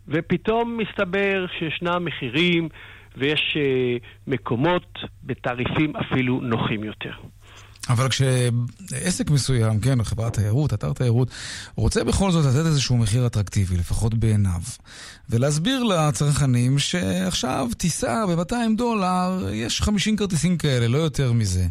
ופתאום 0.08 0.76
מסתבר 0.76 1.46
שישנם 1.58 2.04
מחירים 2.04 2.68
ויש 3.16 3.56
אה, 3.56 3.96
מקומות 4.26 4.98
בתעריפים 5.22 5.96
אפילו 5.96 6.40
נוחים 6.40 6.84
יותר. 6.84 7.12
אבל 7.88 8.08
כשעסק 8.08 9.30
מסוים, 9.30 9.80
כן, 9.80 10.04
חברת 10.04 10.32
תיירות, 10.32 10.74
אתר 10.74 10.92
תיירות, 10.92 11.30
רוצה 11.76 12.04
בכל 12.04 12.30
זאת 12.30 12.44
לתת 12.44 12.66
איזשהו 12.66 12.96
מחיר 12.96 13.26
אטרקטיבי, 13.26 13.76
לפחות 13.76 14.14
בעיניו, 14.14 14.60
ולהסביר 15.30 15.82
לצרכנים 15.82 16.78
שעכשיו 16.78 17.68
טיסה 17.76 18.24
ב-200 18.26 18.76
דולר, 18.76 19.48
יש 19.52 19.82
50 19.82 20.16
כרטיסים 20.16 20.58
כאלה, 20.58 20.88
לא 20.88 20.98
יותר 20.98 21.32
מזה. 21.32 21.66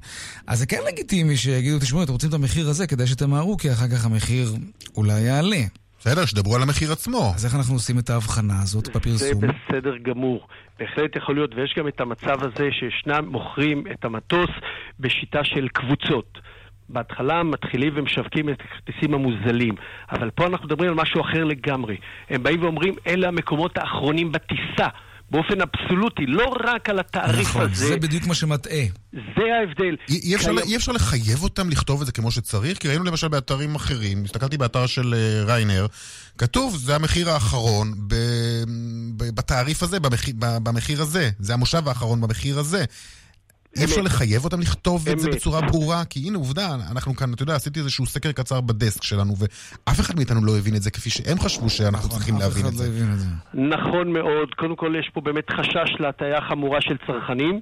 אז 0.47 0.59
זה 0.59 0.65
כן 0.65 0.79
לגיטימי 0.87 1.37
שיגידו, 1.37 1.79
תשמעו, 1.79 2.03
אתם 2.03 2.11
רוצים 2.11 2.29
את 2.29 2.33
המחיר 2.33 2.69
הזה 2.69 2.87
כדי 2.87 3.07
שתמהרו, 3.07 3.57
כי 3.57 3.73
אחר 3.73 3.87
כך 3.87 4.05
המחיר 4.05 4.55
אולי 4.95 5.21
יעלה. 5.21 5.61
בסדר, 6.07 6.25
שדברו 6.25 6.55
על 6.55 6.61
המחיר 6.61 6.91
עצמו. 6.91 7.31
אז 7.35 7.45
איך 7.45 7.55
אנחנו 7.55 7.75
עושים 7.75 7.99
את 7.99 8.09
ההבחנה 8.09 8.53
הזאת 8.61 8.85
זה 8.85 8.91
בפרסום? 8.91 9.41
בסדר 9.41 9.97
גמור. 9.97 10.47
בהחלט 10.79 11.15
יכול 11.15 11.35
להיות, 11.35 11.55
ויש 11.55 11.73
גם 11.77 11.87
את 11.87 12.01
המצב 12.01 12.43
הזה 12.43 12.69
שישנם 12.71 13.25
מוכרים 13.27 13.83
את 13.91 14.05
המטוס 14.05 14.49
בשיטה 14.99 15.43
של 15.43 15.67
קבוצות. 15.67 16.37
בהתחלה 16.89 17.43
מתחילים 17.43 17.93
ומשווקים 17.95 18.49
את 18.49 18.61
הכרטיסים 18.61 19.13
המוזלים, 19.13 19.75
אבל 20.11 20.29
פה 20.29 20.47
אנחנו 20.47 20.65
מדברים 20.65 20.89
על 20.89 20.95
משהו 20.95 21.21
אחר 21.21 21.43
לגמרי. 21.43 21.97
הם 22.29 22.43
באים 22.43 22.63
ואומרים, 22.63 22.93
אלה 23.07 23.27
המקומות 23.27 23.77
האחרונים 23.77 24.31
בטיסה. 24.31 24.87
באופן 25.31 25.61
אבסולוטי, 25.61 26.25
לא 26.25 26.55
רק 26.65 26.89
על 26.89 26.99
התעריף 26.99 27.49
נכון, 27.49 27.61
הזה. 27.61 27.87
זה 27.87 27.97
בדיוק 27.97 28.27
מה 28.27 28.35
שמטעה. 28.35 28.83
זה 29.13 29.43
ההבדל. 29.59 29.95
אי, 30.09 30.35
אפשר, 30.35 30.51
אי 30.65 30.75
אפשר 30.75 30.91
לחייב 30.91 31.43
אותם 31.43 31.69
לכתוב 31.69 32.01
את 32.01 32.05
זה 32.05 32.11
כמו 32.11 32.31
שצריך? 32.31 32.77
כי 32.77 32.87
ראינו 32.87 33.03
למשל 33.03 33.27
באתרים 33.27 33.75
אחרים, 33.75 34.23
הסתכלתי 34.23 34.57
באתר 34.57 34.85
של 34.85 35.13
אה, 35.13 35.43
ריינר, 35.53 35.85
כתוב, 36.37 36.75
זה 36.77 36.95
המחיר 36.95 37.29
האחרון 37.29 37.93
ב, 38.07 38.15
ב, 39.17 39.23
בתעריף 39.35 39.83
הזה, 39.83 39.99
במחיר, 39.99 40.33
במחיר 40.37 41.01
הזה. 41.01 41.29
זה 41.39 41.53
המושב 41.53 41.87
האחרון 41.87 42.21
במחיר 42.21 42.59
הזה. 42.59 42.85
אי 43.79 43.83
אפשר. 43.83 44.01
לחייב 44.01 44.43
אותם 44.43 44.59
לכתוב 44.59 45.07
את 45.09 45.19
זה. 45.19 45.29
בצורה 45.31 45.61
ברורה? 45.61 46.05
כי 46.05 46.19
הנה, 46.19 46.37
עובדה, 46.37 46.75
אנחנו 46.91 47.15
כאן, 47.15 47.33
אתה 47.33 47.43
יודע, 47.43 47.55
עשיתי 47.55 47.79
איזשהו 47.79 48.05
סקר 48.05 48.31
קצר 48.31 48.61
בדסק 48.61 49.03
שלנו, 49.03 49.33
ואף 49.37 49.99
אחד 49.99 50.15
מאיתנו 50.15 50.45
לא 50.45 50.57
הבין 50.57 50.75
את 50.75 50.81
זה 50.81 50.91
כפי 50.91 51.09
שהם 51.09 51.39
חשבו 51.39 51.69
שאנחנו 51.69 52.09
צריכים 52.09 52.35
נכון, 52.35 52.47
אף 52.47 52.55
להבין 52.57 53.07
לא 53.07 53.13
את 53.13 53.19
זה. 53.19 53.27
נכון 53.53 54.13
מאוד. 54.13 54.53
קודם 54.55 54.75
כל 54.75 54.93
יש 54.99 55.09
פה 55.13 55.21
באמת 55.21 55.49
חשש 55.49 55.99
להטעיה 55.99 56.41
חמורה 56.41 56.81
של 56.81 56.95
צרכנים, 57.07 57.59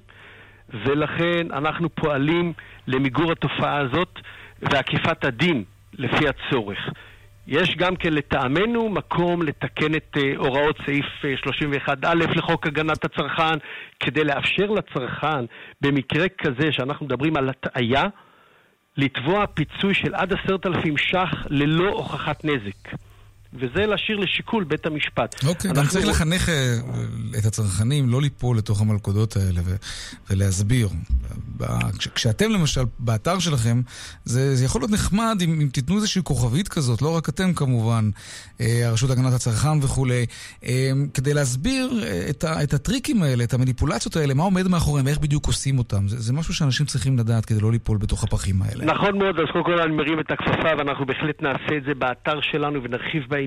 ולכן 0.85 1.47
אנחנו 1.53 1.95
פועלים 1.95 2.53
למיגור 2.87 3.31
התופעה 3.31 3.77
הזאת 3.77 4.19
ועקיפת 4.61 5.25
הדין 5.25 5.63
לפי 5.93 6.25
הצורך. 6.29 6.77
יש 7.47 7.75
גם 7.75 7.95
כן 7.95 8.13
לטעמנו 8.13 8.89
מקום 8.89 9.41
לתקן 9.41 9.95
את 9.95 10.17
אה, 10.17 10.33
הוראות 10.37 10.77
סעיף 10.85 11.05
אה, 11.25 11.33
31א 11.87 12.13
לחוק 12.35 12.67
הגנת 12.67 13.05
הצרכן 13.05 13.57
כדי 13.99 14.23
לאפשר 14.23 14.65
לצרכן 14.65 15.45
במקרה 15.81 16.29
כזה 16.29 16.71
שאנחנו 16.71 17.05
מדברים 17.05 17.37
על 17.37 17.49
הטעיה 17.49 18.03
לתבוע 18.97 19.47
פיצוי 19.47 19.93
של 19.93 20.15
עד 20.15 20.33
עשרת 20.33 20.65
אלפים 20.65 20.97
ש"ח 20.97 21.45
ללא 21.49 21.89
הוכחת 21.89 22.45
נזק. 22.45 23.04
וזה 23.57 23.85
להשאיר 23.85 24.17
לשיקול 24.17 24.63
בית 24.63 24.85
המשפט. 24.85 25.43
אוקיי, 25.47 25.71
גם 25.71 25.77
אנחנו- 25.77 25.91
צריך 25.91 26.07
לחנך 26.07 26.49
אה, 26.49 26.75
את 27.39 27.45
הצרכנים 27.45 28.09
לא 28.09 28.21
ליפול 28.21 28.57
לתוך 28.57 28.81
המלכודות 28.81 29.35
האלה 29.37 29.61
ו- 29.63 29.75
ולהסביר. 30.29 30.89
כש- 31.99 32.07
כשאתם 32.07 32.51
למשל, 32.51 32.81
באתר 32.99 33.39
שלכם, 33.39 33.81
זה, 34.25 34.55
זה 34.55 34.65
יכול 34.65 34.81
להיות 34.81 34.91
נחמד 34.91 35.37
אם, 35.41 35.61
אם 35.61 35.67
תיתנו 35.73 35.95
איזושהי 35.95 36.21
כוכבית 36.23 36.67
כזאת, 36.67 37.01
לא 37.01 37.15
רק 37.15 37.29
אתם 37.29 37.53
כמובן, 37.53 38.09
אה, 38.61 38.87
הרשות 38.87 39.09
להגנת 39.09 39.33
הצרכן 39.33 39.77
וכולי, 39.81 40.25
אה, 40.65 40.91
כדי 41.13 41.33
להסביר 41.33 42.03
את, 42.29 42.43
ה- 42.43 42.63
את 42.63 42.73
הטריקים 42.73 43.23
האלה, 43.23 43.43
את 43.43 43.53
המניפולציות 43.53 44.15
האלה, 44.15 44.33
מה 44.33 44.43
עומד 44.43 44.67
מאחוריהם 44.67 45.05
ואיך 45.05 45.19
בדיוק 45.19 45.47
עושים 45.47 45.77
אותם. 45.77 46.07
זה, 46.07 46.19
זה 46.21 46.33
משהו 46.33 46.53
שאנשים 46.53 46.85
צריכים 46.85 47.17
לדעת 47.19 47.45
כדי 47.45 47.59
לא 47.59 47.71
ליפול 47.71 47.97
בתוך 47.97 48.23
הפחים 48.23 48.61
האלה. 48.61 48.85
נכון 48.85 49.17
מאוד, 49.17 49.39
אז 49.39 49.45
קודם 49.53 49.65
כל 49.65 49.79
אני 49.81 49.95
מרים 49.95 50.19
את 50.19 50.31
הכפפה 50.31 50.69
ואנחנו 50.77 51.05
בהחלט 51.05 51.41
נעשה 51.41 51.77
את 51.77 51.83
זה 51.87 51.93
באתר 51.97 52.39
שלנו 52.41 52.83
ונרחיב 52.83 53.23
בעניין. 53.29 53.44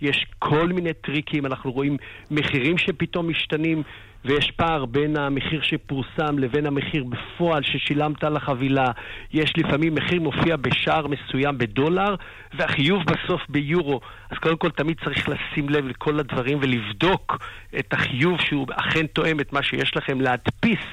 יש 0.00 0.26
כל 0.38 0.68
מיני 0.68 0.92
טריקים, 0.92 1.46
אנחנו 1.46 1.72
רואים 1.72 1.96
מחירים 2.30 2.78
שפתאום 2.78 3.28
משתנים 3.28 3.82
ויש 4.24 4.50
פער 4.50 4.84
בין 4.84 5.16
המחיר 5.16 5.62
שפורסם 5.62 6.38
לבין 6.38 6.66
המחיר 6.66 7.04
בפועל 7.04 7.62
ששילמת 7.62 8.24
על 8.24 8.36
החבילה. 8.36 8.90
יש 9.32 9.52
לפעמים 9.56 9.94
מחיר 9.94 10.20
מופיע 10.20 10.56
בשער 10.56 11.06
מסוים 11.06 11.58
בדולר 11.58 12.14
והחיוב 12.54 13.02
בסוף 13.04 13.42
ביורו. 13.48 14.00
אז 14.30 14.38
קודם 14.38 14.56
כל 14.56 14.70
תמיד 14.70 14.96
צריך 15.04 15.28
לשים 15.28 15.68
לב 15.68 15.86
לכל 15.86 16.20
הדברים 16.20 16.58
ולבדוק 16.60 17.38
את 17.78 17.92
החיוב 17.92 18.40
שהוא 18.40 18.66
אכן 18.72 19.06
תואם 19.06 19.40
את 19.40 19.52
מה 19.52 19.62
שיש 19.62 19.96
לכם, 19.96 20.20
להדפיס 20.20 20.84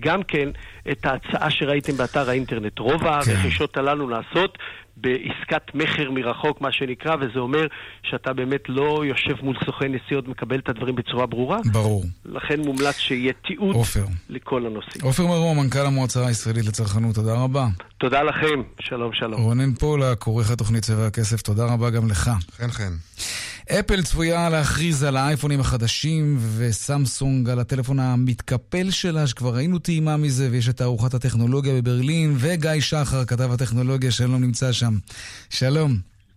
גם 0.00 0.22
כן 0.22 0.48
את 0.90 1.06
ההצעה 1.06 1.50
שראיתם 1.50 1.96
באתר 1.96 2.30
האינטרנט. 2.30 2.78
רוב 2.78 3.06
הרכישות 3.06 3.76
הללו 3.76 4.08
נעשות 4.08 4.58
בעסקת 4.96 5.74
מכר 5.74 6.10
מרחוק, 6.10 6.60
מה 6.60 6.72
שנקרא, 6.72 7.16
וזה 7.20 7.38
אומר 7.38 7.66
שאתה 8.02 8.32
באמת 8.32 8.60
לא 8.68 9.04
יושב 9.06 9.44
מול 9.44 9.56
סוכן 9.64 9.92
נסיעות, 9.92 10.28
מקבל 10.28 10.58
את 10.58 10.68
הדברים 10.68 10.94
בצורה 10.94 11.26
ברורה. 11.26 11.58
ברור. 11.72 12.04
לכן 12.24 12.60
מומלץ 12.60 12.98
שיהיה 12.98 13.32
תיעוד 13.46 13.74
עופר. 13.74 14.04
לכל 14.28 14.66
הנושאים. 14.66 15.04
עופר 15.04 15.26
מרום, 15.26 15.58
מנכ"ל 15.58 15.86
המועצה 15.86 16.26
הישראלית 16.26 16.66
לצרכנות, 16.66 17.14
תודה 17.14 17.34
רבה. 17.34 17.66
תודה 17.98 18.22
לכם, 18.22 18.62
שלום 18.80 19.12
שלום. 19.12 19.40
רונן 19.40 19.74
פולק, 19.74 20.22
עורך 20.22 20.50
התוכנית 20.50 20.82
צבע 20.82 21.06
הכסף, 21.06 21.42
תודה 21.42 21.64
רבה 21.64 21.90
גם 21.90 22.08
לך. 22.08 22.30
חן 22.56 22.70
חן. 22.70 22.92
אפל 23.70 24.02
צפויה 24.02 24.50
להכריז 24.50 25.04
על 25.04 25.16
האייפונים 25.16 25.60
החדשים 25.60 26.36
וסמסונג 26.58 27.48
על 27.48 27.58
הטלפון 27.58 27.98
המתקפל 27.98 28.90
שלה, 28.90 29.26
שכבר 29.26 29.54
ראינו 29.54 29.78
טעימה 29.78 30.16
מזה, 30.16 30.48
ויש 30.50 30.68
את 30.68 30.76
תערוכת 30.76 31.14
הטכנולוגיה 31.14 31.74
בברלין, 31.74 32.34
וגיא 32.38 32.80
שחר, 32.80 33.24
כתב 33.24 33.52
הטכנולוגיה, 33.52 34.10
שלום 34.10 34.40
נמצא 34.40 34.72
שם. 34.72 34.92
שלום. 35.50 35.92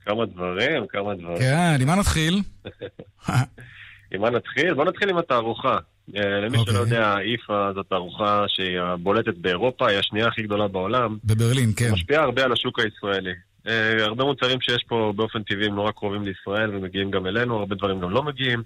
כמה 0.06 0.26
דברים, 0.26 0.88
כמה 0.90 1.16
דברים. 1.16 1.38
כן, 1.38 1.78
עם 1.82 1.88
מה 1.88 1.96
נתחיל? 1.96 2.42
עם 4.14 4.22
מה 4.22 4.30
נתחיל? 4.30 4.74
בוא 4.74 4.86
נתחיל 4.86 5.10
עם 5.10 5.18
התערוכה. 5.18 5.78
אה, 6.16 6.40
למי 6.40 6.58
אוקיי. 6.58 6.74
שלא 6.74 6.80
יודע, 6.80 7.16
איפה 7.20 7.70
זו 7.76 7.84
תערוכה 7.84 8.46
שהיא 8.48 8.80
הבולטת 8.80 9.38
באירופה, 9.38 9.88
היא 9.88 10.00
השנייה 10.00 10.28
הכי 10.28 10.44
גדולה 10.44 10.68
בעולם. 10.68 11.18
בברלין, 11.24 11.72
כן. 11.76 11.92
משפיעה 11.92 12.24
הרבה 12.24 12.44
על 12.44 12.52
השוק 12.52 12.80
הישראלי. 12.80 13.34
אה, 13.68 14.06
הרבה 14.06 14.24
מוצרים 14.24 14.62
שיש 14.62 14.84
פה 14.88 15.14
באופן 15.16 15.44
טבעי 15.44 15.66
הם 15.66 15.76
נורא 15.76 15.92
קרובים 15.92 16.24
לישראל 16.24 16.76
ומגיעים 16.76 17.12
גם 17.12 17.28
אלינו, 17.28 17.58
הרבה 17.60 17.76
דברים 17.76 18.00
גם 18.00 18.10
לא 18.10 18.24
מגיעים. 18.24 18.64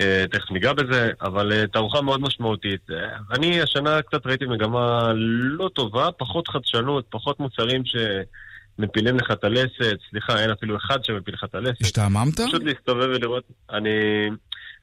אה, 0.00 0.24
תכף 0.30 0.50
ניגע 0.50 0.72
בזה, 0.72 1.10
אבל 1.22 1.52
אה, 1.52 1.66
תערוכה 1.66 2.00
מאוד 2.00 2.20
משמעותית. 2.20 2.86
אני 3.32 3.62
השנה 3.62 4.02
קצת 4.02 4.26
ראיתי 4.26 4.46
מגמה 4.46 5.12
לא 5.14 5.68
טובה, 5.74 6.08
פחות 6.18 6.48
חדשנות, 6.48 7.06
פחות 7.10 7.40
מוצרים 7.40 7.82
שמפילים 7.84 9.16
לך 9.16 9.30
את 9.30 9.44
הלסת, 9.44 9.98
סליחה, 10.10 10.40
אין 10.40 10.50
אפילו 10.50 10.76
אחד 10.76 11.04
שמפיל 11.04 11.34
לך 11.34 11.44
את 11.44 11.54
הלסת. 11.54 11.80
השתעממת? 11.80 12.40
פשוט 12.40 12.62
להסתובב 12.64 13.08
ולראות, 13.08 13.44
אני... 13.70 13.90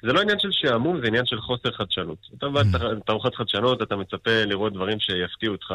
זה 0.04 0.14
לא 0.14 0.22
עניין 0.22 0.40
של 0.40 0.50
שעמום, 0.52 1.02
זה 1.02 1.08
עניין 1.08 1.26
של 1.26 1.42
חוסר 1.42 1.72
חדשנות. 1.72 2.18
אתה 2.38 2.50
בא 2.50 2.62
לתערוכת 2.92 3.36
חדשנות, 3.36 3.82
אתה 3.82 3.96
מצפה 3.96 4.44
לראות 4.46 4.74
דברים 4.74 5.00
שיפתיעו 5.00 5.54
אותך. 5.54 5.74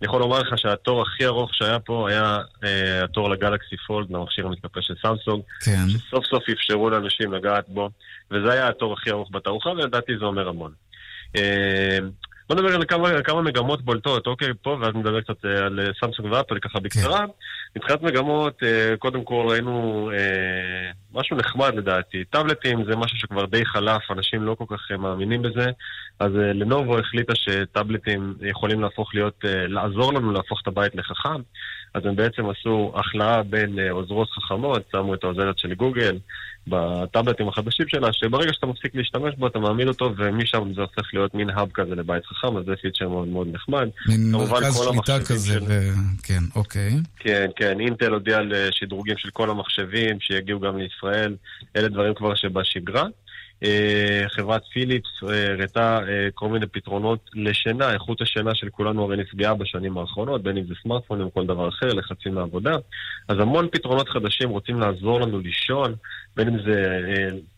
אני 0.00 0.08
יכול 0.08 0.20
לומר 0.20 0.40
לך 0.40 0.58
שהתור 0.58 1.02
הכי 1.02 1.26
ארוך 1.26 1.54
שהיה 1.54 1.78
פה 1.78 2.08
היה 2.08 2.38
אה, 2.64 3.04
התור 3.04 3.30
לגלקסי 3.30 3.76
פולד, 3.86 4.10
למכשיר 4.10 4.46
המתקפל 4.46 4.80
של 4.80 4.94
סמסונג, 5.02 5.42
כן. 5.64 5.88
שסוף 5.88 6.26
סוף 6.26 6.48
אפשרו 6.48 6.90
לאנשים 6.90 7.32
לגעת 7.32 7.68
בו, 7.68 7.90
וזה 8.30 8.52
היה 8.52 8.68
התור 8.68 8.92
הכי 8.92 9.10
ארוך 9.10 9.28
בתערוכה, 9.32 9.70
ולדעתי 9.70 10.12
זה 10.18 10.24
אומר 10.24 10.48
המון. 10.48 10.72
אה, 11.36 11.98
בוא 12.48 12.56
נדבר 12.56 12.74
על 12.74 12.84
כמה, 12.84 13.22
כמה 13.22 13.42
מגמות 13.42 13.82
בולטות, 13.82 14.26
אוקיי, 14.26 14.48
פה, 14.62 14.78
ואז 14.80 14.94
נדבר 14.94 15.20
קצת 15.20 15.44
אה, 15.44 15.66
על 15.66 15.80
סמסונג 16.00 16.32
ואפל 16.32 16.58
ככה 16.58 16.80
בקצרה. 16.80 17.24
מבחינת 17.76 18.02
מגמות, 18.02 18.62
אה, 18.62 18.94
קודם 18.98 19.24
כל 19.24 19.46
ראינו 19.48 20.10
אה, 20.12 20.90
משהו 21.12 21.36
נחמד 21.36 21.74
לדעתי. 21.74 22.24
טאבלטים 22.24 22.84
זה 22.84 22.96
משהו 22.96 23.18
שכבר 23.18 23.44
די 23.46 23.64
חלף, 23.64 24.10
אנשים 24.10 24.42
לא 24.42 24.54
כל 24.54 24.64
כך 24.68 24.90
אה, 24.90 24.96
מאמינים 24.96 25.42
בזה. 25.42 25.66
אז 26.20 26.32
לנובו 26.34 26.98
החליטה 26.98 27.32
שטאבלטים 27.34 28.34
יכולים 28.40 28.80
להפוך 28.80 29.14
להיות, 29.14 29.44
לעזור 29.44 30.12
לנו 30.12 30.32
להפוך 30.32 30.60
את 30.62 30.66
הבית 30.66 30.94
לחכם. 30.94 31.40
אז 31.96 32.06
הם 32.06 32.16
בעצם 32.16 32.42
עשו 32.50 32.92
החלאה 32.94 33.42
בין 33.42 33.78
אה, 33.78 33.90
עוזרות 33.90 34.30
חכמות, 34.30 34.82
שמו 34.92 35.14
את 35.14 35.24
העוזרת 35.24 35.58
של 35.58 35.74
גוגל 35.74 36.18
בטאבלטים 36.66 37.48
החדשים 37.48 37.88
שלה, 37.88 38.12
שברגע 38.12 38.52
שאתה 38.52 38.66
מפסיק 38.66 38.94
להשתמש 38.94 39.34
בו, 39.38 39.46
אתה 39.46 39.58
מעמיד 39.58 39.88
אותו, 39.88 40.12
ומשם 40.16 40.74
זה 40.74 40.80
הופך 40.80 41.14
להיות 41.14 41.34
מין 41.34 41.50
האב 41.50 41.70
כזה 41.74 41.94
לבית 41.94 42.26
חכם, 42.26 42.56
אז 42.56 42.64
זה 42.66 42.74
פיצ'ר 42.82 43.08
מאוד 43.08 43.28
מאוד 43.28 43.48
נחמד. 43.52 43.88
מין 44.08 44.32
מרכז 44.32 44.76
שליטה 44.90 45.20
כזה, 45.20 45.52
של- 45.52 45.62
ו... 45.68 45.80
כן, 46.22 46.42
אוקיי. 46.56 46.90
כן, 47.18 47.46
כן, 47.56 47.80
אינטל 47.80 48.12
הודיע 48.12 48.38
על 48.38 48.54
אה, 48.54 48.68
שדרוגים 48.72 49.16
של 49.18 49.30
כל 49.30 49.50
המחשבים 49.50 50.20
שיגיעו 50.20 50.60
גם 50.60 50.78
לישראל, 50.78 51.34
אלה 51.76 51.88
דברים 51.88 52.14
כבר 52.14 52.34
שבשגרה. 52.34 53.04
אה, 53.62 54.24
חברת 54.28 54.62
פיליפס 54.72 55.22
אה, 55.22 55.52
הראתה 55.52 55.98
אה, 56.08 56.28
כל 56.34 56.48
מיני 56.48 56.66
פתרונות 56.66 57.30
לשינה, 57.34 57.92
איכות 57.92 58.20
השינה 58.20 58.54
של 58.54 58.68
כולנו 58.70 59.04
הרי 59.04 59.16
נפגעה 59.16 59.54
בשנים 59.54 59.98
האחרונות, 59.98 60.42
בין 60.42 60.56
אם 60.56 60.64
זה 60.64 60.74
סמארטפונים 60.82 61.24
או 61.24 61.34
כל 61.34 61.46
דבר 61.46 61.68
אחר, 61.68 61.86
לחצים 61.86 62.34
מהעבודה. 62.34 62.76
אז 63.28 63.36
המון 63.40 63.68
פתרונות 63.72 64.08
חדשים 64.08 64.48
רוצים 64.48 64.80
לעזור 64.80 65.20
לנו 65.20 65.40
לישון, 65.40 65.94
בין 66.36 66.48
אם 66.48 66.58
זה 66.66 67.00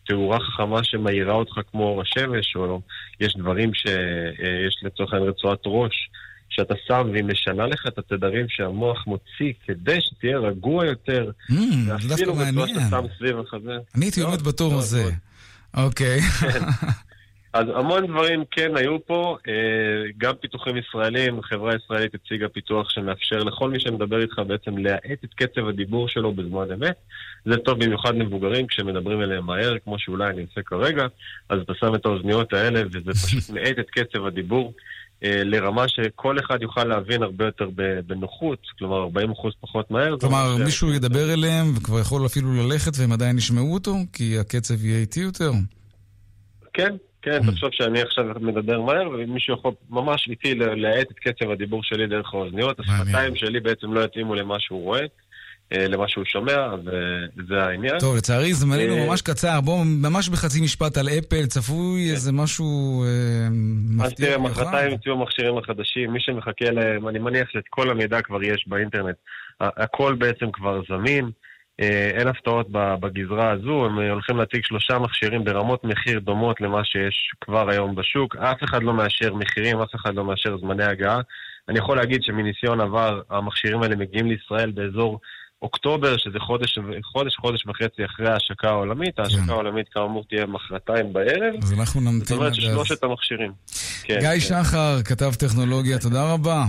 תאורה 0.05 0.39
חכמה 0.39 0.83
שמאירה 0.83 1.33
אותך 1.33 1.59
כמו 1.71 1.83
אור 1.83 2.01
השמש, 2.01 2.55
או 2.55 2.81
יש 3.19 3.35
דברים 3.37 3.73
שיש 3.73 4.83
לצורך 4.83 5.13
העניין 5.13 5.29
רצועת 5.31 5.59
ראש. 5.65 6.09
שאתה 6.49 6.73
שם 6.87 7.09
והיא 7.11 7.23
משנה 7.23 7.67
לך 7.67 7.87
את 7.87 7.97
התדרים 7.97 8.45
שהמוח 8.49 9.07
מוציא 9.07 9.53
כדי 9.65 9.97
שתהיה 10.01 10.37
רגוע 10.37 10.85
יותר, 10.85 11.31
Mm, 11.49 11.53
זה 11.53 11.91
דווקא 11.91 12.07
ואפילו 12.09 12.33
בצורה 12.33 12.51
מעניין. 12.51 12.67
שאתה 12.67 12.89
שם 12.89 13.03
סביב 13.17 13.39
החזה. 13.39 13.77
אני 13.95 14.05
הייתי 14.05 14.21
עומד 14.21 14.41
בתור 14.41 14.73
הזה. 14.73 15.03
אוקיי. 15.77 16.19
אז 17.53 17.65
המון 17.75 18.07
דברים 18.07 18.43
כן 18.51 18.77
היו 18.77 19.05
פה, 19.05 19.37
אה, 19.47 19.53
גם 20.17 20.33
פיתוחים 20.41 20.77
ישראלים, 20.77 21.41
חברה 21.41 21.75
ישראלית 21.75 22.15
הציגה 22.15 22.49
פיתוח 22.49 22.89
שמאפשר 22.89 23.43
לכל 23.43 23.69
מי 23.69 23.79
שמדבר 23.79 24.21
איתך 24.21 24.41
בעצם 24.47 24.77
להאט 24.77 25.23
את 25.23 25.33
קצב 25.33 25.67
הדיבור 25.67 26.07
שלו 26.07 26.33
בזמן 26.33 26.71
אמת. 26.73 26.95
זה 27.45 27.57
טוב 27.57 27.83
במיוחד 27.83 28.15
למבוגרים 28.15 28.67
כשמדברים 28.67 29.21
אליהם 29.21 29.45
מהר, 29.45 29.77
כמו 29.83 29.99
שאולי 29.99 30.29
אני 30.29 30.41
עושה 30.41 30.61
כרגע, 30.61 31.07
אז 31.49 31.59
אתה 31.61 31.73
שם 31.73 31.95
את 31.95 32.05
האוזניות 32.05 32.53
האלה 32.53 32.81
וזה 32.87 33.11
פשוט 33.11 33.49
מאט 33.55 33.79
את 33.79 33.89
קצב 33.89 34.25
הדיבור. 34.25 34.73
אה, 35.23 35.41
לרמה 35.43 35.87
שכל 35.87 36.39
אחד 36.39 36.61
יוכל 36.61 36.83
להבין 36.83 37.23
הרבה 37.23 37.45
יותר 37.45 37.69
בנוחות, 38.07 38.59
כלומר 38.79 39.07
40% 39.07 39.07
פחות 39.61 39.91
מהר. 39.91 40.17
כלומר, 40.19 40.51
אומר 40.51 40.63
ש- 40.63 40.65
מישהו 40.65 40.93
ידבר 40.93 41.33
אליהם 41.33 41.65
וכבר 41.77 41.99
יכול 41.99 42.25
אפילו 42.25 42.53
ללכת 42.53 42.91
והם 42.97 43.11
עדיין 43.11 43.37
ישמעו 43.37 43.73
אותו? 43.73 43.95
כי 44.13 44.37
הקצב 44.39 44.85
יהיה 44.85 44.99
איטי 44.99 45.19
יותר? 45.19 45.51
כן, 46.73 46.95
כן, 47.21 47.39
Mm. 47.43 47.51
תחשוב 47.51 47.69
שאני 47.71 48.01
עכשיו 48.01 48.25
מדבר 48.41 48.81
מהר, 48.81 49.09
ומישהו 49.09 49.53
יכול 49.53 49.71
ממש 49.89 50.27
איתי 50.29 50.55
ל- 50.55 50.81
להאט 50.81 51.07
את 51.11 51.19
קצב 51.19 51.51
הדיבור 51.51 51.83
שלי 51.83 52.07
דרך 52.07 52.33
האוזניות. 52.33 52.79
השפתיים 52.79 53.35
שלי 53.35 53.59
בעצם 53.59 53.93
לא 53.93 54.03
יתאימו 54.03 54.35
למה 54.35 54.55
שהוא 54.59 54.83
רואה, 54.83 55.01
אה, 55.01 55.05
למה 55.71 56.07
שהוא 56.07 56.25
שומע, 56.25 56.67
וזה 57.37 57.63
העניין. 57.63 57.99
טוב, 57.99 58.17
לצערי 58.17 58.53
זמננו 58.53 58.95
אה, 58.95 59.07
ממש 59.07 59.21
קצר. 59.21 59.61
בואו, 59.61 59.85
ממש 59.85 60.29
בחצי 60.29 60.61
משפט 60.61 60.97
על 60.97 61.09
אפל, 61.09 61.45
צפוי 61.45 62.11
איזה 62.11 62.31
משהו 62.31 63.03
אה, 63.03 63.07
אז 63.47 64.11
מפתיע 64.11 64.25
תראה, 64.27 64.37
במיוחד? 64.37 64.61
מחרתיים 64.61 64.91
יוציאו 64.91 65.15
המכשירים 65.15 65.57
החדשים, 65.57 66.13
מי 66.13 66.19
שמחכה 66.21 66.71
להם, 66.71 67.07
אני 67.07 67.19
מניח 67.19 67.49
שאת 67.49 67.63
כל 67.69 67.89
המידע 67.89 68.21
כבר 68.21 68.43
יש 68.43 68.65
באינטרנט. 68.67 69.15
הכל 69.59 70.15
בעצם 70.15 70.51
כבר 70.51 70.81
זמין, 70.89 71.31
אה, 71.81 72.11
אין 72.13 72.27
הפתעות 72.27 72.67
בגזרה 72.71 73.51
הזו, 73.51 73.85
הם 73.85 73.99
אה, 73.99 74.11
הולכים 74.11 74.37
להציג 74.37 74.63
שלושה 74.63 74.99
מכשירים 74.99 75.43
ברמות 75.43 75.83
מחיר 75.83 76.19
דומות 76.19 76.61
למה 76.61 76.83
שיש 76.83 77.31
כבר 77.41 77.69
היום 77.69 77.95
בשוק. 77.95 78.35
אף 78.35 78.63
אחד 78.63 78.83
לא 78.83 78.93
מאשר 78.93 79.33
מחירים, 79.33 79.79
אף 79.81 79.95
אחד 79.95 80.15
לא 80.15 80.25
מאשר 80.25 80.57
זמני 80.57 80.83
הגעה. 80.83 81.21
אני 81.69 81.79
יכול 81.79 81.97
להגיד 81.97 82.23
שמניסיון 82.23 82.81
עבר, 82.81 83.21
המכשירים 83.29 83.83
האלה 83.83 83.95
מגיעים 83.95 84.27
לישראל 84.27 84.71
באזור 84.71 85.19
אוקטובר, 85.61 86.17
שזה 86.17 86.39
חודש, 86.39 86.79
חודש, 87.03 87.35
חודש 87.35 87.65
וחצי 87.67 88.05
אחרי 88.05 88.29
ההשקה 88.29 88.67
העולמית. 88.69 89.19
ההשקה 89.19 89.51
העולמית 89.51 89.89
כאמור 89.93 90.23
תהיה 90.29 90.45
מחרתיים 90.45 91.13
בערב. 91.13 91.53
אז 91.63 91.73
אנחנו 91.73 92.01
זאת 92.01 92.13
נמתין 92.13 92.37
אומרת 92.37 92.51
עד 92.51 92.57
אז. 92.57 92.63
ששלושת 92.63 93.03
המכשירים. 93.03 93.51
כן, 94.03 94.19
גיא 94.19 94.29
כן. 94.29 94.39
שחר, 94.39 95.01
כתב 95.05 95.31
טכנולוגיה, 95.33 95.99
תודה 95.99 96.33
רבה. 96.33 96.65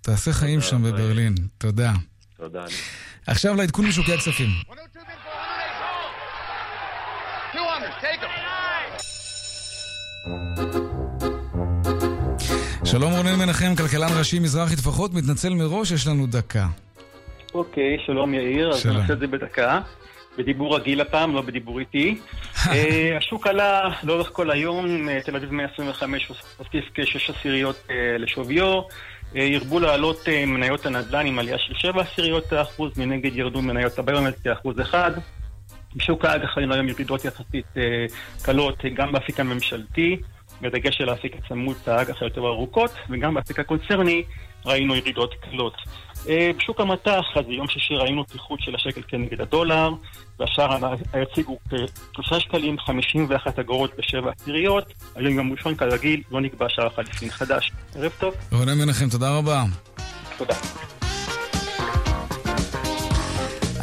תעשה 0.00 0.32
חיים 0.32 0.60
שם 0.60 0.82
בברלין. 0.82 1.34
תודה. 1.58 1.92
תודה. 2.36 2.64
עכשיו 3.26 3.54
לעדכון 3.54 3.86
משוקי 3.86 4.14
הכספים. 4.14 4.48
200, 7.54 7.90
take 8.00 8.22
him. 8.22 8.28
שלום 12.84 13.12
רונן 13.12 13.38
מנחם, 13.38 13.74
כלכלן 13.76 14.18
ראשי 14.18 14.38
מזרחי 14.38 14.76
טפחות, 14.76 15.14
מתנצל 15.14 15.54
מראש, 15.54 15.90
יש 15.90 16.06
לנו 16.06 16.26
דקה. 16.26 16.66
אוקיי, 17.54 17.96
שלום 18.06 18.34
יאיר, 18.34 18.70
אז. 18.70 18.86
נעשה 18.86 19.12
את 19.12 19.18
זה 19.18 19.26
בדקה. 19.26 19.80
בדיבור 20.38 20.76
רגיל 20.76 21.00
הפעם, 21.00 21.34
לא 21.34 21.42
בדיבור 21.42 21.80
איטי. 21.80 22.20
אה, 22.72 23.16
השוק 23.18 23.46
עלה 23.46 23.90
לאורך 24.02 24.30
כל 24.32 24.50
היום, 24.50 25.08
אה, 25.08 25.20
תל 25.24 25.36
אביב 25.36 25.52
125 25.52 26.28
הוסיף 26.58 26.84
כשש 26.94 27.30
עשיריות 27.30 27.76
אה, 27.90 28.18
לשוויו. 28.18 28.82
הרבו 29.34 29.80
לעלות 29.80 30.28
מניות 30.46 30.86
הנדל"ן 30.86 31.26
עם 31.26 31.38
עלייה 31.38 31.58
של 31.58 31.74
7 31.74 32.02
עשיריות 32.02 32.52
האחוז, 32.52 32.98
מנגד 32.98 33.36
ירדו 33.36 33.62
מניות 33.62 33.98
הביומד 33.98 34.34
כאחוז 34.44 34.80
אחד. 34.80 35.10
בשוק 35.96 36.24
האג"ח 36.24 36.58
ראינו 36.58 36.74
היום 36.74 36.88
ירידות 36.88 37.24
יחסית 37.24 37.66
קלות 38.42 38.78
גם 38.94 39.12
באפיק 39.12 39.40
הממשלתי, 39.40 40.16
בדגש 40.60 41.00
על 41.00 41.08
האפיק 41.08 41.36
הצמוד 41.36 41.76
האג"ח 41.86 42.22
היותר 42.22 42.40
ארוכות, 42.40 42.90
וגם 43.10 43.34
באפיק 43.34 43.60
הקונצרני 43.60 44.22
ראינו 44.66 44.96
ירידות 44.96 45.34
קלות. 45.50 45.74
אה, 46.28 46.50
בשוק 46.58 46.80
המטח, 46.80 47.22
אז 47.36 47.46
ביום 47.46 47.68
שישי 47.68 47.94
ראינו 47.94 48.26
פיחות 48.26 48.60
של 48.60 48.74
השקל 48.74 49.02
כנגד 49.08 49.40
הדולר, 49.40 49.90
והשאר 50.38 50.94
היציג 51.12 51.46
הוא 51.46 51.58
כ-3 51.70 52.40
שקלים 52.40 52.78
51 52.78 53.58
אגורות 53.58 53.90
בשבע 53.98 54.30
עשיריות. 54.40 54.92
היום 55.14 55.34
יום 55.34 55.52
ראשון 55.52 55.74
כרגיל, 55.74 56.22
לא 56.30 56.40
נקבע 56.40 56.66
שער 56.68 56.88
חליפין 56.88 57.30
חדש. 57.30 57.72
ערב 57.94 58.12
טוב, 58.18 58.34
רונן 58.52 58.78
מנחם, 58.78 59.08
תודה 59.08 59.38
רבה. 59.38 59.64
תודה. 60.38 60.54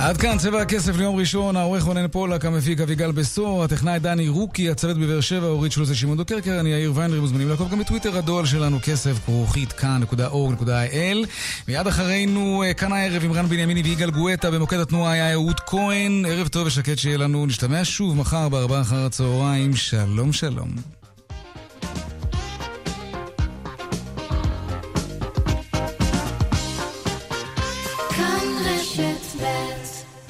עד 0.04 0.18
כאן 0.18 0.38
צבע 0.38 0.62
הכסף 0.62 0.98
ליום 0.98 1.16
ראשון, 1.16 1.56
העורך 1.56 1.84
רונן 1.84 2.08
פולק, 2.08 2.46
המפיק 2.46 2.82
אביגל 2.82 3.12
בשור, 3.12 3.64
הטכנאי 3.64 4.00
דני 4.00 4.30
רוקי, 4.30 4.70
הצוות 4.70 4.98
בבאר 4.98 5.22
שבע, 5.22 5.48
אורית 5.48 5.72
שלוזה 5.72 5.96
שמעון 5.96 6.18
דוקרקר, 6.18 6.60
אני 6.60 6.70
יאיר 6.70 6.92
ויינרי, 6.96 7.20
מוזמנים 7.20 7.50
לעקוב 7.50 7.72
גם 7.72 7.80
בטוויטר 7.80 8.18
הדואל 8.18 8.46
שלנו, 8.46 8.80
כסף 8.84 9.26
כרוכית 9.26 9.74
כאן.org.il. 9.74 11.28
מיד 11.68 11.88
אחרינו, 11.88 12.64
אה, 12.64 12.74
כאן 12.74 12.92
הערב 12.92 13.24
עם 13.24 13.34
רן 13.34 13.46
בנימיני 13.46 13.82
ויגאל 13.82 14.12
גואטה, 14.12 14.52
במוקד 14.52 14.80
התנועה 14.80 15.12
היה 15.12 15.34
אהוד 15.34 15.60
כהן, 15.60 16.26
ערב 16.28 16.48
טוב 16.48 16.68
ושקט 16.68 16.98
שיהיה 16.98 17.18
לנו, 17.18 17.46
נשתמע 17.46 17.82
שוב 17.84 18.18
מחר 18.18 18.50
בארבעה 18.50 18.82
אחר 18.82 19.06
הצהריים, 19.06 19.76
שלום 19.76 20.34
שלום. 20.34 21.01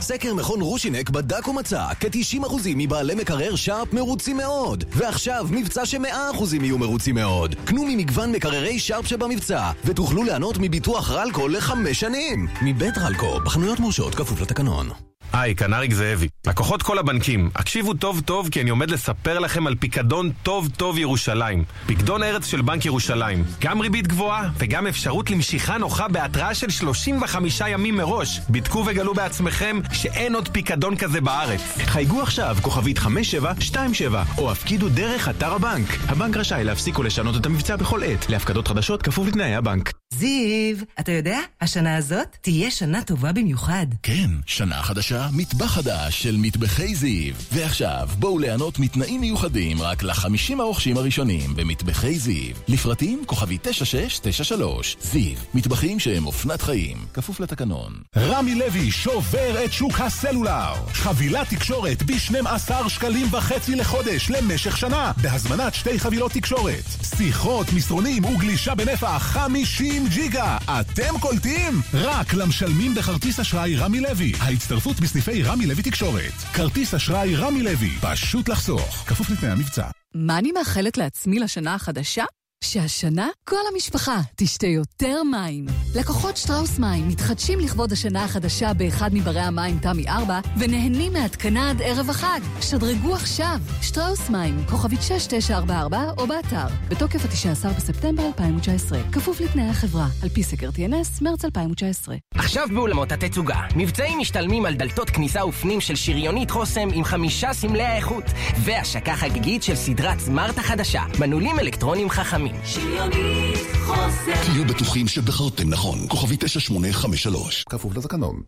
סקר 0.01 0.33
מכון 0.33 0.61
רושינק 0.61 1.09
בדק 1.09 1.47
ומצא 1.47 1.85
כ-90% 1.99 2.55
מבעלי 2.75 3.15
מקרר 3.15 3.55
שרפ 3.55 3.93
מרוצים 3.93 4.37
מאוד. 4.37 4.83
ועכשיו 4.89 5.47
מבצע 5.51 5.85
ש-100% 5.85 6.55
יהיו 6.61 6.77
מרוצים 6.77 7.15
מאוד. 7.15 7.55
קנו 7.65 7.85
ממגוון 7.85 8.31
מקררי 8.31 8.79
שרפ 8.79 9.07
שבמבצע, 9.07 9.71
ותוכלו 9.85 10.23
ליהנות 10.23 10.57
מביטוח 10.59 11.11
רלקו 11.11 11.47
לחמש 11.47 11.99
שנים. 11.99 12.47
מבית 12.61 12.97
רלקו, 12.97 13.39
בחנויות 13.45 13.79
מורשות 13.79 14.15
כפוף 14.15 14.41
לתקנון. 14.41 15.10
היי, 15.33 15.55
כנריק 15.55 15.93
זאבי. 15.93 16.27
לקוחות 16.47 16.83
כל 16.83 16.99
הבנקים, 16.99 17.49
הקשיבו 17.55 17.93
טוב 17.93 18.21
טוב 18.25 18.49
כי 18.49 18.61
אני 18.61 18.69
עומד 18.69 18.91
לספר 18.91 19.39
לכם 19.39 19.67
על 19.67 19.75
פיקדון 19.75 20.31
טוב 20.43 20.69
טוב 20.77 20.97
ירושלים. 20.97 21.63
פיקדון 21.85 22.23
ארץ 22.23 22.45
של 22.45 22.61
בנק 22.61 22.85
ירושלים. 22.85 23.43
גם 23.61 23.79
ריבית 23.79 24.07
גבוהה 24.07 24.49
וגם 24.57 24.87
אפשרות 24.87 25.29
למשיכה 25.29 25.77
נוחה 25.77 26.07
בהתראה 26.07 26.53
של 26.53 26.69
35 26.69 27.61
ימים 27.67 27.97
מראש. 27.97 28.39
בדקו 28.49 28.83
וגלו 28.87 29.13
בעצמכם 29.13 29.79
שאין 29.93 30.35
עוד 30.35 30.47
פיקדון 30.47 30.95
כזה 30.97 31.21
בארץ. 31.21 31.61
חייגו 31.85 32.21
עכשיו, 32.21 32.57
כוכבית 32.61 32.97
5727, 32.97 34.23
או 34.37 34.51
הפקידו 34.51 34.89
דרך 34.89 35.29
אתר 35.29 35.53
הבנק. 35.53 35.87
הבנק 36.07 36.37
רשאי 36.37 36.63
להפסיק 36.63 36.97
או 36.97 37.03
לשנות 37.03 37.35
את 37.35 37.45
המבצע 37.45 37.75
בכל 37.75 38.03
עת. 38.03 38.29
להפקדות 38.29 38.67
חדשות 38.67 39.01
כפוף 39.01 39.27
לתנאי 39.27 39.55
הבנק. 39.55 40.00
זיו, 40.21 40.77
אתה 40.99 41.11
יודע, 41.11 41.39
השנה 41.61 41.95
הזאת 41.95 42.37
תהיה 42.41 42.71
שנה 42.71 43.03
טובה 43.03 43.31
במיוחד. 43.31 43.85
כן, 44.03 44.29
שנה 44.45 44.81
חדשה, 44.81 45.27
מטבח 45.33 45.65
חדש 45.65 46.23
של 46.23 46.35
מטבחי 46.39 46.95
זיו. 46.95 47.33
ועכשיו, 47.51 48.09
בואו 48.19 48.39
ליהנות 48.39 48.79
מתנאים 48.79 49.21
מיוחדים 49.21 49.81
רק 49.81 50.03
לחמישים 50.03 50.59
הרוכשים 50.59 50.97
הראשונים 50.97 51.55
במטבחי 51.55 52.19
זיו. 52.19 52.55
לפרטים 52.67 53.23
כוכבי 53.25 53.57
9693. 53.61 54.97
זיו, 55.01 55.37
מטבחים 55.53 55.99
שהם 55.99 56.25
אופנת 56.25 56.61
חיים. 56.61 56.97
כפוף 57.13 57.39
לתקנון. 57.39 57.93
רמי 58.17 58.55
לוי 58.55 58.91
שובר 58.91 59.65
את 59.65 59.73
שוק 59.73 59.99
הסלולר. 59.99 60.73
חבילת 60.93 61.49
תקשורת 61.49 62.03
ב-12 62.03 62.89
שקלים 62.89 63.27
וחצי 63.31 63.75
לחודש 63.75 64.29
למשך 64.31 64.77
שנה, 64.77 65.11
בהזמנת 65.21 65.73
שתי 65.73 65.99
חבילות 65.99 66.31
תקשורת. 66.31 66.83
שיחות, 67.17 67.67
מסרונים 67.73 68.25
וגלישה 68.25 68.75
בנפח 68.75 69.17
50 69.17 70.10
ג'יגה. 70.13 70.57
אתם 70.57 71.19
קולטים? 71.19 71.81
רק 71.93 72.33
למשלמים 72.33 72.95
בכרטיס 72.95 73.39
אשראי 73.39 73.75
רמי 73.75 73.99
לוי. 73.99 74.31
ההצטרפות 74.39 74.99
בסניפי 74.99 75.43
רמי 75.43 75.65
לוי 75.65 75.83
תקשורת. 75.83 76.33
כרטיס 76.53 76.93
אשראי 76.93 77.35
רמי 77.35 77.63
לוי. 77.63 77.89
פשוט 78.01 78.49
לחסוך. 78.49 79.03
כפוף 79.07 79.29
לתנאי 79.29 79.51
המבצע. 79.51 79.89
מה 80.15 80.37
אני 80.37 80.51
מאחלת 80.51 80.97
לעצמי 80.97 81.39
לשנה 81.39 81.75
החדשה? 81.75 82.23
שהשנה 82.63 83.27
כל 83.43 83.55
המשפחה 83.73 84.21
תשתה 84.35 84.67
יותר 84.67 85.23
מים. 85.23 85.65
לקוחות 85.95 86.37
שטראוס 86.37 86.79
מים 86.79 87.07
מתחדשים 87.07 87.59
לכבוד 87.59 87.91
השנה 87.91 88.23
החדשה 88.23 88.73
באחד 88.73 89.09
מברי 89.13 89.39
המים 89.39 89.79
תמי 89.79 90.09
4 90.09 90.39
ונהנים 90.57 91.13
מהתקנה 91.13 91.69
עד 91.69 91.81
ערב 91.81 92.09
החג. 92.09 92.39
שדרגו 92.61 93.15
עכשיו. 93.15 93.59
שטראוס 93.81 94.29
מים, 94.29 94.63
כוכבית 94.69 95.01
6944 95.01 96.11
או 96.17 96.27
באתר. 96.27 96.67
בתוקף 96.89 97.25
ה-19 97.25 97.67
בספטמבר 97.77 98.25
2019. 98.25 98.99
כפוף 99.11 99.41
לתנאי 99.41 99.69
החברה. 99.69 100.07
על 100.23 100.29
פי 100.29 100.43
סקר 100.43 100.69
TNS, 100.69 101.21
מרץ 101.21 101.45
2019. 101.45 102.15
עכשיו 102.35 102.67
באולמות 102.73 103.11
התצוגה. 103.11 103.59
מבצעים 103.75 104.19
משתלמים 104.19 104.65
על 104.65 104.73
דלתות 104.73 105.09
כניסה 105.09 105.45
ופנים 105.45 105.81
של 105.81 105.95
שריונית 105.95 106.51
חוסם 106.51 106.89
עם 106.93 107.03
חמישה 107.03 107.53
סמלי 107.53 107.83
האיכות. 107.83 108.23
והשקה 108.63 109.15
חגיגית 109.15 109.63
של 109.63 109.75
סדרת 109.75 110.19
סמארט 110.19 110.57
החדשה. 110.57 111.03
מנעולים 111.19 111.59
אלקטרונים 111.59 112.09
חכמים. 112.09 112.50
שריונית 112.65 113.57
חוסם. 113.85 114.31
תהיו 114.45 114.65
בטוחים 114.65 115.07
שבחרתם 115.07 115.69
נכון. 115.69 115.99
כוכבית 116.07 116.37
9853. 116.37 117.63
כפוף 117.69 117.97
לתקנון. 117.97 118.41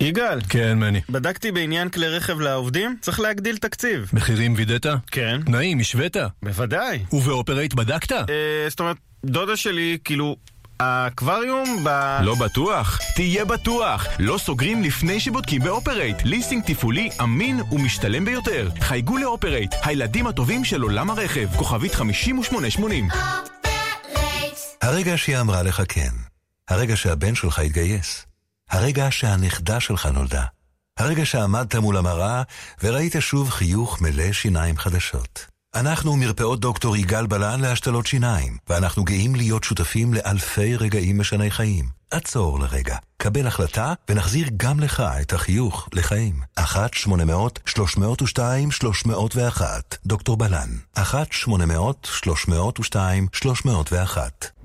יגאל. 0.00 0.40
כן, 0.48 0.78
מני. 0.78 1.00
בדקתי 1.08 1.52
בעניין 1.52 1.88
כלי 1.88 2.08
רכב 2.08 2.40
לעובדים, 2.40 2.96
צריך 3.00 3.20
להגדיל 3.20 3.56
תקציב. 3.56 4.10
מחירים 4.12 4.54
וידאת? 4.56 4.86
כן. 5.06 5.40
תנאים, 5.46 5.80
השווית? 5.80 6.16
בוודאי. 6.42 7.04
ובאופרייט 7.12 7.74
בדקת? 7.74 8.12
אה, 8.12 8.26
זאת 8.68 8.80
אומרת, 8.80 8.96
דודה 9.24 9.56
שלי, 9.56 9.98
כאילו... 10.04 10.36
האקווריום 10.80 11.84
ב... 11.84 11.88
לא 12.22 12.34
בטוח? 12.34 13.00
תהיה 13.14 13.44
בטוח! 13.44 14.06
לא 14.18 14.38
סוגרים 14.38 14.82
לפני 14.82 15.20
שבודקים 15.20 15.62
באופרייט. 15.62 16.16
ליסינג 16.24 16.64
תפעולי 16.66 17.10
אמין 17.22 17.60
ומשתלם 17.72 18.24
ביותר. 18.24 18.68
חייגו 18.80 19.18
לאופרייט, 19.18 19.74
הילדים 19.82 20.26
הטובים 20.26 20.64
של 20.64 20.82
עולם 20.82 21.10
הרכב. 21.10 21.56
כוכבית 21.56 21.94
5880. 21.94 23.08
הרגע 24.82 25.16
שהיא 25.16 25.38
אמרה 25.38 25.62
לך 25.62 25.82
כן. 25.88 26.10
הרגע 26.68 26.96
שהבן 26.96 27.34
שלך 27.34 27.58
התגייס. 27.58 28.26
הרגע 28.70 29.06
שהנכדה 29.10 29.80
שלך 29.80 30.06
נולדה. 30.06 30.44
הרגע 30.98 31.24
שעמדת 31.24 31.74
מול 31.74 31.96
המראה 31.96 32.42
וראית 32.82 33.12
שוב 33.20 33.50
חיוך 33.50 34.02
מלא 34.02 34.32
שיניים 34.32 34.76
חדשות. 34.76 35.53
אנחנו 35.74 36.16
מרפאות 36.16 36.60
דוקטור 36.60 36.96
יגאל 36.96 37.26
בלן 37.26 37.60
להשתלות 37.60 38.06
שיניים, 38.06 38.56
ואנחנו 38.68 39.04
גאים 39.04 39.34
להיות 39.34 39.64
שותפים 39.64 40.14
לאלפי 40.14 40.76
רגעים 40.76 41.18
משני 41.18 41.50
חיים. 41.50 41.84
עצור 42.10 42.60
לרגע, 42.60 42.96
קבל 43.16 43.46
החלטה 43.46 43.92
ונחזיר 44.08 44.48
גם 44.56 44.80
לך 44.80 45.02
את 45.20 45.32
החיוך 45.32 45.88
לחיים. 45.92 46.40
1-800-302-301 46.60 46.62
דוקטור 50.06 50.36
בלן. 50.36 50.68
1-800-302-301 50.98 51.02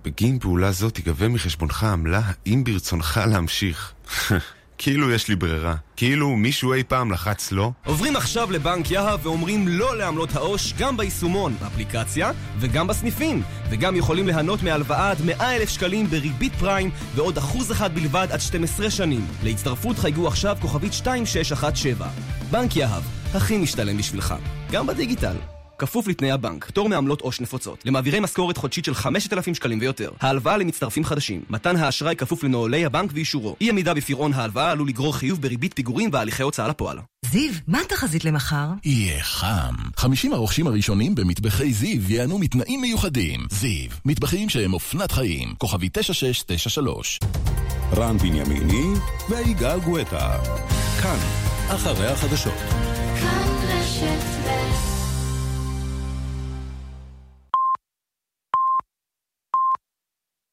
בגין 0.04 0.40
פעולה 0.40 0.72
זו 0.72 0.90
תיגבה 0.90 1.28
מחשבונך 1.28 1.84
עמלה 1.84 2.22
האם 2.46 2.64
ברצונך 2.64 3.22
להמשיך. 3.28 3.94
כאילו 4.82 5.12
יש 5.12 5.28
לי 5.28 5.36
ברירה. 5.36 5.76
כאילו 5.96 6.36
מישהו 6.36 6.74
אי 6.74 6.84
פעם 6.84 7.12
לחץ 7.12 7.52
לא? 7.52 7.72
עוברים 7.86 8.16
עכשיו 8.16 8.52
לבנק 8.52 8.92
יהב 8.92 9.26
ואומרים 9.26 9.68
לא 9.68 9.98
לעמלות 9.98 10.36
העו"ש 10.36 10.74
גם 10.78 10.98
ביישומון, 10.98 11.56
באפליקציה 11.62 12.32
וגם 12.60 12.88
בסניפים. 12.88 13.42
וגם 13.70 13.96
יכולים 13.96 14.28
ליהנות 14.28 14.64
מהלוואה 14.64 15.12
עד 15.12 15.18
100 15.26 15.56
אלף 15.56 15.70
שקלים 15.70 16.06
בריבית 16.08 16.56
פריים 16.56 16.92
ועוד 17.16 17.38
אחוז 17.38 17.72
אחד 17.72 17.96
בלבד 17.96 18.28
עד 18.32 18.40
12 18.40 18.90
שנים. 18.90 19.26
להצטרפות 19.44 19.98
חייגו 19.98 20.28
עכשיו 20.28 20.58
כוכבית 20.62 20.94
2617. 20.94 22.08
בנק 22.52 22.76
יהב, 22.76 23.04
הכי 23.34 23.58
משתלם 23.58 23.98
בשבילך. 23.98 24.36
גם 24.72 24.88
בדיגיטל. 24.88 25.59
כפוף 25.80 26.08
לתנאי 26.08 26.32
הבנק, 26.32 26.66
פטור 26.66 26.90
מעמלות 26.90 27.22
עו"ש 27.22 27.42
נפוצות, 27.42 27.86
למעבירי 27.86 28.20
משכורת 28.20 28.58
חודשית 28.58 28.86
של 28.86 28.94
5,000 28.94 29.56
שקלים 29.56 29.80
ויותר, 29.82 30.12
ההלוואה 30.22 30.58
למצטרפים 30.58 31.04
חדשים, 31.04 31.42
מתן 31.50 31.76
האשראי 31.76 32.16
כפוף 32.16 32.44
לנוהלי 32.44 32.86
הבנק 32.86 33.12
ואישורו, 33.14 33.56
אי 33.62 33.70
עמידה 33.70 33.94
בפירעון 33.94 34.34
ההלוואה 34.34 34.72
עלול 34.72 34.88
לגרור 34.88 35.16
חיוב 35.16 35.42
בריבית 35.42 35.74
פיגורים 35.74 36.10
והליכי 36.14 36.44
הוצאה 36.44 36.68
לפועל. 36.68 36.98
זיו, 37.26 37.52
מה 37.68 37.82
התחזית 37.82 38.26
למחר? 38.26 38.68
יהיה 38.86 39.24
חם. 39.24 39.76
50 39.96 40.34
הרוכשים 40.34 40.68
הראשונים 40.68 41.16
במטבחי 41.16 41.74
זיו 41.74 42.12
ייהנו 42.12 42.40
מתנאים 42.40 42.82
מיוחדים. 42.82 43.40
זיו, 43.52 43.90
מטבחים 44.06 44.50
שהם 44.50 44.74
אופנת 44.74 45.12
חיים. 45.12 45.54
כוכבי 45.58 45.90
9693. 45.92 47.20
רן 47.96 48.18
בנימיני 48.18 49.00
ויגאל 49.30 49.80
גואטה. 49.80 50.38
כאן, 51.02 51.18
אחרי 51.70 52.08
החדשות. 52.08 52.54
כאן 53.20 53.48
רשת 53.68 54.39